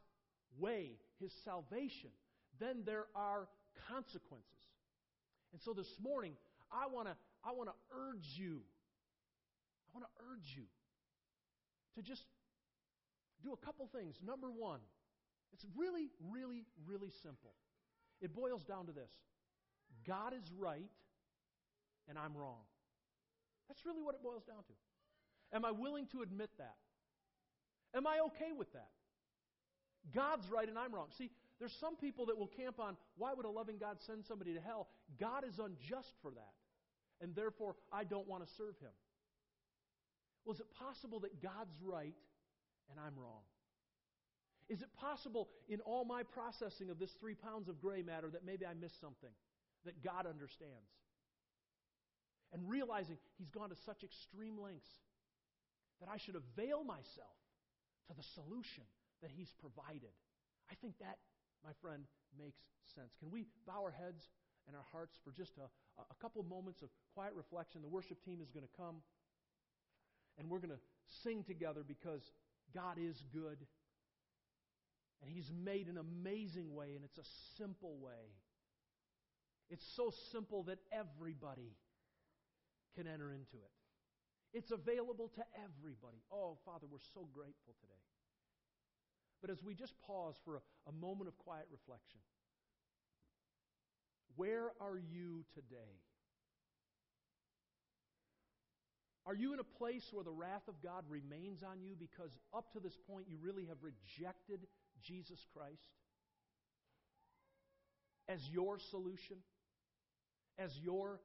way, 0.59 0.97
His 1.19 1.31
salvation, 1.43 2.11
then 2.59 2.83
there 2.85 3.05
are 3.15 3.47
consequences. 3.89 4.49
And 5.53 5.61
so 5.61 5.73
this 5.73 5.87
morning, 6.01 6.33
I 6.71 6.87
want 6.87 7.07
to 7.07 7.15
I 7.43 7.53
want 7.53 7.69
to 7.69 7.75
urge 7.93 8.25
you. 8.35 8.61
I 9.87 9.99
want 9.99 10.05
to 10.05 10.23
urge 10.33 10.49
you 10.55 10.65
to 11.95 12.01
just 12.01 12.23
do 13.43 13.53
a 13.53 13.65
couple 13.65 13.87
things. 13.93 14.15
Number 14.25 14.47
one, 14.49 14.79
it's 15.53 15.65
really, 15.77 16.09
really, 16.31 16.65
really 16.85 17.11
simple. 17.23 17.53
It 18.21 18.33
boils 18.33 18.63
down 18.63 18.87
to 18.87 18.91
this 18.91 19.11
God 20.05 20.33
is 20.33 20.51
right, 20.57 20.89
and 22.09 22.17
I'm 22.17 22.35
wrong. 22.35 22.65
That's 23.67 23.85
really 23.85 24.01
what 24.01 24.15
it 24.15 24.23
boils 24.23 24.43
down 24.43 24.63
to. 24.67 25.55
Am 25.55 25.65
I 25.65 25.71
willing 25.71 26.07
to 26.11 26.21
admit 26.21 26.49
that? 26.57 26.75
Am 27.95 28.05
I 28.05 28.19
okay 28.27 28.51
with 28.55 28.71
that? 28.73 28.89
God's 30.13 30.47
right 30.49 30.67
and 30.67 30.77
I'm 30.77 30.93
wrong. 30.93 31.07
See, 31.17 31.31
there's 31.59 31.75
some 31.79 31.95
people 31.95 32.25
that 32.27 32.37
will 32.37 32.47
camp 32.47 32.79
on 32.79 32.97
why 33.17 33.33
would 33.33 33.45
a 33.45 33.49
loving 33.49 33.77
God 33.77 33.97
send 34.05 34.25
somebody 34.25 34.53
to 34.53 34.61
hell? 34.61 34.87
God 35.19 35.43
is 35.47 35.57
unjust 35.57 36.13
for 36.21 36.31
that. 36.31 36.53
And 37.21 37.33
therefore, 37.33 37.75
I 37.93 38.03
don't 38.03 38.27
want 38.27 38.45
to 38.45 38.49
serve 38.57 38.77
him. 38.79 38.91
Well, 40.43 40.53
is 40.53 40.59
it 40.59 40.67
possible 40.77 41.21
that 41.21 41.41
God's 41.41 41.73
right 41.81 42.13
and 42.91 42.99
I'm 42.99 43.17
wrong? 43.17 43.41
Is 44.67 44.81
it 44.81 44.89
possible 44.99 45.49
in 45.69 45.79
all 45.81 46.05
my 46.05 46.23
processing 46.23 46.89
of 46.89 46.99
this 46.99 47.11
three 47.19 47.35
pounds 47.35 47.69
of 47.69 47.79
gray 47.79 48.01
matter 48.01 48.29
that 48.31 48.45
maybe 48.45 48.65
I 48.65 48.73
missed 48.73 48.99
something 48.99 49.29
that 49.85 50.03
God 50.03 50.25
understands? 50.25 50.91
And 52.51 52.69
realizing 52.69 53.17
He's 53.37 53.49
gone 53.49 53.69
to 53.69 53.75
such 53.85 54.03
extreme 54.03 54.59
lengths 54.59 54.89
that 56.01 56.09
I 56.09 56.17
should 56.17 56.35
avail 56.35 56.83
myself 56.83 57.37
to 58.07 58.13
the 58.13 58.23
solution 58.33 58.83
that 59.25 59.33
He's 59.33 59.49
provided. 59.57 60.13
I 60.69 60.77
think 60.77 61.01
that, 61.01 61.17
my 61.65 61.73
friend, 61.81 62.05
makes 62.37 62.61
sense. 62.93 63.17
Can 63.17 63.33
we 63.33 63.49
bow 63.65 63.81
our 63.81 63.91
heads 63.91 64.21
and 64.67 64.75
our 64.75 64.85
hearts 64.91 65.17
for 65.23 65.31
just 65.31 65.57
a, 65.57 65.69
a 66.01 66.15
couple 66.21 66.43
moments 66.43 66.81
of 66.81 66.89
quiet 67.13 67.33
reflection. 67.35 67.81
The 67.81 67.87
worship 67.87 68.23
team 68.25 68.41
is 68.41 68.49
going 68.49 68.65
to 68.65 68.77
come, 68.77 69.01
and 70.37 70.49
we're 70.49 70.59
going 70.59 70.73
to 70.73 70.83
sing 71.23 71.43
together 71.43 71.83
because 71.87 72.21
God 72.73 72.97
is 72.97 73.15
good. 73.33 73.57
And 75.21 75.31
He's 75.31 75.49
made 75.63 75.87
an 75.87 75.97
amazing 75.97 76.73
way, 76.73 76.93
and 76.95 77.05
it's 77.05 77.17
a 77.17 77.29
simple 77.57 77.97
way. 78.01 78.35
It's 79.69 79.85
so 79.95 80.11
simple 80.31 80.63
that 80.63 80.77
everybody 80.91 81.73
can 82.95 83.07
enter 83.07 83.31
into 83.31 83.57
it. 83.57 83.73
It's 84.53 84.71
available 84.71 85.31
to 85.35 85.43
everybody. 85.55 86.21
Oh, 86.31 86.57
Father, 86.65 86.85
we're 86.89 87.03
so 87.13 87.27
grateful 87.33 87.73
today. 87.81 88.03
But 89.45 89.51
as 89.51 89.63
we 89.63 89.75
just 89.75 89.93
pause 90.07 90.33
for 90.43 90.55
a, 90.55 90.89
a 90.89 90.91
moment 90.91 91.27
of 91.27 91.37
quiet 91.37 91.67
reflection, 91.71 92.19
where 94.35 94.71
are 94.81 94.97
you 94.97 95.45
today? 95.53 96.01
Are 99.27 99.35
you 99.35 99.53
in 99.53 99.59
a 99.59 99.77
place 99.77 100.01
where 100.11 100.23
the 100.23 100.31
wrath 100.31 100.67
of 100.67 100.81
God 100.81 101.03
remains 101.07 101.61
on 101.61 101.83
you 101.83 101.93
because 101.95 102.31
up 102.55 102.73
to 102.73 102.79
this 102.79 102.97
point 103.07 103.27
you 103.29 103.37
really 103.39 103.65
have 103.65 103.77
rejected 103.83 104.61
Jesus 105.03 105.37
Christ 105.53 105.93
as 108.27 108.39
your 108.51 108.79
solution, 108.89 109.37
as 110.57 110.71
your 110.81 111.19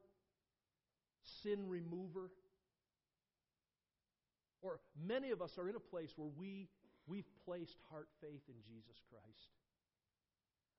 sin 1.43 1.71
remover? 1.71 2.31
Or 4.61 4.79
many 5.07 5.31
of 5.31 5.41
us 5.41 5.57
are 5.57 5.71
in 5.71 5.77
a 5.77 5.81
place 5.81 6.11
where 6.17 6.29
we, 6.39 6.69
we've 7.11 7.27
placed 7.45 7.77
heart 7.91 8.07
faith 8.23 8.47
in 8.47 8.63
Jesus 8.63 9.03
Christ. 9.11 9.51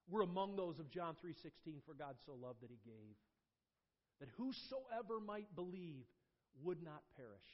We're 0.07 0.23
among 0.23 0.55
those 0.55 0.79
of 0.79 0.89
John 0.89 1.15
3:16 1.19 1.82
for 1.86 1.93
God 1.93 2.15
so 2.25 2.34
loved 2.34 2.61
that 2.63 2.71
he 2.71 2.79
gave 2.88 3.19
that 4.19 4.29
whosoever 4.38 5.19
might 5.19 5.49
believe 5.57 6.05
would 6.61 6.82
not 6.86 7.01
perish. 7.17 7.49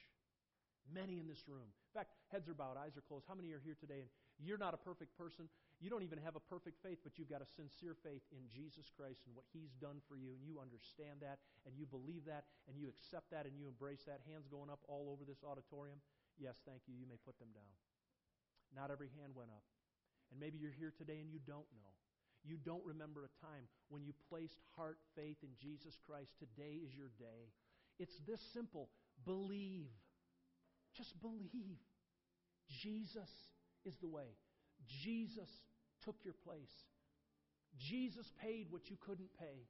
Many 0.91 1.19
in 1.19 1.27
this 1.27 1.47
room. 1.47 1.67
In 1.67 1.93
fact, 1.95 2.11
heads 2.27 2.47
are 2.47 2.53
bowed, 2.53 2.75
eyes 2.75 2.95
are 2.95 3.03
closed. 3.07 3.25
How 3.27 3.35
many 3.35 3.51
are 3.51 3.63
here 3.63 3.75
today 3.79 4.03
and 4.03 4.43
you're 4.43 4.59
not 4.59 4.75
a 4.75 4.77
perfect 4.77 5.15
person? 5.17 5.47
You 5.79 5.89
don't 5.89 6.03
even 6.03 6.19
have 6.19 6.35
a 6.35 6.43
perfect 6.43 6.83
faith, 6.83 6.99
but 7.03 7.15
you've 7.15 7.29
got 7.29 7.41
a 7.41 7.49
sincere 7.55 7.95
faith 8.03 8.23
in 8.31 8.49
Jesus 8.51 8.89
Christ 8.95 9.23
and 9.27 9.35
what 9.35 9.45
He's 9.53 9.71
done 9.79 10.01
for 10.09 10.17
you, 10.17 10.33
and 10.33 10.41
you 10.41 10.59
understand 10.59 11.21
that, 11.21 11.37
and 11.65 11.77
you 11.77 11.85
believe 11.85 12.25
that, 12.25 12.49
and 12.67 12.75
you 12.79 12.89
accept 12.89 13.29
that, 13.31 13.45
and 13.45 13.53
you 13.55 13.67
embrace 13.67 14.03
that. 14.09 14.25
Hands 14.25 14.47
going 14.49 14.73
up 14.73 14.81
all 14.87 15.13
over 15.13 15.23
this 15.23 15.43
auditorium. 15.45 16.01
Yes, 16.39 16.57
thank 16.65 16.81
you. 16.87 16.97
You 16.97 17.05
may 17.05 17.21
put 17.21 17.37
them 17.37 17.53
down. 17.53 17.69
Not 18.75 18.91
every 18.91 19.09
hand 19.19 19.33
went 19.35 19.49
up. 19.49 19.63
And 20.31 20.39
maybe 20.39 20.57
you're 20.57 20.75
here 20.75 20.93
today 20.97 21.19
and 21.21 21.31
you 21.31 21.39
don't 21.45 21.67
know. 21.75 21.93
You 22.43 22.57
don't 22.63 22.85
remember 22.85 23.25
a 23.25 23.45
time 23.45 23.67
when 23.89 24.03
you 24.03 24.13
placed 24.29 24.59
heart 24.75 24.97
faith 25.15 25.37
in 25.43 25.49
Jesus 25.61 25.97
Christ. 26.05 26.31
Today 26.39 26.79
is 26.83 26.95
your 26.95 27.11
day. 27.19 27.51
It's 27.99 28.15
this 28.27 28.39
simple 28.53 28.89
believe. 29.25 29.89
Just 30.95 31.19
believe. 31.21 31.79
Jesus 32.81 33.29
is 33.85 33.95
the 34.01 34.07
way. 34.07 34.35
Jesus 35.03 35.49
took 36.03 36.15
your 36.23 36.35
place. 36.45 36.71
Jesus 37.77 38.31
paid 38.41 38.67
what 38.69 38.89
you 38.89 38.97
couldn't 38.99 39.29
pay. 39.39 39.67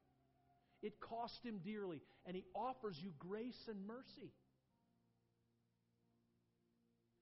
It 0.82 1.00
cost 1.00 1.44
him 1.44 1.58
dearly, 1.64 2.00
and 2.24 2.36
he 2.36 2.44
offers 2.54 2.96
you 3.02 3.12
grace 3.18 3.66
and 3.68 3.86
mercy. 3.86 4.32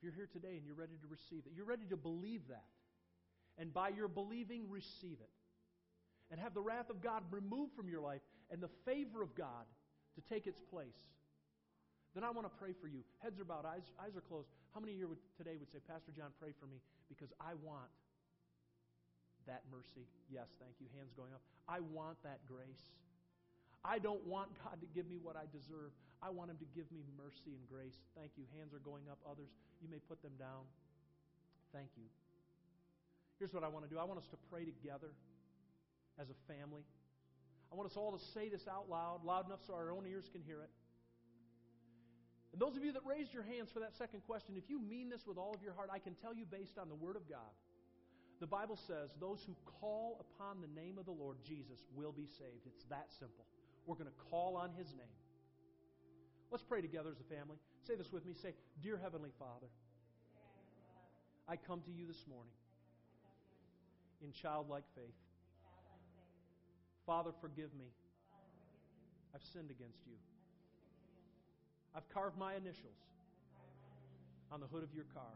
You're 0.07 0.15
here 0.15 0.29
today 0.31 0.55
and 0.55 0.63
you're 0.63 0.79
ready 0.79 0.95
to 1.03 1.09
receive 1.11 1.43
it, 1.47 1.53
you're 1.57 1.67
ready 1.67 1.83
to 1.91 1.97
believe 1.97 2.47
that. 2.49 2.71
And 3.59 3.75
by 3.75 3.89
your 3.89 4.07
believing, 4.07 4.71
receive 4.71 5.19
it. 5.19 5.35
And 6.31 6.39
have 6.39 6.55
the 6.55 6.61
wrath 6.61 6.91
of 6.91 7.03
God 7.03 7.25
removed 7.33 7.75
from 7.75 7.89
your 7.89 8.01
life 8.01 8.21
and 8.51 8.63
the 8.63 8.71
favor 8.85 9.23
of 9.23 9.35
God 9.35 9.67
to 10.15 10.21
take 10.29 10.47
its 10.47 10.61
place 10.71 10.95
then 12.17 12.25
I 12.25 12.33
want 12.33 12.49
to 12.49 12.55
pray 12.57 12.73
for 12.73 12.89
you. 12.89 13.05
Heads 13.21 13.37
are 13.37 13.45
bowed, 13.45 13.69
eyes, 13.69 13.85
eyes 14.01 14.17
are 14.17 14.25
closed. 14.25 14.49
How 14.73 14.81
many 14.81 14.97
here 14.97 15.05
would, 15.05 15.21
today 15.37 15.61
would 15.61 15.69
say, 15.69 15.85
Pastor 15.85 16.17
John, 16.17 16.33
pray 16.41 16.57
for 16.57 16.65
me 16.65 16.81
because 17.13 17.29
I 17.37 17.53
want 17.61 17.93
that 19.45 19.69
mercy? 19.69 20.09
Yes, 20.33 20.49
thank 20.57 20.81
you. 20.81 20.89
Hands 20.97 21.13
going 21.13 21.37
up. 21.37 21.45
I 21.69 21.85
want 21.93 22.17
that 22.25 22.41
grace. 22.49 22.81
I 23.85 24.01
don't 24.01 24.25
want 24.25 24.49
God 24.65 24.81
to 24.81 24.89
give 24.97 25.05
me 25.05 25.21
what 25.21 25.37
I 25.37 25.45
deserve. 25.53 25.93
I 26.23 26.31
want 26.31 26.51
Him 26.51 26.59
to 26.59 26.69
give 26.75 26.89
me 26.93 27.05
mercy 27.17 27.55
and 27.57 27.64
grace. 27.69 27.97
Thank 28.17 28.33
you. 28.37 28.45
Hands 28.57 28.73
are 28.73 28.83
going 28.83 29.09
up. 29.11 29.19
Others, 29.29 29.53
you 29.81 29.89
may 29.89 30.01
put 30.09 30.23
them 30.23 30.33
down. 30.39 30.64
Thank 31.73 31.93
you. 31.97 32.09
Here's 33.39 33.53
what 33.53 33.64
I 33.64 33.69
want 33.69 33.85
to 33.85 33.91
do 33.91 34.01
I 34.01 34.05
want 34.05 34.19
us 34.19 34.29
to 34.33 34.39
pray 34.49 34.64
together 34.64 35.12
as 36.17 36.29
a 36.33 36.39
family. 36.49 36.85
I 37.71 37.75
want 37.75 37.91
us 37.91 37.97
all 37.97 38.17
to 38.17 38.23
say 38.33 38.49
this 38.49 38.64
out 38.71 38.89
loud, 38.89 39.25
loud 39.25 39.47
enough 39.47 39.61
so 39.67 39.75
our 39.75 39.91
own 39.91 40.07
ears 40.07 40.25
can 40.33 40.41
hear 40.41 40.62
it. 40.62 40.71
And 42.53 42.62
those 42.62 42.77
of 42.77 42.85
you 42.85 42.93
that 42.93 43.05
raised 43.05 43.35
your 43.35 43.43
hands 43.43 43.69
for 43.75 43.81
that 43.81 43.93
second 43.99 44.23
question, 44.25 44.57
if 44.57 44.71
you 44.71 44.81
mean 44.81 45.11
this 45.11 45.27
with 45.27 45.37
all 45.37 45.53
of 45.53 45.62
your 45.62 45.75
heart, 45.75 45.91
I 45.93 45.99
can 45.99 46.14
tell 46.14 46.33
you 46.33 46.47
based 46.47 46.79
on 46.79 46.89
the 46.89 46.95
Word 46.95 47.17
of 47.17 47.29
God. 47.29 47.53
The 48.41 48.47
Bible 48.47 48.79
says 48.87 49.11
those 49.21 49.45
who 49.45 49.53
call 49.81 50.25
upon 50.25 50.61
the 50.61 50.69
name 50.69 50.97
of 50.97 51.05
the 51.05 51.12
Lord 51.12 51.37
Jesus 51.45 51.85
will 51.95 52.12
be 52.12 52.27
saved. 52.39 52.64
It's 52.64 52.85
that 52.89 53.09
simple. 53.19 53.45
We're 53.85 53.97
going 53.97 54.09
to 54.09 54.21
call 54.31 54.57
on 54.57 54.71
His 54.77 54.89
name. 54.93 55.17
Let's 56.51 56.62
pray 56.62 56.80
together 56.80 57.11
as 57.11 57.20
a 57.20 57.34
family. 57.34 57.57
Say 57.86 57.94
this 57.97 58.12
with 58.12 58.24
me. 58.24 58.34
Say, 58.34 58.55
Dear 58.82 58.99
Heavenly 59.03 59.30
Father, 59.38 59.66
I 61.49 61.57
come 61.57 61.80
to 61.82 61.90
you 61.90 62.07
this 62.07 62.24
morning 62.28 62.55
in 64.22 64.32
childlike 64.32 64.84
faith. 64.94 65.14
Father, 67.05 67.30
forgive 67.40 67.74
me. 67.74 67.86
I've 69.34 69.42
sinned 69.53 69.70
against 69.70 70.01
you. 70.07 70.16
I've 71.94 72.09
carved 72.09 72.38
my 72.38 72.55
initials 72.55 72.99
on 74.51 74.61
the 74.61 74.66
hood 74.66 74.82
of 74.82 74.94
your 74.94 75.05
car. 75.14 75.34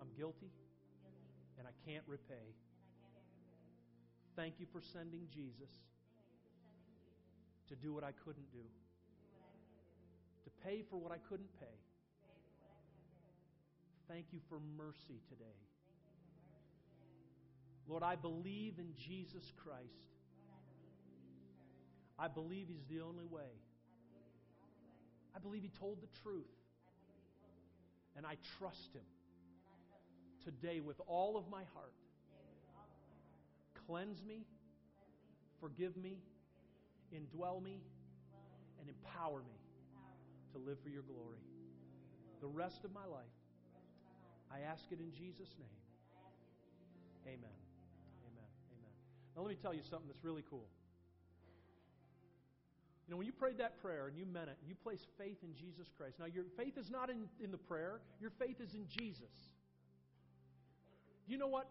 I'm 0.00 0.08
guilty 0.16 0.50
and 1.58 1.66
I 1.66 1.90
can't 1.90 2.04
repay. 2.06 2.54
Thank 4.36 4.54
you 4.58 4.66
for 4.72 4.80
sending 4.80 5.26
Jesus 5.34 5.68
to 7.68 7.76
do 7.76 7.92
what 7.92 8.02
I 8.02 8.12
couldn't 8.24 8.50
do, 8.52 8.64
pay 10.64 10.82
for 10.90 11.00
what 11.00 11.12
I 11.12 11.18
couldn't 11.28 11.52
pay. 11.58 11.66
Thank 14.08 14.26
you 14.32 14.40
for 14.48 14.58
mercy 14.76 15.20
today. 15.28 15.58
Lord, 17.88 18.02
I 18.02 18.16
believe 18.16 18.74
in 18.78 18.92
Jesus 18.96 19.52
Christ. 19.64 20.10
I 22.18 22.28
believe 22.28 22.66
He's 22.68 22.86
the 22.88 23.00
only 23.00 23.24
way. 23.24 23.50
I 25.34 25.38
believe 25.38 25.62
he 25.62 25.70
told 25.78 26.02
the 26.02 26.08
truth. 26.22 26.44
And 28.16 28.26
I 28.26 28.36
trust 28.58 28.92
him 28.92 29.06
today 30.44 30.80
with 30.80 31.00
all 31.06 31.36
of 31.36 31.48
my 31.48 31.62
heart. 31.74 31.94
Cleanse 33.86 34.22
me, 34.26 34.44
forgive 35.60 35.96
me, 35.96 36.18
indwell 37.14 37.62
me, 37.62 37.80
and 38.80 38.88
empower 38.88 39.38
me 39.38 39.59
to 40.52 40.58
live 40.58 40.78
for 40.82 40.88
your 40.88 41.02
glory. 41.02 41.38
The 42.40 42.48
rest 42.48 42.84
of 42.84 42.92
my 42.92 43.04
life, 43.04 43.36
I 44.50 44.60
ask 44.60 44.84
it 44.90 44.98
in 44.98 45.12
Jesus' 45.12 45.54
name. 45.58 45.68
Amen. 47.26 47.58
Amen. 48.26 48.50
Amen. 48.74 48.94
Now, 49.36 49.42
let 49.42 49.50
me 49.50 49.58
tell 49.60 49.74
you 49.74 49.82
something 49.88 50.08
that's 50.08 50.24
really 50.24 50.42
cool. 50.48 50.66
You 53.06 53.12
know, 53.14 53.18
when 53.18 53.26
you 53.26 53.32
prayed 53.32 53.58
that 53.58 53.80
prayer 53.82 54.06
and 54.06 54.16
you 54.16 54.24
meant 54.24 54.48
it, 54.48 54.56
you 54.66 54.74
placed 54.74 55.06
faith 55.18 55.36
in 55.42 55.54
Jesus 55.54 55.90
Christ. 55.98 56.18
Now, 56.18 56.24
your 56.26 56.44
faith 56.56 56.78
is 56.78 56.90
not 56.90 57.10
in, 57.10 57.28
in 57.42 57.50
the 57.50 57.58
prayer, 57.58 58.00
your 58.20 58.30
faith 58.38 58.60
is 58.60 58.74
in 58.74 58.86
Jesus. 58.86 59.34
Do 61.26 61.32
you 61.32 61.38
know 61.38 61.48
what? 61.48 61.68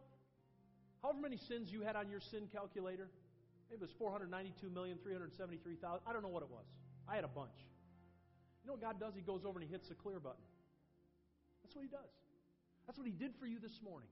However 1.01 1.19
many 1.21 1.37
sins 1.37 1.71
you 1.71 1.81
had 1.81 1.95
on 1.95 2.09
your 2.09 2.19
sin 2.19 2.49
calculator, 2.51 3.07
maybe 3.69 3.83
it 3.83 3.87
was 3.87 3.95
492,373,000. 3.95 6.01
I 6.05 6.11
don't 6.11 6.23
know 6.23 6.27
what 6.27 6.43
it 6.43 6.49
was. 6.49 6.65
I 7.07 7.15
had 7.15 7.23
a 7.23 7.29
bunch. 7.29 7.55
Know 8.69 8.77
what 8.77 8.85
God 8.85 9.01
does? 9.01 9.17
He 9.17 9.25
goes 9.25 9.41
over 9.49 9.57
and 9.57 9.65
he 9.65 9.73
hits 9.73 9.89
the 9.89 9.97
clear 9.97 10.21
button. 10.21 10.45
That's 11.65 11.73
what 11.73 11.81
he 11.81 11.89
does. 11.89 12.13
That's 12.85 13.01
what 13.01 13.07
he 13.09 13.17
did 13.17 13.33
for 13.41 13.49
you 13.49 13.57
this 13.57 13.81
morning. 13.81 14.05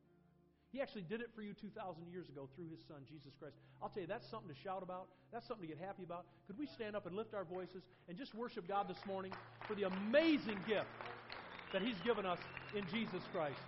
He 0.74 0.82
actually 0.82 1.06
did 1.06 1.22
it 1.22 1.30
for 1.38 1.44
you 1.46 1.54
2,000 1.54 1.78
years 2.10 2.28
ago 2.28 2.50
through 2.58 2.74
his 2.74 2.82
son, 2.90 3.06
Jesus 3.06 3.38
Christ. 3.38 3.54
I'll 3.84 3.90
tell 3.90 4.02
you, 4.02 4.10
that's 4.10 4.26
something 4.26 4.50
to 4.50 4.58
shout 4.58 4.82
about. 4.82 5.14
That's 5.32 5.48
something 5.48 5.70
to 5.70 5.76
get 5.76 5.78
happy 5.78 6.02
about. 6.02 6.26
Could 6.48 6.58
we 6.58 6.66
stand 6.66 6.96
up 6.96 7.06
and 7.06 7.16
lift 7.16 7.36
our 7.38 7.46
voices 7.46 7.86
and 8.10 8.18
just 8.18 8.34
worship 8.34 8.68
God 8.68 8.90
this 8.90 8.98
morning 9.06 9.32
for 9.68 9.76
the 9.76 9.84
amazing 9.84 10.58
gift 10.66 10.90
that 11.72 11.84
he's 11.84 12.02
given 12.02 12.26
us 12.26 12.40
in 12.74 12.82
Jesus 12.90 13.22
Christ? 13.32 13.62